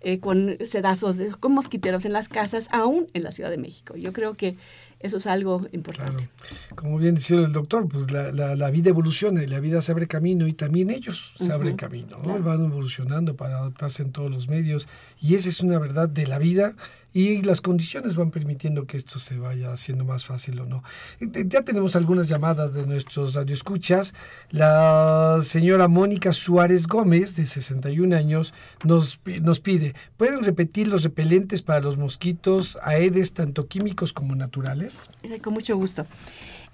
eh, 0.05 0.19
con 0.19 0.57
sedazos, 0.65 1.17
de, 1.17 1.31
con 1.31 1.53
mosquiteros 1.53 2.05
en 2.05 2.13
las 2.13 2.29
casas, 2.29 2.67
aún 2.73 3.07
en 3.15 3.23
la 3.23 3.31
Ciudad 3.31 3.51
de 3.51 3.57
México. 3.57 3.95
Yo 3.95 4.13
creo 4.13 4.35
que 4.35 4.57
eso 5.03 5.17
es 5.17 5.27
algo 5.27 5.61
importante. 5.73 6.29
Como 6.75 6.99
bien 6.99 7.17
decía 7.17 7.37
el 7.39 7.53
doctor, 7.53 7.89
pues 7.89 8.11
la, 8.11 8.33
la, 8.33 8.71
vida 8.71 8.91
evoluciona 8.91 9.43
y 9.43 9.47
la 9.47 9.61
vida 9.61 9.83
se 9.83 9.93
abre 9.93 10.07
camino 10.07 10.47
y 10.47 10.53
también 10.53 10.91
ellos 10.91 11.35
se 11.37 11.53
abren 11.53 11.77
camino, 11.77 12.19
¿no? 12.25 12.39
van 12.41 12.65
evolucionando 12.65 13.37
para 13.37 13.59
adaptarse 13.59 14.03
en 14.03 14.13
todos 14.13 14.31
los 14.31 14.49
medios 14.49 14.89
y 15.21 15.35
esa 15.35 15.49
es 15.49 15.61
una 15.61 15.79
verdad 15.79 16.09
de 16.09 16.27
la 16.27 16.39
vida 16.39 16.75
y 17.15 17.43
las 17.43 17.61
condiciones 17.61 18.15
van 18.17 18.31
permitiendo 18.31 18.87
que 18.87 18.97
esto 18.97 19.19
se 19.19 19.37
vaya 19.37 19.73
haciendo 19.73 20.05
más 20.05 20.25
fácil 20.25 20.61
o 20.61 20.67
no. 20.67 20.83
Eh, 21.21 21.45
ya 21.47 21.63
tenemos 21.63 21.95
algunas 21.95 22.29
llamadas 22.29 22.73
de 22.75 22.87
nuestros 22.87 23.35
radioescuchas. 23.35 24.15
La 24.51 25.39
señora 25.43 25.89
Mónica 25.89 26.33
Suárez 26.33 26.87
Gómez, 26.87 27.37
de 27.37 27.47
61 27.47 28.17
años, 28.17 28.55
nos, 28.85 29.21
nos 29.43 29.61
pide, 29.61 29.95
¿pueden 30.17 30.43
repetir 30.43 30.89
los 30.89 31.03
repelentes 31.03 31.61
para 31.61 31.81
los 31.81 31.99
mosquitos 31.99 32.79
aedes, 32.83 33.35
tanto 33.35 33.67
químicos 33.67 34.13
como 34.13 34.35
naturales? 34.35 35.11
Eh, 35.23 35.39
con 35.41 35.53
mucho 35.53 35.77
gusto. 35.77 36.07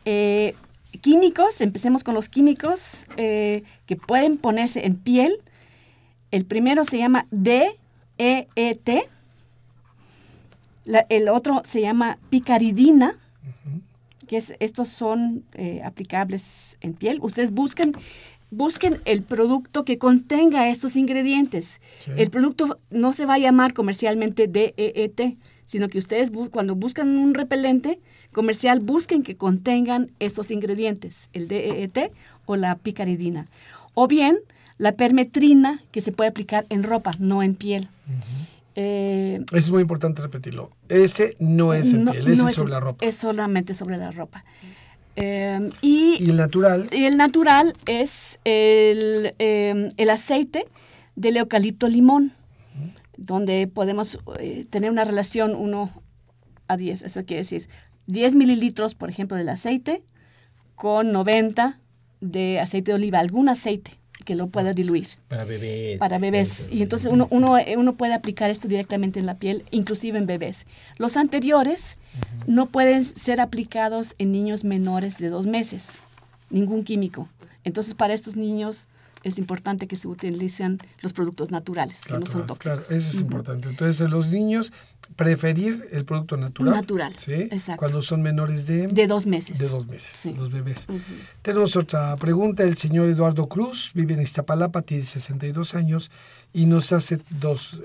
Eh, 0.04 0.54
químicos, 1.00 1.60
empecemos 1.60 2.04
con 2.04 2.14
los 2.14 2.28
químicos 2.28 3.06
que 3.16 3.96
pueden 4.06 4.38
ponerse 4.38 4.86
en 4.86 4.96
piel. 4.96 5.40
El 6.30 6.44
primero 6.44 6.84
se 6.84 6.98
llama 6.98 7.26
DEET 7.30 9.08
el 11.08 11.28
otro 11.28 11.62
se 11.64 11.80
llama 11.80 12.18
picaridina, 12.30 13.14
que 14.26 14.42
estos 14.60 14.88
son 14.88 15.44
eh, 15.54 15.80
aplicables 15.84 16.76
en 16.80 16.94
piel. 16.94 17.18
Ustedes 17.22 17.50
busquen, 17.50 17.94
busquen 18.50 19.00
el 19.04 19.22
producto 19.22 19.84
que 19.84 19.98
contenga 19.98 20.68
estos 20.68 20.96
ingredientes. 20.96 21.80
El 22.16 22.30
producto 22.30 22.78
no 22.90 23.12
se 23.12 23.26
va 23.26 23.34
a 23.34 23.38
llamar 23.38 23.72
comercialmente 23.72 24.46
DEET, 24.46 25.36
sino 25.64 25.88
que 25.88 25.98
ustedes 25.98 26.30
cuando 26.50 26.74
buscan 26.74 27.16
un 27.16 27.34
repelente 27.34 28.00
comercial 28.32 28.80
busquen 28.80 29.22
que 29.22 29.36
contengan 29.36 30.10
estos 30.18 30.50
ingredientes, 30.50 31.30
el 31.32 31.48
DEET 31.48 32.12
o 32.46 32.56
la 32.56 32.76
picaridina. 32.76 33.46
O 33.94 34.06
bien 34.06 34.38
la 34.76 34.92
permetrina 34.92 35.82
que 35.90 36.00
se 36.00 36.12
puede 36.12 36.30
aplicar 36.30 36.66
en 36.68 36.82
ropa, 36.82 37.12
no 37.18 37.42
en 37.42 37.54
piel. 37.54 37.88
Eh, 38.80 39.44
es 39.54 39.72
muy 39.72 39.80
importante 39.80 40.22
repetirlo. 40.22 40.70
Ese 40.88 41.36
no 41.40 41.74
es 41.74 41.92
en 41.92 42.08
piel, 42.08 42.28
ese 42.28 42.44
es 42.44 42.54
sobre 42.54 42.70
la 42.70 42.78
ropa. 42.78 43.04
Es 43.04 43.16
solamente 43.16 43.74
sobre 43.74 43.96
la 43.96 44.12
ropa. 44.12 44.44
Eh, 45.16 45.68
y, 45.82 46.30
el 46.30 46.36
natural? 46.36 46.86
Y 46.92 47.06
el 47.06 47.16
natural 47.16 47.74
es 47.86 48.38
el, 48.44 49.34
eh, 49.40 49.88
el 49.96 50.10
aceite 50.10 50.66
del 51.16 51.38
eucalipto 51.38 51.88
limón, 51.88 52.30
donde 53.16 53.66
podemos 53.66 54.20
tener 54.70 54.92
una 54.92 55.02
relación 55.02 55.56
1 55.56 56.02
a 56.68 56.76
10. 56.76 57.02
Eso 57.02 57.24
quiere 57.24 57.42
decir 57.42 57.68
10 58.06 58.36
mililitros, 58.36 58.94
por 58.94 59.10
ejemplo, 59.10 59.36
del 59.36 59.48
aceite 59.48 60.04
con 60.76 61.10
90 61.10 61.80
de 62.20 62.60
aceite 62.60 62.92
de 62.92 62.94
oliva, 62.94 63.18
algún 63.18 63.48
aceite 63.48 63.97
que 64.28 64.34
lo 64.34 64.48
pueda 64.48 64.74
diluir. 64.74 65.06
Para 65.26 65.46
bebés. 65.46 65.98
Para 65.98 66.18
bebés. 66.18 66.68
Y 66.70 66.82
entonces 66.82 67.10
uno, 67.10 67.28
uno, 67.30 67.56
uno 67.78 67.94
puede 67.94 68.12
aplicar 68.12 68.50
esto 68.50 68.68
directamente 68.68 69.18
en 69.18 69.24
la 69.24 69.36
piel, 69.36 69.64
inclusive 69.70 70.18
en 70.18 70.26
bebés. 70.26 70.66
Los 70.98 71.16
anteriores 71.16 71.96
no 72.46 72.66
pueden 72.66 73.06
ser 73.06 73.40
aplicados 73.40 74.14
en 74.18 74.30
niños 74.30 74.64
menores 74.64 75.16
de 75.16 75.30
dos 75.30 75.46
meses, 75.46 75.86
ningún 76.50 76.84
químico. 76.84 77.26
Entonces 77.64 77.94
para 77.94 78.12
estos 78.12 78.36
niños 78.36 78.86
es 79.28 79.38
importante 79.38 79.86
que 79.86 79.96
se 79.96 80.08
utilicen 80.08 80.78
los 81.00 81.12
productos 81.12 81.50
naturales, 81.50 82.00
que 82.02 82.18
no 82.18 82.26
son 82.26 82.46
tóxicos. 82.46 82.58
Claro, 82.58 82.82
eso 82.82 82.96
es 82.96 83.14
importante. 83.20 83.68
Entonces, 83.68 84.00
en 84.00 84.10
los 84.10 84.28
niños, 84.28 84.72
preferir 85.16 85.86
el 85.90 86.04
producto 86.04 86.36
natural. 86.36 86.74
Natural, 86.74 87.14
¿sí? 87.16 87.32
exacto. 87.32 87.78
Cuando 87.78 88.02
son 88.02 88.22
menores 88.22 88.66
de... 88.66 88.88
De 88.88 89.06
dos 89.06 89.26
meses. 89.26 89.58
De 89.58 89.68
dos 89.68 89.86
meses, 89.86 90.36
los 90.36 90.50
bebés. 90.50 90.86
Tenemos 91.42 91.76
otra 91.76 92.16
pregunta. 92.16 92.62
El 92.62 92.76
señor 92.76 93.08
Eduardo 93.08 93.48
Cruz 93.48 93.90
vive 93.94 94.14
en 94.14 94.20
Iztapalapa, 94.20 94.82
tiene 94.82 95.04
62 95.04 95.74
años 95.74 96.10
y 96.52 96.66
nos 96.66 96.92
hace 96.92 97.18
dos... 97.30 97.78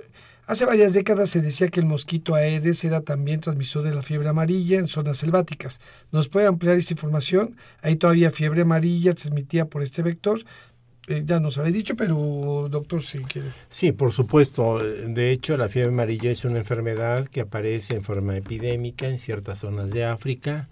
Hace 0.46 0.66
varias 0.66 0.92
décadas 0.92 1.30
se 1.30 1.42
decía 1.42 1.70
que 1.70 1.80
el 1.80 1.86
mosquito 1.86 2.36
Aedes 2.36 2.84
era 2.84 3.00
también 3.00 3.40
transmisor 3.40 3.82
de 3.84 3.94
la 3.94 4.02
fiebre 4.02 4.28
amarilla 4.28 4.78
en 4.78 4.90
zonas 4.90 5.18
selváticas. 5.18 5.80
¿Nos 6.12 6.28
puede 6.28 6.48
ampliar 6.48 6.76
esta 6.76 6.94
información? 6.94 7.56
Hay 7.82 7.96
todavía 7.96 8.30
fiebre 8.30 8.64
amarilla 8.64 9.14
transmitida 9.14 9.64
por 9.64 9.84
este 9.84 10.02
vector. 10.02 10.44
Eh, 11.08 11.24
ya 11.26 11.40
nos 11.40 11.58
habéis 11.58 11.74
dicho, 11.74 11.96
pero 11.96 12.68
doctor, 12.70 13.02
si 13.02 13.20
quiere. 13.20 13.50
Sí, 13.70 13.92
por 13.92 14.14
supuesto. 14.14 14.80
De 14.80 15.32
hecho, 15.32 15.58
la 15.58 15.68
fiebre 15.68 15.92
amarilla 15.92 16.32
es 16.32 16.46
una 16.46 16.60
enfermedad 16.60 17.28
que 17.28 17.42
aparece 17.42 17.96
en 17.96 18.04
forma 18.04 18.38
epidémica 18.38 19.08
en 19.08 19.18
ciertas 19.18 19.60
zonas 19.60 19.92
de 19.92 20.06
África, 20.06 20.70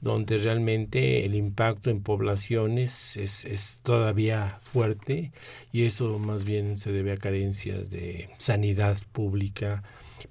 donde 0.00 0.38
realmente 0.38 1.26
el 1.26 1.34
impacto 1.34 1.90
en 1.90 2.02
poblaciones 2.02 3.16
es, 3.18 3.44
es 3.44 3.80
todavía 3.82 4.58
fuerte 4.62 5.32
y 5.72 5.84
eso 5.84 6.18
más 6.18 6.44
bien 6.44 6.78
se 6.78 6.90
debe 6.90 7.12
a 7.12 7.16
carencias 7.18 7.90
de 7.90 8.30
sanidad 8.38 8.96
pública 9.12 9.82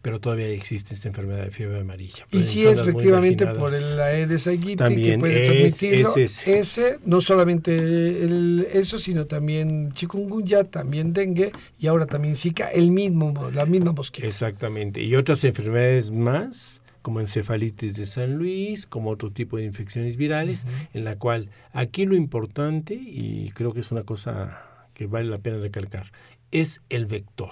pero 0.02 0.20
todavía 0.20 0.48
existe 0.48 0.94
esta 0.94 1.08
enfermedad 1.08 1.44
de 1.44 1.52
fiebre 1.52 1.80
amarilla. 1.80 2.26
Y 2.32 2.44
sí, 2.44 2.66
efectivamente, 2.66 3.46
por 3.48 3.74
el 3.74 4.00
Aedes 4.00 4.48
aegypti 4.48 4.96
que 4.96 5.18
puede 5.18 5.46
transmitirlo. 5.46 6.16
ese, 6.16 7.00
no 7.06 7.22
solamente 7.22 7.76
el, 7.76 8.68
eso, 8.74 8.98
sino 8.98 9.26
también 9.26 9.92
chikungunya, 9.92 10.64
también 10.64 11.14
dengue 11.14 11.52
y 11.80 11.88
ahora 11.88 12.06
también 12.06 12.36
zika, 12.36 12.70
el 12.70 12.92
mismo, 12.92 13.52
la 13.54 13.66
misma 13.66 13.92
mosquita. 13.92 14.28
Exactamente. 14.28 15.02
Y 15.02 15.16
otras 15.16 15.44
enfermedades 15.44 16.12
más 16.12 16.82
como 17.02 17.20
encefalitis 17.20 17.96
de 17.96 18.06
San 18.06 18.38
Luis, 18.38 18.88
como 18.88 19.10
otro 19.10 19.30
tipo 19.30 19.58
de 19.58 19.66
infecciones 19.66 20.16
virales, 20.16 20.66
en 20.94 21.04
la 21.04 21.18
cual 21.18 21.50
aquí 21.74 22.06
lo 22.06 22.16
importante, 22.16 22.94
y 22.96 23.52
creo 23.54 23.74
que 23.74 23.82
es 23.82 23.92
una 23.92 24.04
cosa 24.04 24.66
que 24.94 25.06
vale 25.06 25.30
la 25.30 25.38
pena 25.38 25.58
recalcar, 25.58 26.12
es 26.54 26.82
el 26.90 27.08
vector. 27.08 27.52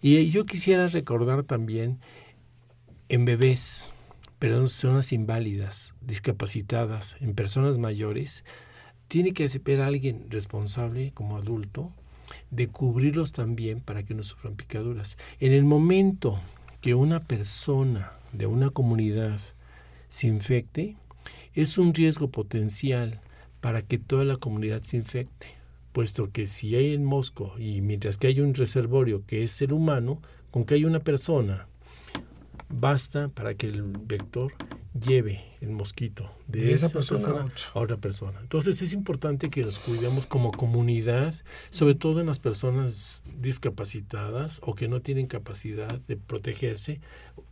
Y 0.00 0.30
yo 0.30 0.46
quisiera 0.46 0.86
recordar 0.86 1.42
también 1.42 1.98
en 3.08 3.24
bebés, 3.24 3.92
pero 4.38 4.54
en 4.54 4.62
personas 4.62 5.12
inválidas, 5.12 5.94
discapacitadas, 6.00 7.16
en 7.20 7.34
personas 7.34 7.78
mayores, 7.78 8.44
tiene 9.08 9.32
que 9.32 9.48
ser 9.48 9.80
alguien 9.80 10.26
responsable 10.30 11.10
como 11.12 11.36
adulto 11.36 11.92
de 12.50 12.68
cubrirlos 12.68 13.32
también 13.32 13.80
para 13.80 14.04
que 14.04 14.14
no 14.14 14.22
sufran 14.22 14.54
picaduras. 14.54 15.18
En 15.40 15.52
el 15.52 15.64
momento 15.64 16.40
que 16.80 16.94
una 16.94 17.18
persona 17.18 18.12
de 18.32 18.46
una 18.46 18.70
comunidad 18.70 19.40
se 20.08 20.28
infecte, 20.28 20.96
es 21.54 21.78
un 21.78 21.92
riesgo 21.92 22.30
potencial 22.30 23.20
para 23.60 23.82
que 23.82 23.98
toda 23.98 24.24
la 24.24 24.36
comunidad 24.36 24.84
se 24.84 24.96
infecte 24.98 25.59
puesto 25.92 26.30
que 26.30 26.46
si 26.46 26.74
hay 26.76 26.92
el 26.92 27.00
mosco 27.00 27.54
y 27.58 27.80
mientras 27.80 28.16
que 28.16 28.28
hay 28.28 28.40
un 28.40 28.54
reservorio 28.54 29.24
que 29.26 29.44
es 29.44 29.52
ser 29.52 29.72
humano, 29.72 30.20
con 30.50 30.64
que 30.64 30.74
hay 30.74 30.84
una 30.84 31.00
persona, 31.00 31.68
basta 32.68 33.28
para 33.28 33.54
que 33.54 33.66
el 33.66 33.82
vector 33.82 34.52
lleve 34.98 35.40
el 35.60 35.70
mosquito 35.70 36.30
de, 36.48 36.72
esa, 36.72 36.88
persona, 36.88 37.46
a 37.74 37.78
otra 37.78 37.96
persona. 37.96 38.38
Entonces 38.40 38.82
es 38.82 38.92
importante 38.92 39.50
que 39.50 39.64
nos 39.64 39.78
cuidemos 39.78 40.26
como 40.26 40.50
comunidad, 40.50 41.34
sobre 41.70 41.94
todo 41.94 42.20
en 42.20 42.26
las 42.26 42.38
personas 42.38 43.22
discapacitadas 43.38 44.60
o 44.64 44.74
que 44.74 44.88
no 44.88 45.00
tienen 45.00 45.26
capacidad 45.26 46.00
de 46.00 46.16
protegerse. 46.16 47.00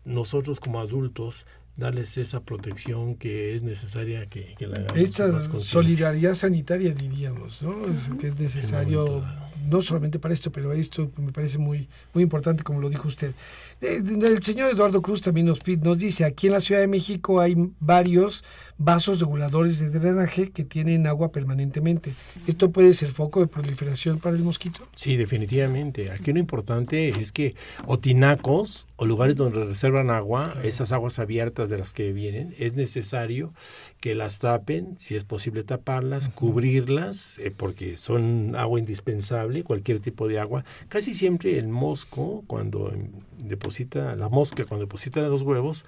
Nosotros 0.04 0.58
como 0.58 0.80
adultos 0.80 1.46
darles 1.78 2.18
esa 2.18 2.40
protección 2.40 3.14
que 3.14 3.54
es 3.54 3.62
necesaria 3.62 4.26
que, 4.26 4.54
que 4.58 4.66
la 4.66 4.84
Esta 4.96 5.40
solidaridad 5.40 6.34
sanitaria 6.34 6.92
diríamos, 6.92 7.62
¿no? 7.62 7.76
que 8.18 8.26
es 8.26 8.38
necesario 8.38 9.24
no 9.66 9.82
solamente 9.82 10.18
para 10.18 10.34
esto, 10.34 10.50
pero 10.52 10.72
esto 10.72 11.10
me 11.16 11.32
parece 11.32 11.58
muy, 11.58 11.88
muy 12.14 12.22
importante, 12.22 12.62
como 12.62 12.80
lo 12.80 12.88
dijo 12.88 13.08
usted. 13.08 13.32
El 13.80 14.42
señor 14.42 14.70
Eduardo 14.70 15.02
Cruz 15.02 15.22
también 15.22 15.46
nos, 15.46 15.60
nos 15.66 15.98
dice, 15.98 16.24
aquí 16.24 16.48
en 16.48 16.54
la 16.54 16.60
Ciudad 16.60 16.80
de 16.80 16.88
México 16.88 17.40
hay 17.40 17.54
varios 17.78 18.44
vasos 18.76 19.20
reguladores 19.20 19.78
de 19.78 19.90
drenaje 19.90 20.50
que 20.50 20.64
tienen 20.64 21.06
agua 21.06 21.30
permanentemente. 21.30 22.12
¿Esto 22.46 22.70
puede 22.70 22.94
ser 22.94 23.10
foco 23.10 23.40
de 23.40 23.46
proliferación 23.46 24.18
para 24.18 24.36
el 24.36 24.42
mosquito? 24.42 24.88
Sí, 24.94 25.16
definitivamente. 25.16 26.10
Aquí 26.10 26.32
lo 26.32 26.38
importante 26.38 27.08
es 27.08 27.32
que 27.32 27.54
o 27.86 27.98
tinacos 27.98 28.86
o 28.96 29.06
lugares 29.06 29.36
donde 29.36 29.64
reservan 29.64 30.10
agua, 30.10 30.54
esas 30.62 30.92
aguas 30.92 31.18
abiertas 31.18 31.70
de 31.70 31.78
las 31.78 31.92
que 31.92 32.12
vienen, 32.12 32.54
es 32.58 32.74
necesario 32.74 33.50
que 34.00 34.14
las 34.14 34.38
tapen, 34.38 34.96
si 34.96 35.16
es 35.16 35.24
posible 35.24 35.64
taparlas, 35.64 36.28
cubrirlas, 36.28 37.38
eh, 37.38 37.50
porque 37.50 37.96
son 37.96 38.54
agua 38.56 38.78
indispensable, 38.78 39.64
cualquier 39.64 40.00
tipo 40.00 40.28
de 40.28 40.38
agua. 40.38 40.64
Casi 40.88 41.14
siempre 41.14 41.58
el 41.58 41.68
mosco, 41.68 42.44
cuando 42.46 42.92
deposita, 43.38 44.14
la 44.14 44.28
mosca 44.28 44.64
cuando 44.64 44.86
deposita 44.86 45.20
los 45.22 45.42
huevos, 45.42 45.84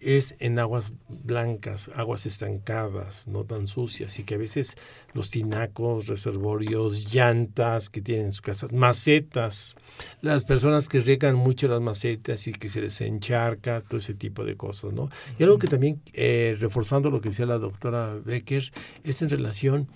es 0.00 0.34
en 0.38 0.58
aguas 0.58 0.92
blancas, 1.08 1.90
aguas 1.94 2.26
estancadas, 2.26 3.28
no 3.28 3.44
tan 3.44 3.66
sucias, 3.66 4.18
y 4.18 4.24
que 4.24 4.34
a 4.34 4.38
veces 4.38 4.76
los 5.12 5.30
tinacos, 5.30 6.06
reservorios, 6.06 7.12
llantas 7.12 7.90
que 7.90 8.00
tienen 8.00 8.26
en 8.26 8.32
sus 8.32 8.42
casas, 8.42 8.72
macetas, 8.72 9.76
las 10.22 10.44
personas 10.44 10.88
que 10.88 11.00
riegan 11.00 11.34
mucho 11.34 11.68
las 11.68 11.80
macetas 11.80 12.46
y 12.46 12.52
que 12.52 12.68
se 12.68 12.80
les 12.80 13.00
encharca, 13.00 13.82
todo 13.82 13.98
ese 13.98 14.14
tipo 14.14 14.44
de 14.44 14.56
cosas, 14.56 14.92
¿no? 14.92 15.10
Y 15.38 15.42
algo 15.42 15.58
que 15.58 15.68
también, 15.68 16.00
eh, 16.12 16.56
reforzando 16.58 17.10
lo 17.10 17.20
que 17.20 17.28
decía 17.28 17.46
la 17.46 17.58
doctora 17.58 18.14
Becker, 18.24 18.72
es 19.04 19.22
en 19.22 19.28
relación 19.28 19.88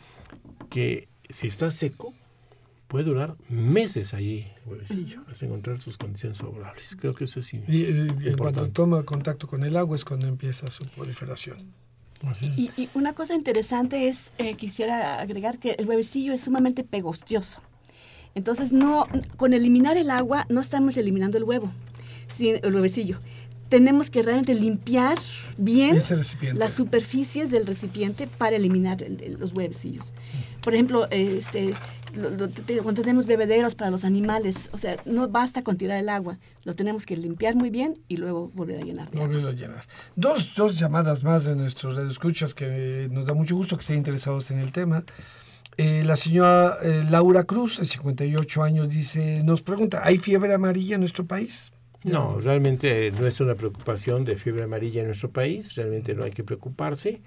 que 0.71 1.09
si 1.29 1.47
está 1.47 1.71
seco, 1.71 2.13
puede 2.95 3.07
durar 3.07 3.35
meses 3.49 4.15
ahí, 4.15 4.47
huevecillo, 4.67 5.23
hasta 5.29 5.47
encontrar 5.47 5.79
sus 5.79 5.99
condiciones 5.99 6.39
favorables. 6.39 6.95
Creo 6.95 7.13
que 7.13 7.25
eso 7.25 7.41
es 7.41 7.53
y, 7.53 8.07
cuando 8.39 8.71
toma 8.71 9.03
contacto 9.03 9.49
con 9.49 9.65
el 9.65 9.77
agua 9.77 9.97
es 9.97 10.05
cuando 10.05 10.29
empieza 10.29 10.71
su 10.71 10.85
proliferación. 10.85 11.73
Y, 12.57 12.71
y, 12.77 12.89
una 12.95 13.13
cosa 13.13 13.35
interesante 13.35 14.07
es, 14.07 14.31
eh, 14.39 14.55
quisiera 14.55 15.19
agregar 15.19 15.59
que 15.59 15.73
el 15.73 15.89
huevecillo 15.89 16.33
es 16.33 16.43
sumamente 16.43 16.85
pegostioso. 16.85 17.63
Entonces, 18.37 18.71
no, 18.71 19.09
con 19.39 19.55
eliminar 19.55 19.97
el 19.97 20.09
agua 20.09 20.47
no 20.49 20.61
estamos 20.61 20.97
eliminando 20.97 21.37
el 21.37 21.43
huevo, 21.43 21.73
sin 22.29 22.61
el 22.63 22.73
huevecillo 22.73 23.19
tenemos 23.69 24.09
que 24.09 24.23
realmente 24.23 24.55
limpiar 24.55 25.19
bien 25.57 25.99
las 26.55 26.73
superficies 26.75 27.51
del 27.51 27.67
recipiente 27.67 28.29
para 28.29 28.55
eliminar 28.55 29.05
los 29.39 29.53
huevecillos. 29.53 30.13
Por 30.61 30.75
ejemplo, 30.75 31.09
este, 31.11 31.75
cuando 32.83 33.03
tenemos 33.03 33.27
bebederos 33.27 33.75
para 33.75 33.91
los 33.91 34.05
animales, 34.05 34.71
o 34.73 34.79
sea, 34.79 34.97
no 35.05 35.29
basta 35.29 35.63
con 35.63 35.77
tirar 35.77 35.99
el 35.99 36.09
agua, 36.09 36.39
lo 36.65 36.75
tenemos 36.75 37.07
que 37.07 37.17
limpiar 37.17 37.55
muy 37.55 37.71
bien 37.71 37.99
y 38.09 38.17
luego 38.17 38.51
volver 38.55 38.81
a 38.81 38.85
llenar. 38.85 39.11
Volver 39.11 39.47
a 39.47 39.53
llenar. 39.53 39.85
Dos, 40.17 40.55
dos 40.55 40.79
llamadas 40.79 41.25
más 41.25 41.45
de 41.45 41.57
nuestros 41.57 41.99
escuchas 42.11 42.55
que 42.55 43.09
nos 43.11 43.27
da 43.27 43.35
mucho 43.35 43.57
gusto 43.57 43.77
que 43.77 43.81
estén 43.81 43.97
interesados 43.97 44.51
en 44.51 44.59
el 44.59 44.73
tema. 44.73 45.05
Eh, 45.77 46.03
la 46.05 46.17
señora 46.17 46.79
eh, 46.83 47.05
Laura 47.11 47.45
Cruz, 47.45 47.79
de 47.79 47.87
58 47.87 48.63
años, 48.63 48.91
dice, 48.91 49.43
nos 49.43 49.63
pregunta, 49.63 50.03
¿hay 50.05 50.19
fiebre 50.19 50.55
amarilla 50.55 50.95
en 50.95 51.01
nuestro 51.01 51.25
país? 51.25 51.73
No, 52.05 52.39
realmente 52.39 53.11
no 53.19 53.27
es 53.27 53.41
una 53.41 53.55
preocupación 53.55 54.25
de 54.25 54.37
fiebre 54.37 54.63
amarilla 54.65 55.01
en 55.01 55.07
nuestro 55.07 55.31
país, 55.31 55.75
realmente 55.75 56.15
no 56.15 56.23
hay 56.23 56.31
que 56.31 56.45
preocuparse. 56.45 57.23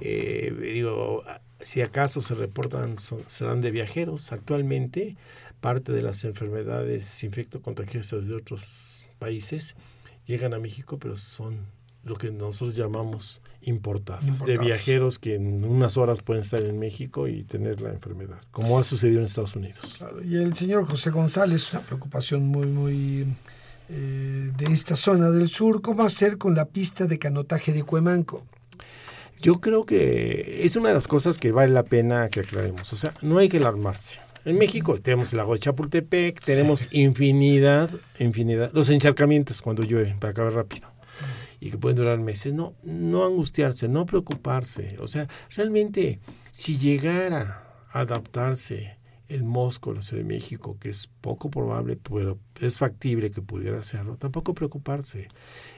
Eh, 0.00 0.54
digo, 0.74 1.22
si 1.60 1.80
acaso 1.80 2.20
se 2.20 2.34
reportan, 2.34 2.96
serán 2.98 3.60
de 3.60 3.70
viajeros. 3.70 4.32
Actualmente, 4.32 5.16
parte 5.60 5.92
de 5.92 6.02
las 6.02 6.24
enfermedades 6.24 7.22
infecto-contagiosas 7.24 8.28
de 8.28 8.34
otros 8.34 9.04
países 9.18 9.74
llegan 10.26 10.54
a 10.54 10.58
México, 10.58 10.98
pero 10.98 11.16
son 11.16 11.66
lo 12.04 12.16
que 12.16 12.30
nosotros 12.30 12.76
llamamos 12.76 13.42
importados, 13.60 14.44
de 14.44 14.56
viajeros 14.56 15.18
que 15.18 15.34
en 15.34 15.64
unas 15.64 15.96
horas 15.96 16.22
pueden 16.22 16.42
estar 16.42 16.62
en 16.62 16.78
México 16.78 17.26
y 17.26 17.42
tener 17.44 17.80
la 17.80 17.90
enfermedad, 17.90 18.40
como 18.50 18.78
ha 18.78 18.84
sucedido 18.84 19.18
en 19.18 19.26
Estados 19.26 19.56
Unidos. 19.56 19.98
y 20.24 20.36
el 20.36 20.54
señor 20.54 20.86
José 20.86 21.10
González, 21.10 21.72
una 21.72 21.82
preocupación 21.82 22.46
muy, 22.46 22.66
muy 22.66 23.26
eh, 23.88 24.52
de 24.56 24.72
esta 24.72 24.96
zona 24.96 25.30
del 25.30 25.48
sur, 25.48 25.82
¿cómo 25.82 26.04
hacer 26.04 26.38
con 26.38 26.54
la 26.54 26.66
pista 26.66 27.06
de 27.06 27.18
canotaje 27.18 27.72
de 27.72 27.82
Cuemanco? 27.82 28.44
Yo 29.40 29.60
creo 29.60 29.84
que 29.84 30.62
es 30.64 30.76
una 30.76 30.88
de 30.88 30.94
las 30.94 31.06
cosas 31.06 31.38
que 31.38 31.52
vale 31.52 31.72
la 31.72 31.84
pena 31.84 32.28
que 32.28 32.40
aclaremos. 32.40 32.92
O 32.92 32.96
sea, 32.96 33.12
no 33.22 33.38
hay 33.38 33.48
que 33.48 33.58
alarmarse. 33.58 34.20
En 34.44 34.56
México 34.56 35.00
tenemos 35.00 35.32
el 35.32 35.38
lago 35.38 35.52
de 35.52 35.60
Chapultepec, 35.60 36.40
tenemos 36.40 36.88
infinidad, 36.90 37.90
infinidad, 38.18 38.70
los 38.72 38.88
encharcamientos 38.88 39.60
cuando 39.60 39.82
llueve, 39.82 40.16
para 40.18 40.30
acabar 40.30 40.54
rápido, 40.54 40.88
y 41.60 41.70
que 41.70 41.78
pueden 41.78 41.96
durar 41.96 42.22
meses. 42.22 42.54
No, 42.54 42.74
no 42.82 43.26
angustiarse, 43.26 43.88
no 43.88 44.06
preocuparse. 44.06 44.96
O 45.00 45.06
sea, 45.06 45.28
realmente, 45.54 46.20
si 46.50 46.78
llegara 46.78 47.64
a 47.90 48.00
adaptarse 48.00 48.98
el 49.28 49.44
Mosco, 49.44 49.92
la 49.92 50.02
Ciudad 50.02 50.22
de 50.22 50.28
México, 50.28 50.78
que 50.80 50.88
es 50.88 51.08
poco 51.20 51.50
probable, 51.50 51.96
pero 51.96 52.38
es 52.60 52.78
factible 52.78 53.30
que 53.30 53.42
pudiera 53.42 53.78
hacerlo, 53.78 54.16
tampoco 54.16 54.54
preocuparse. 54.54 55.28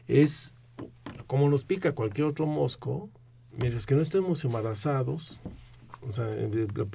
Es 0.06 0.54
como 1.26 1.48
nos 1.48 1.64
pica 1.64 1.92
cualquier 1.92 2.28
otro 2.28 2.46
mosco, 2.46 3.10
mientras 3.60 3.86
que 3.86 3.94
no 3.94 4.02
estemos 4.02 4.44
embarazados, 4.44 5.40
o 6.06 6.12
sea, 6.12 6.26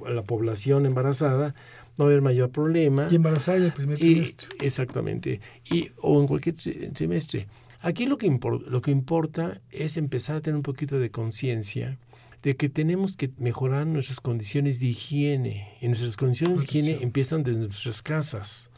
la, 0.09 0.23
población 0.23 0.85
embarazada, 0.85 1.55
no 1.97 2.05
va 2.05 2.09
a 2.09 2.11
haber 2.11 2.21
mayor 2.21 2.49
problema. 2.49 3.07
Y 3.09 3.15
embarazada 3.15 3.57
en 3.57 3.63
el 3.63 3.71
primer 3.71 3.97
trimestre. 3.97 4.49
exactamente. 4.61 5.41
Y, 5.71 5.89
o 6.01 6.19
en 6.19 6.27
cualquier 6.27 6.55
trimestre. 6.93 7.47
Aquí 7.81 8.07
lo 8.07 8.17
que, 8.17 8.27
lo 8.67 8.81
que 8.81 8.91
importa 8.91 9.61
es 9.69 9.97
empezar 9.97 10.37
a 10.37 10.41
tener 10.41 10.55
un 10.55 10.63
poquito 10.63 10.99
de 10.99 11.11
conciencia 11.11 11.99
de 12.41 12.55
que 12.55 12.69
tenemos 12.69 13.17
que 13.17 13.31
mejorar 13.37 13.87
nuestras 13.87 14.19
condiciones 14.19 14.79
de 14.79 14.87
higiene. 14.87 15.77
Y 15.81 15.87
nuestras 15.87 16.15
condiciones 16.15 16.59
de 16.59 16.63
higiene 16.65 16.97
empiezan 17.01 17.43
desde 17.43 17.59
nuestras 17.59 18.01
casas. 18.01 18.69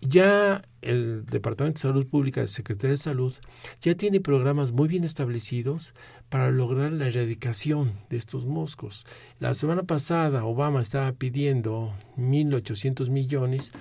Ya 0.00 0.62
el 0.80 1.26
Departamento 1.26 1.76
de 1.78 1.82
Salud 1.82 2.06
Pública, 2.06 2.40
el 2.40 2.48
Secretaría 2.48 2.92
de 2.92 2.98
Salud, 2.98 3.34
ya 3.82 3.94
tiene 3.94 4.20
programas 4.20 4.72
muy 4.72 4.88
bien 4.88 5.04
establecidos 5.04 5.92
para 6.30 6.50
lograr 6.50 6.92
la 6.92 7.08
erradicación 7.08 7.92
de 8.08 8.16
estos 8.16 8.46
moscos. 8.46 9.04
La 9.40 9.52
semana 9.52 9.82
pasada 9.82 10.44
Obama 10.44 10.80
estaba 10.80 11.12
pidiendo 11.12 11.92
1.800 12.16 13.10
millones 13.10 13.72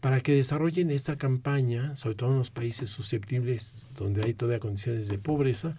para 0.00 0.20
que 0.20 0.32
desarrollen 0.32 0.90
esta 0.90 1.16
campaña, 1.16 1.94
sobre 1.94 2.14
todo 2.14 2.30
en 2.30 2.38
los 2.38 2.50
países 2.50 2.88
susceptibles 2.88 3.74
donde 3.98 4.24
hay 4.24 4.32
todavía 4.32 4.60
condiciones 4.60 5.08
de 5.08 5.18
pobreza, 5.18 5.76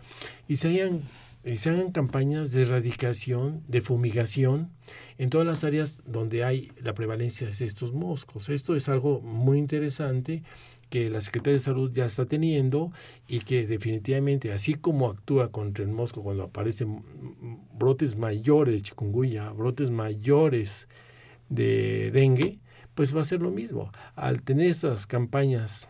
y 0.48 0.58
se 0.58 0.68
hayan 0.68 1.02
se 1.44 1.70
hagan 1.70 1.92
campañas 1.92 2.52
de 2.52 2.64
erradicación, 2.64 3.64
de 3.68 3.82
fumigación 3.82 4.72
en 5.18 5.30
todas 5.30 5.48
las 5.48 5.64
áreas 5.64 6.02
donde 6.06 6.44
hay 6.44 6.72
la 6.82 6.94
prevalencia 6.94 7.48
de 7.48 7.66
estos 7.66 7.94
moscos. 7.94 8.50
Esto 8.50 8.76
es 8.76 8.90
algo 8.90 9.22
muy 9.22 9.58
interesante 9.58 10.44
que 10.90 11.10
la 11.10 11.22
Secretaría 11.22 11.54
de 11.54 11.64
Salud 11.64 11.92
ya 11.92 12.06
está 12.06 12.26
teniendo 12.26 12.92
y 13.28 13.42
que 13.42 13.68
definitivamente, 13.68 14.54
así 14.54 14.76
como 14.76 15.10
actúa 15.10 15.52
contra 15.52 15.84
el 15.84 15.92
mosco 15.92 16.24
cuando 16.24 16.44
aparecen 16.44 17.04
brotes 17.78 18.18
mayores 18.18 18.76
de 18.76 18.82
chikungunya, 18.82 19.50
brotes 19.52 19.90
mayores 19.90 20.88
de 21.50 22.12
dengue, 22.12 22.60
pues 22.96 23.16
va 23.16 23.22
a 23.22 23.26
ser 23.26 23.42
lo 23.42 23.52
mismo. 23.52 23.92
Al 24.16 24.42
tener 24.42 24.68
estas 24.68 25.08
campañas 25.08 25.88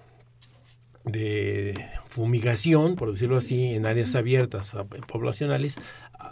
de 1.11 1.73
fumigación, 2.07 2.95
por 2.95 3.11
decirlo 3.11 3.37
así, 3.37 3.73
en 3.75 3.85
áreas 3.85 4.15
abiertas 4.15 4.75
poblacionales, 5.07 5.79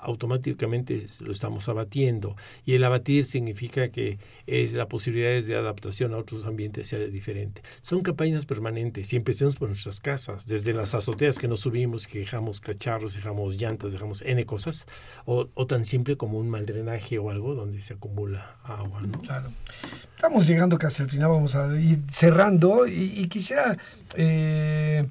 automáticamente 0.05 1.05
lo 1.19 1.31
estamos 1.31 1.67
abatiendo. 1.67 2.35
Y 2.65 2.75
el 2.75 2.83
abatir 2.83 3.25
significa 3.25 3.89
que 3.89 4.19
es 4.47 4.73
la 4.73 4.87
posibilidad 4.87 5.41
de 5.41 5.55
adaptación 5.55 6.13
a 6.13 6.17
otros 6.17 6.45
ambientes 6.45 6.87
sea 6.87 6.99
diferente. 6.99 7.61
Son 7.81 8.01
campañas 8.01 8.45
permanentes 8.45 9.11
y 9.11 9.15
empecemos 9.15 9.55
por 9.55 9.67
nuestras 9.67 9.99
casas, 9.99 10.47
desde 10.47 10.73
las 10.73 10.93
azoteas 10.93 11.39
que 11.39 11.47
nos 11.47 11.61
subimos, 11.61 12.07
que 12.07 12.19
dejamos 12.19 12.61
cacharros, 12.61 13.15
dejamos 13.15 13.57
llantas, 13.57 13.91
dejamos 13.91 14.21
N 14.21 14.45
cosas, 14.45 14.85
o, 15.25 15.45
tan 15.65 15.85
simple 15.85 16.15
como 16.15 16.37
un 16.37 16.49
mal 16.49 16.65
drenaje 16.65 17.17
o 17.17 17.31
algo 17.31 17.55
donde 17.55 17.81
se 17.81 17.93
acumula 17.93 18.57
agua. 18.63 19.01
Claro. 19.23 19.49
Estamos 20.15 20.47
llegando 20.47 20.77
casi 20.77 21.03
al 21.03 21.09
final, 21.09 21.29
vamos 21.29 21.55
a 21.55 21.79
ir 21.79 21.99
cerrando 22.11 22.87
y, 22.87 23.27
quisiera... 23.27 23.77
Eh, 24.15 25.07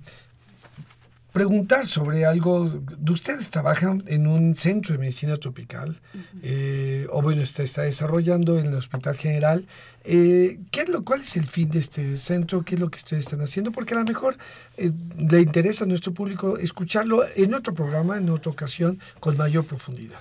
preguntar 1.34 1.84
sobre 1.88 2.24
algo. 2.24 2.70
Ustedes 3.10 3.50
trabajan 3.50 4.04
en 4.06 4.28
un 4.28 4.54
centro 4.54 4.92
de 4.92 5.00
medicina 5.00 5.36
tropical, 5.36 6.00
eh, 6.44 7.08
o 7.10 7.20
bueno, 7.22 7.42
está, 7.42 7.64
está 7.64 7.82
desarrollando 7.82 8.56
en 8.60 8.66
el 8.66 8.74
Hospital 8.74 9.16
General. 9.16 9.66
Eh, 10.04 10.60
¿qué 10.70 10.82
es 10.82 10.88
lo, 10.88 11.04
¿Cuál 11.04 11.22
es 11.22 11.36
el 11.36 11.46
fin 11.46 11.68
de 11.70 11.80
este 11.80 12.16
centro? 12.18 12.62
¿Qué 12.62 12.76
es 12.76 12.80
lo 12.80 12.88
que 12.88 12.98
ustedes 12.98 13.24
están 13.24 13.40
haciendo? 13.40 13.72
Porque 13.72 13.94
a 13.94 13.98
lo 13.98 14.04
mejor 14.04 14.38
eh, 14.76 14.92
le 15.18 15.40
interesa 15.40 15.82
a 15.82 15.88
nuestro 15.88 16.14
público 16.14 16.56
escucharlo 16.56 17.24
en 17.34 17.52
otro 17.52 17.74
programa, 17.74 18.16
en 18.16 18.30
otra 18.30 18.52
ocasión, 18.52 19.00
con 19.18 19.36
mayor 19.36 19.66
profundidad. 19.66 20.20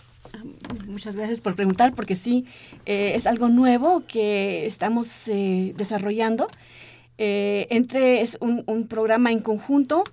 Muchas 0.88 1.16
gracias 1.16 1.42
por 1.42 1.54
preguntar, 1.54 1.94
porque 1.94 2.16
sí, 2.16 2.48
es 2.88 3.28
algo 3.28 3.50
nuevo 3.50 4.02
que 4.08 4.66
estamos 4.66 5.26
desarrollando. 5.28 6.48
entre 7.20 8.22
es 8.22 8.36
un, 8.42 8.64
un 8.66 8.88
programa 8.88 9.32
en 9.32 9.42
conjunto 9.42 10.04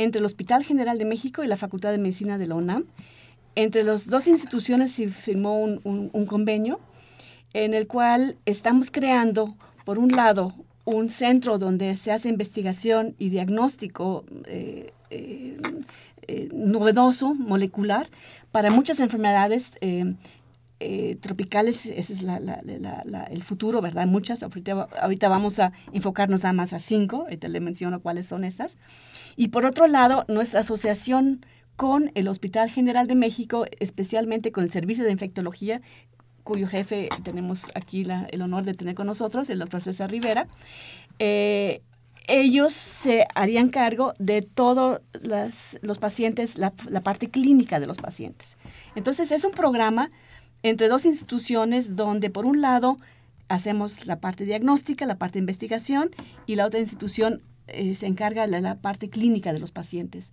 entre 0.00 0.20
el 0.20 0.24
Hospital 0.24 0.64
General 0.64 0.96
de 0.96 1.04
México 1.04 1.44
y 1.44 1.46
la 1.46 1.58
Facultad 1.58 1.90
de 1.90 1.98
Medicina 1.98 2.38
de 2.38 2.46
la 2.46 2.54
UNAM. 2.54 2.86
Entre 3.54 3.82
las 3.82 4.06
dos 4.06 4.28
instituciones 4.28 4.92
se 4.92 5.08
firmó 5.08 5.60
un, 5.60 6.26
convenio 6.26 6.80
en 7.52 7.74
el 7.74 7.86
cual 7.86 8.36
estamos 8.46 8.90
creando, 8.90 9.54
por 9.84 9.98
un 9.98 10.12
lado, 10.12 10.54
un 10.86 11.10
centro 11.10 11.58
donde 11.58 11.98
se 11.98 12.12
hace 12.12 12.30
investigación 12.30 13.14
y 13.18 13.28
diagnóstico 13.28 14.24
eh, 14.46 14.94
eh, 15.10 15.58
eh, 16.26 16.48
novedoso, 16.50 17.34
molecular, 17.34 18.08
para 18.52 18.70
muchas 18.70 19.00
enfermedades 19.00 19.72
tropicales, 21.20 21.84
ese 21.84 22.14
es 22.14 22.22
el 22.22 23.42
futuro, 23.42 23.82
¿verdad? 23.82 24.06
Muchas, 24.06 24.42
ahorita, 24.42 24.88
ahorita, 25.02 25.28
vamos 25.28 25.58
a 25.58 25.72
enfocarnos 25.92 26.42
nada 26.42 26.54
más 26.54 26.72
a 26.72 26.80
cinco, 26.80 27.26
te 27.38 27.48
le 27.50 27.60
menciono 27.60 28.00
cuáles 28.00 28.28
son 28.28 28.44
estas. 28.44 28.76
Y 29.36 29.48
por 29.48 29.66
otro 29.66 29.86
lado, 29.86 30.24
nuestra 30.28 30.60
asociación 30.60 31.44
con 31.76 32.10
el 32.14 32.28
Hospital 32.28 32.70
General 32.70 33.06
de 33.06 33.14
México, 33.14 33.64
especialmente 33.78 34.52
con 34.52 34.64
el 34.64 34.70
Servicio 34.70 35.04
de 35.04 35.12
Infectología, 35.12 35.80
cuyo 36.44 36.66
jefe 36.66 37.08
tenemos 37.22 37.70
aquí 37.74 38.06
el 38.30 38.42
honor 38.42 38.64
de 38.64 38.74
tener 38.74 38.94
con 38.94 39.06
nosotros, 39.06 39.48
el 39.50 39.58
doctor 39.58 39.82
César 39.82 40.10
Rivera. 40.10 40.46
Eh, 41.18 41.82
ellos 42.30 42.72
se 42.72 43.26
harían 43.34 43.70
cargo 43.70 44.14
de 44.18 44.42
todos 44.42 45.00
los 45.82 45.98
pacientes, 45.98 46.58
la, 46.58 46.70
parte 46.70 47.28
clínica 47.28 47.80
de 47.80 47.86
los 47.86 47.98
pacientes. 47.98 48.56
Entonces 48.94 49.32
es 49.32 49.44
un 49.44 49.52
programa 49.52 50.10
entre 50.62 50.88
dos 50.88 51.06
instituciones 51.06 51.96
donde 51.96 52.30
por 52.30 52.46
un 52.46 52.60
lado 52.60 52.98
hacemos 53.48 54.06
la 54.06 54.20
parte 54.20 54.44
diagnóstica, 54.44 55.06
la 55.06 55.18
parte 55.18 55.34
de 55.34 55.40
investigación 55.40 56.10
y 56.46 56.54
la 56.54 56.66
otra 56.66 56.78
institución 56.78 57.42
eh, 57.72 57.94
se 57.94 58.06
encarga 58.06 58.46
de 58.46 58.60
la 58.60 58.76
parte 58.76 59.08
clínica 59.08 59.52
de 59.52 59.58
los 59.58 59.70
pacientes. 59.70 60.32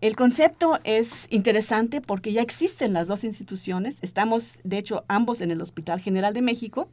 El 0.00 0.16
concepto 0.16 0.78
es 0.84 1.26
interesante 1.30 2.00
porque 2.00 2.32
ya 2.32 2.40
existen 2.40 2.92
las 2.92 3.08
dos 3.08 3.22
instituciones. 3.24 3.98
Estamos, 4.00 4.58
de 4.64 4.78
hecho, 4.78 5.04
ambos 5.08 5.40
en 5.40 5.50
el 5.50 5.60
Hospital 5.60 6.00
General 6.00 6.32
de 6.32 6.42
México 6.42 6.88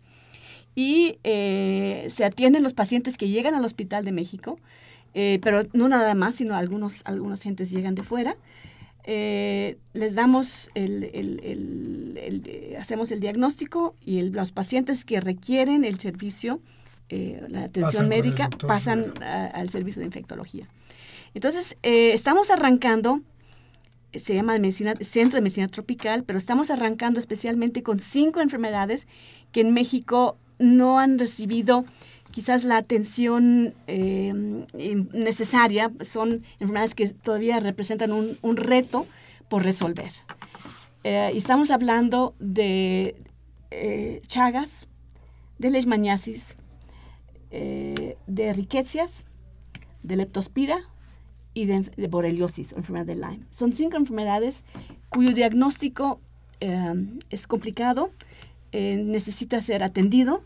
y 0.76 1.18
eh, 1.24 2.08
se 2.10 2.26
atienden 2.26 2.64
los 2.64 2.74
pacientes 2.74 3.18
que 3.18 3.30
llegan 3.30 3.56
al 3.56 3.64
Hospital 3.64 4.04
de 4.04 4.12
México, 4.12 4.60
eh, 5.14 5.40
pero 5.42 5.64
no 5.74 5.88
nada 5.88 6.14
más, 6.16 6.36
sino 6.36 6.56
algunos, 6.56 7.02
algunas 7.06 7.42
gentes 7.42 7.72
llegan 7.72 7.96
de 7.96 8.04
fuera. 8.04 8.36
Les 9.06 10.16
damos 10.16 10.70
hacemos 12.78 13.12
el 13.12 13.20
diagnóstico 13.22 13.96
y 14.02 14.22
los 14.22 14.52
pacientes 14.52 15.06
que 15.06 15.22
requieren 15.22 15.86
el 15.86 15.98
servicio, 15.98 16.60
la 17.10 17.64
atención 17.64 18.08
médica, 18.08 18.50
pasan 18.68 19.14
al 19.22 19.70
servicio 19.70 20.00
de 20.00 20.08
infectología. 20.08 20.66
Entonces, 21.38 21.78
eh, 21.84 22.14
estamos 22.14 22.50
arrancando, 22.50 23.22
se 24.12 24.34
llama 24.34 24.58
medicina, 24.58 24.96
Centro 25.02 25.38
de 25.38 25.42
Medicina 25.42 25.68
Tropical, 25.68 26.24
pero 26.24 26.40
estamos 26.40 26.72
arrancando 26.72 27.20
especialmente 27.20 27.84
con 27.84 28.00
cinco 28.00 28.42
enfermedades 28.42 29.08
que 29.52 29.62
en 29.62 29.72
México 29.72 30.38
no 30.58 30.98
han 30.98 31.20
recibido 31.20 31.86
quizás 32.32 32.64
la 32.64 32.78
atención 32.78 33.76
eh, 33.86 34.34
necesaria. 35.14 35.92
Son 36.02 36.44
enfermedades 36.60 36.96
que 36.96 37.10
todavía 37.10 37.60
representan 37.60 38.12
un, 38.12 38.58
reto 38.58 39.06
por 39.48 39.64
resolver. 39.64 40.12
Eh, 41.04 41.32
estamos 41.36 41.70
hablando 41.70 42.34
de 42.40 43.16
Chagas, 44.28 44.90
de 45.60 45.70
leishmaniasis, 45.70 46.58
de 47.50 48.54
riquecias, 48.54 49.26
de 50.04 50.16
leptospira, 50.16 50.80
y 51.58 51.66
de, 51.66 52.08
borreliosis, 52.08 52.72
enfermedad 52.74 53.08
de 53.08 53.16
Lyme. 53.16 53.40
Son 53.50 53.74
cinco 53.74 53.98
enfermedades 53.98 54.64
cuyo 55.10 55.34
diagnóstico 55.34 56.20
eh, 56.60 56.94
es 57.32 57.48
complicado, 57.48 58.12
eh, 58.72 58.98
necesita 58.98 59.60
ser 59.62 59.84
atendido, 59.84 60.44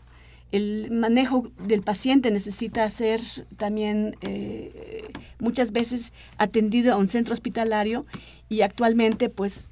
el 0.52 0.90
manejo 0.90 1.50
del 1.66 1.82
paciente 1.82 2.30
necesita 2.30 2.88
ser 2.88 3.20
también 3.58 4.16
eh, 4.22 5.02
muchas 5.38 5.72
veces 5.72 6.14
atendido 6.38 6.94
a 6.94 6.96
un 6.96 7.08
centro 7.08 7.34
hospitalario 7.34 8.06
y 8.48 8.62
actualmente 8.62 9.28
pues 9.28 9.68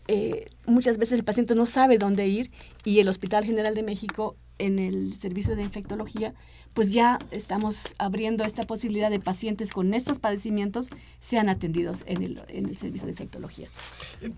muchas 0.66 0.97
veces 0.97 1.18
el 1.18 1.24
paciente 1.24 1.55
no 1.55 1.66
sabe 1.66 1.99
dónde 1.99 2.26
ir 2.28 2.51
y 2.85 3.01
el 3.01 3.09
Hospital 3.09 3.45
General 3.45 3.74
de 3.74 3.83
México 3.83 4.37
en 4.59 4.78
el 4.78 5.14
servicio 5.14 5.55
de 5.55 5.62
infectología 5.62 6.35
pues 6.75 6.93
ya 6.93 7.18
estamos 7.31 7.95
abriendo 7.99 8.45
esta 8.45 8.62
posibilidad 8.62 9.11
de 9.11 9.18
pacientes 9.18 9.73
con 9.73 9.93
estos 9.93 10.18
padecimientos 10.18 10.89
sean 11.18 11.49
atendidos 11.49 12.05
en 12.07 12.23
el, 12.23 12.43
en 12.49 12.66
el 12.66 12.79
servicio 12.79 13.07
de 13.07 13.12
infectología. 13.12 13.66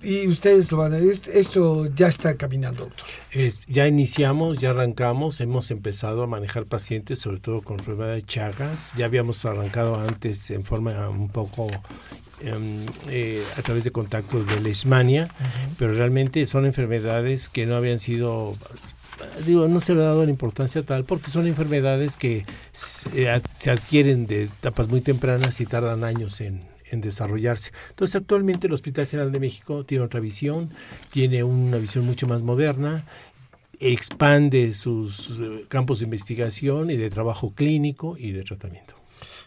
Y 0.02 0.26
ustedes 0.26 0.70
lo 0.72 0.78
van 0.78 0.94
a, 0.94 0.98
esto 0.98 1.86
ya 1.94 2.08
está 2.08 2.36
caminando, 2.36 2.84
doctor. 2.84 3.06
Es, 3.32 3.66
ya 3.66 3.86
iniciamos, 3.86 4.58
ya 4.58 4.70
arrancamos, 4.70 5.40
hemos 5.40 5.70
empezado 5.70 6.22
a 6.22 6.26
manejar 6.26 6.64
pacientes, 6.64 7.18
sobre 7.18 7.40
todo 7.40 7.62
con 7.62 7.78
enfermedad 7.78 8.14
de 8.14 8.22
Chagas. 8.22 8.92
Ya 8.96 9.06
habíamos 9.06 9.44
arrancado 9.44 10.00
antes 10.00 10.50
en 10.50 10.64
forma 10.64 11.08
un 11.10 11.28
poco 11.28 11.68
em, 12.40 12.86
eh, 13.08 13.42
a 13.58 13.62
través 13.62 13.84
de 13.84 13.90
contactos 13.90 14.46
de 14.46 14.60
Leishmania, 14.60 15.28
pero 15.78 15.92
realmente 15.92 16.44
son 16.46 16.64
enfermedades 16.64 17.48
que 17.48 17.66
no 17.66 17.76
habían 17.76 17.98
sido 17.98 18.56
digo, 19.46 19.68
no 19.68 19.80
se 19.80 19.94
le 19.94 20.02
ha 20.02 20.06
dado 20.06 20.24
la 20.24 20.30
importancia 20.30 20.82
tal 20.82 21.04
porque 21.04 21.30
son 21.30 21.46
enfermedades 21.46 22.16
que 22.16 22.44
se, 22.72 23.30
adquieren 23.70 24.26
de 24.26 24.44
etapas 24.44 24.88
muy 24.88 25.00
tempranas 25.00 25.60
y 25.60 25.66
tardan 25.66 26.04
años 26.04 26.40
en, 26.40 26.70
desarrollarse. 26.92 27.72
Entonces, 27.88 28.16
actualmente 28.16 28.66
el 28.66 28.74
Hospital 28.74 29.06
General 29.06 29.32
de 29.32 29.40
México 29.40 29.82
tiene 29.86 30.04
otra 30.04 30.20
visión, 30.20 30.68
tiene 31.10 31.42
una 31.42 31.78
visión 31.78 32.04
mucho 32.04 32.26
más 32.26 32.42
moderna, 32.42 33.06
expande 33.80 34.74
sus 34.74 35.30
eh, 35.40 35.64
campos 35.68 36.00
de 36.00 36.04
investigación 36.04 36.90
y 36.90 36.98
de 36.98 37.08
trabajo 37.08 37.54
clínico 37.54 38.16
y 38.18 38.32
de 38.32 38.42
tratamiento. 38.42 38.94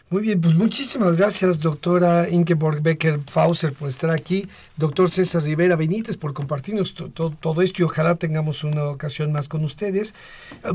Muy 0.08 0.22
bien, 0.22 0.40
pues 0.40 0.54
muchísimas 0.54 1.16
gracias, 1.16 1.58
doctora 1.58 2.30
Ingeborg 2.30 2.80
Becker 2.80 3.18
Fauser, 3.26 3.72
por 3.72 3.88
estar 3.88 4.10
aquí. 4.10 4.46
Doctor 4.76 5.10
César 5.10 5.42
Rivera 5.42 5.74
Benítez, 5.74 6.16
por 6.16 6.32
compartirnos 6.32 6.94
todo 6.94 7.62
esto 7.62 7.82
y 7.82 7.84
ojalá 7.86 8.14
tengamos 8.14 8.62
una 8.62 8.84
ocasión 8.84 9.32
más 9.32 9.48
con 9.48 9.64
ustedes. 9.64 10.14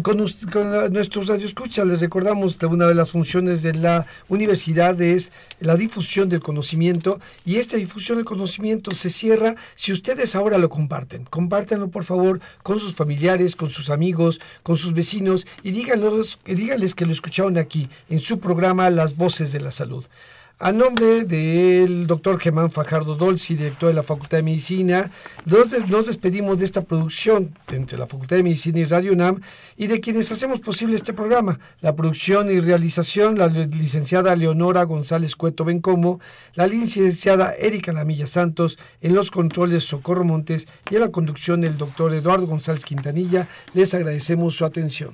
Con, 0.02 0.18
nuestros 0.18 1.28
radioescuchas 1.28 1.86
les 1.86 2.02
recordamos 2.02 2.58
que 2.58 2.66
una 2.66 2.88
de 2.88 2.96
las 2.96 3.12
funciones 3.12 3.62
de 3.62 3.76
la 3.76 4.06
universidad 4.28 5.00
es 5.00 5.32
la 5.62 5.78
difusión 5.78 6.28
del 6.28 6.42
conocimiento 6.42 7.22
y 7.46 7.58
esta 7.58 7.78
difusión 7.78 8.18
del 8.18 8.26
conocimiento 8.26 8.92
se 8.92 9.10
cierra 9.10 9.56
si 9.76 9.94
ustedes 9.94 10.36
ahora 10.36 10.58
lo 10.58 10.70
comparten. 10.70 11.24
Compártanlo, 11.24 11.90
por 11.90 12.04
favor, 12.04 12.42
con 12.64 12.80
sus 12.80 12.96
familiares, 12.96 13.56
con 13.56 13.70
sus 13.70 13.92
amigos, 13.92 14.42
con 14.64 14.76
sus 14.76 14.94
vecinos 14.94 15.48
y 15.64 15.72
díganlos, 15.72 16.40
díganles 16.44 16.96
que 16.96 17.06
lo 17.06 17.14
escucharon 17.14 17.58
aquí 17.58 17.88
en 18.10 18.20
su 18.20 18.40
programa 18.40 18.90
Las 18.90 19.16
Voces 19.22 19.52
de 19.52 19.60
la 19.60 19.72
Salud. 19.72 20.04
A 20.58 20.72
nombre 20.72 21.26
del 21.26 22.08
doctor 22.08 22.40
Germán 22.40 22.72
Fajardo 22.72 23.16
Dolci, 23.16 23.54
director 23.54 23.90
de 23.90 23.94
la 23.94 24.02
Facultad 24.02 24.38
de 24.38 24.44
Medicina, 24.44 25.12
nos, 25.46 26.08
despedimos 26.08 26.58
de 26.58 26.66
esta 26.66 26.82
producción 26.82 27.56
entre 27.72 28.00
la 28.00 28.08
Facultad 28.08 28.38
de 28.38 28.42
Medicina 28.42 28.80
y 28.80 28.86
Radio 28.86 29.14
UNAM 29.14 29.40
y 29.78 29.86
de 29.86 30.00
quienes 30.00 30.32
hacemos 30.32 30.60
posible 30.60 30.96
este 30.96 31.14
programa. 31.14 31.60
La 31.82 31.96
producción 31.96 32.50
y 32.50 32.60
realización, 32.60 33.38
la 33.38 33.46
licenciada 33.46 34.36
Leonora 34.36 34.86
González 34.86 35.36
Cueto 35.36 35.66
Bencomo, 35.66 36.20
la 36.56 36.66
licenciada 36.66 37.54
Erika 37.54 37.94
Lamilla 37.94 38.26
Santos, 38.26 38.80
en 39.02 39.14
los 39.14 39.30
controles 39.30 39.84
Socorro 39.84 40.24
Montes 40.24 40.68
y 40.90 40.96
en 40.96 41.02
la 41.02 41.12
conducción 41.12 41.64
el 41.64 41.78
doctor 41.78 42.12
Eduardo 42.12 42.48
González 42.48 42.86
Quintanilla. 42.86 43.48
Les 43.76 43.94
agradecemos 43.94 44.56
su 44.56 44.66
atención. 44.66 45.14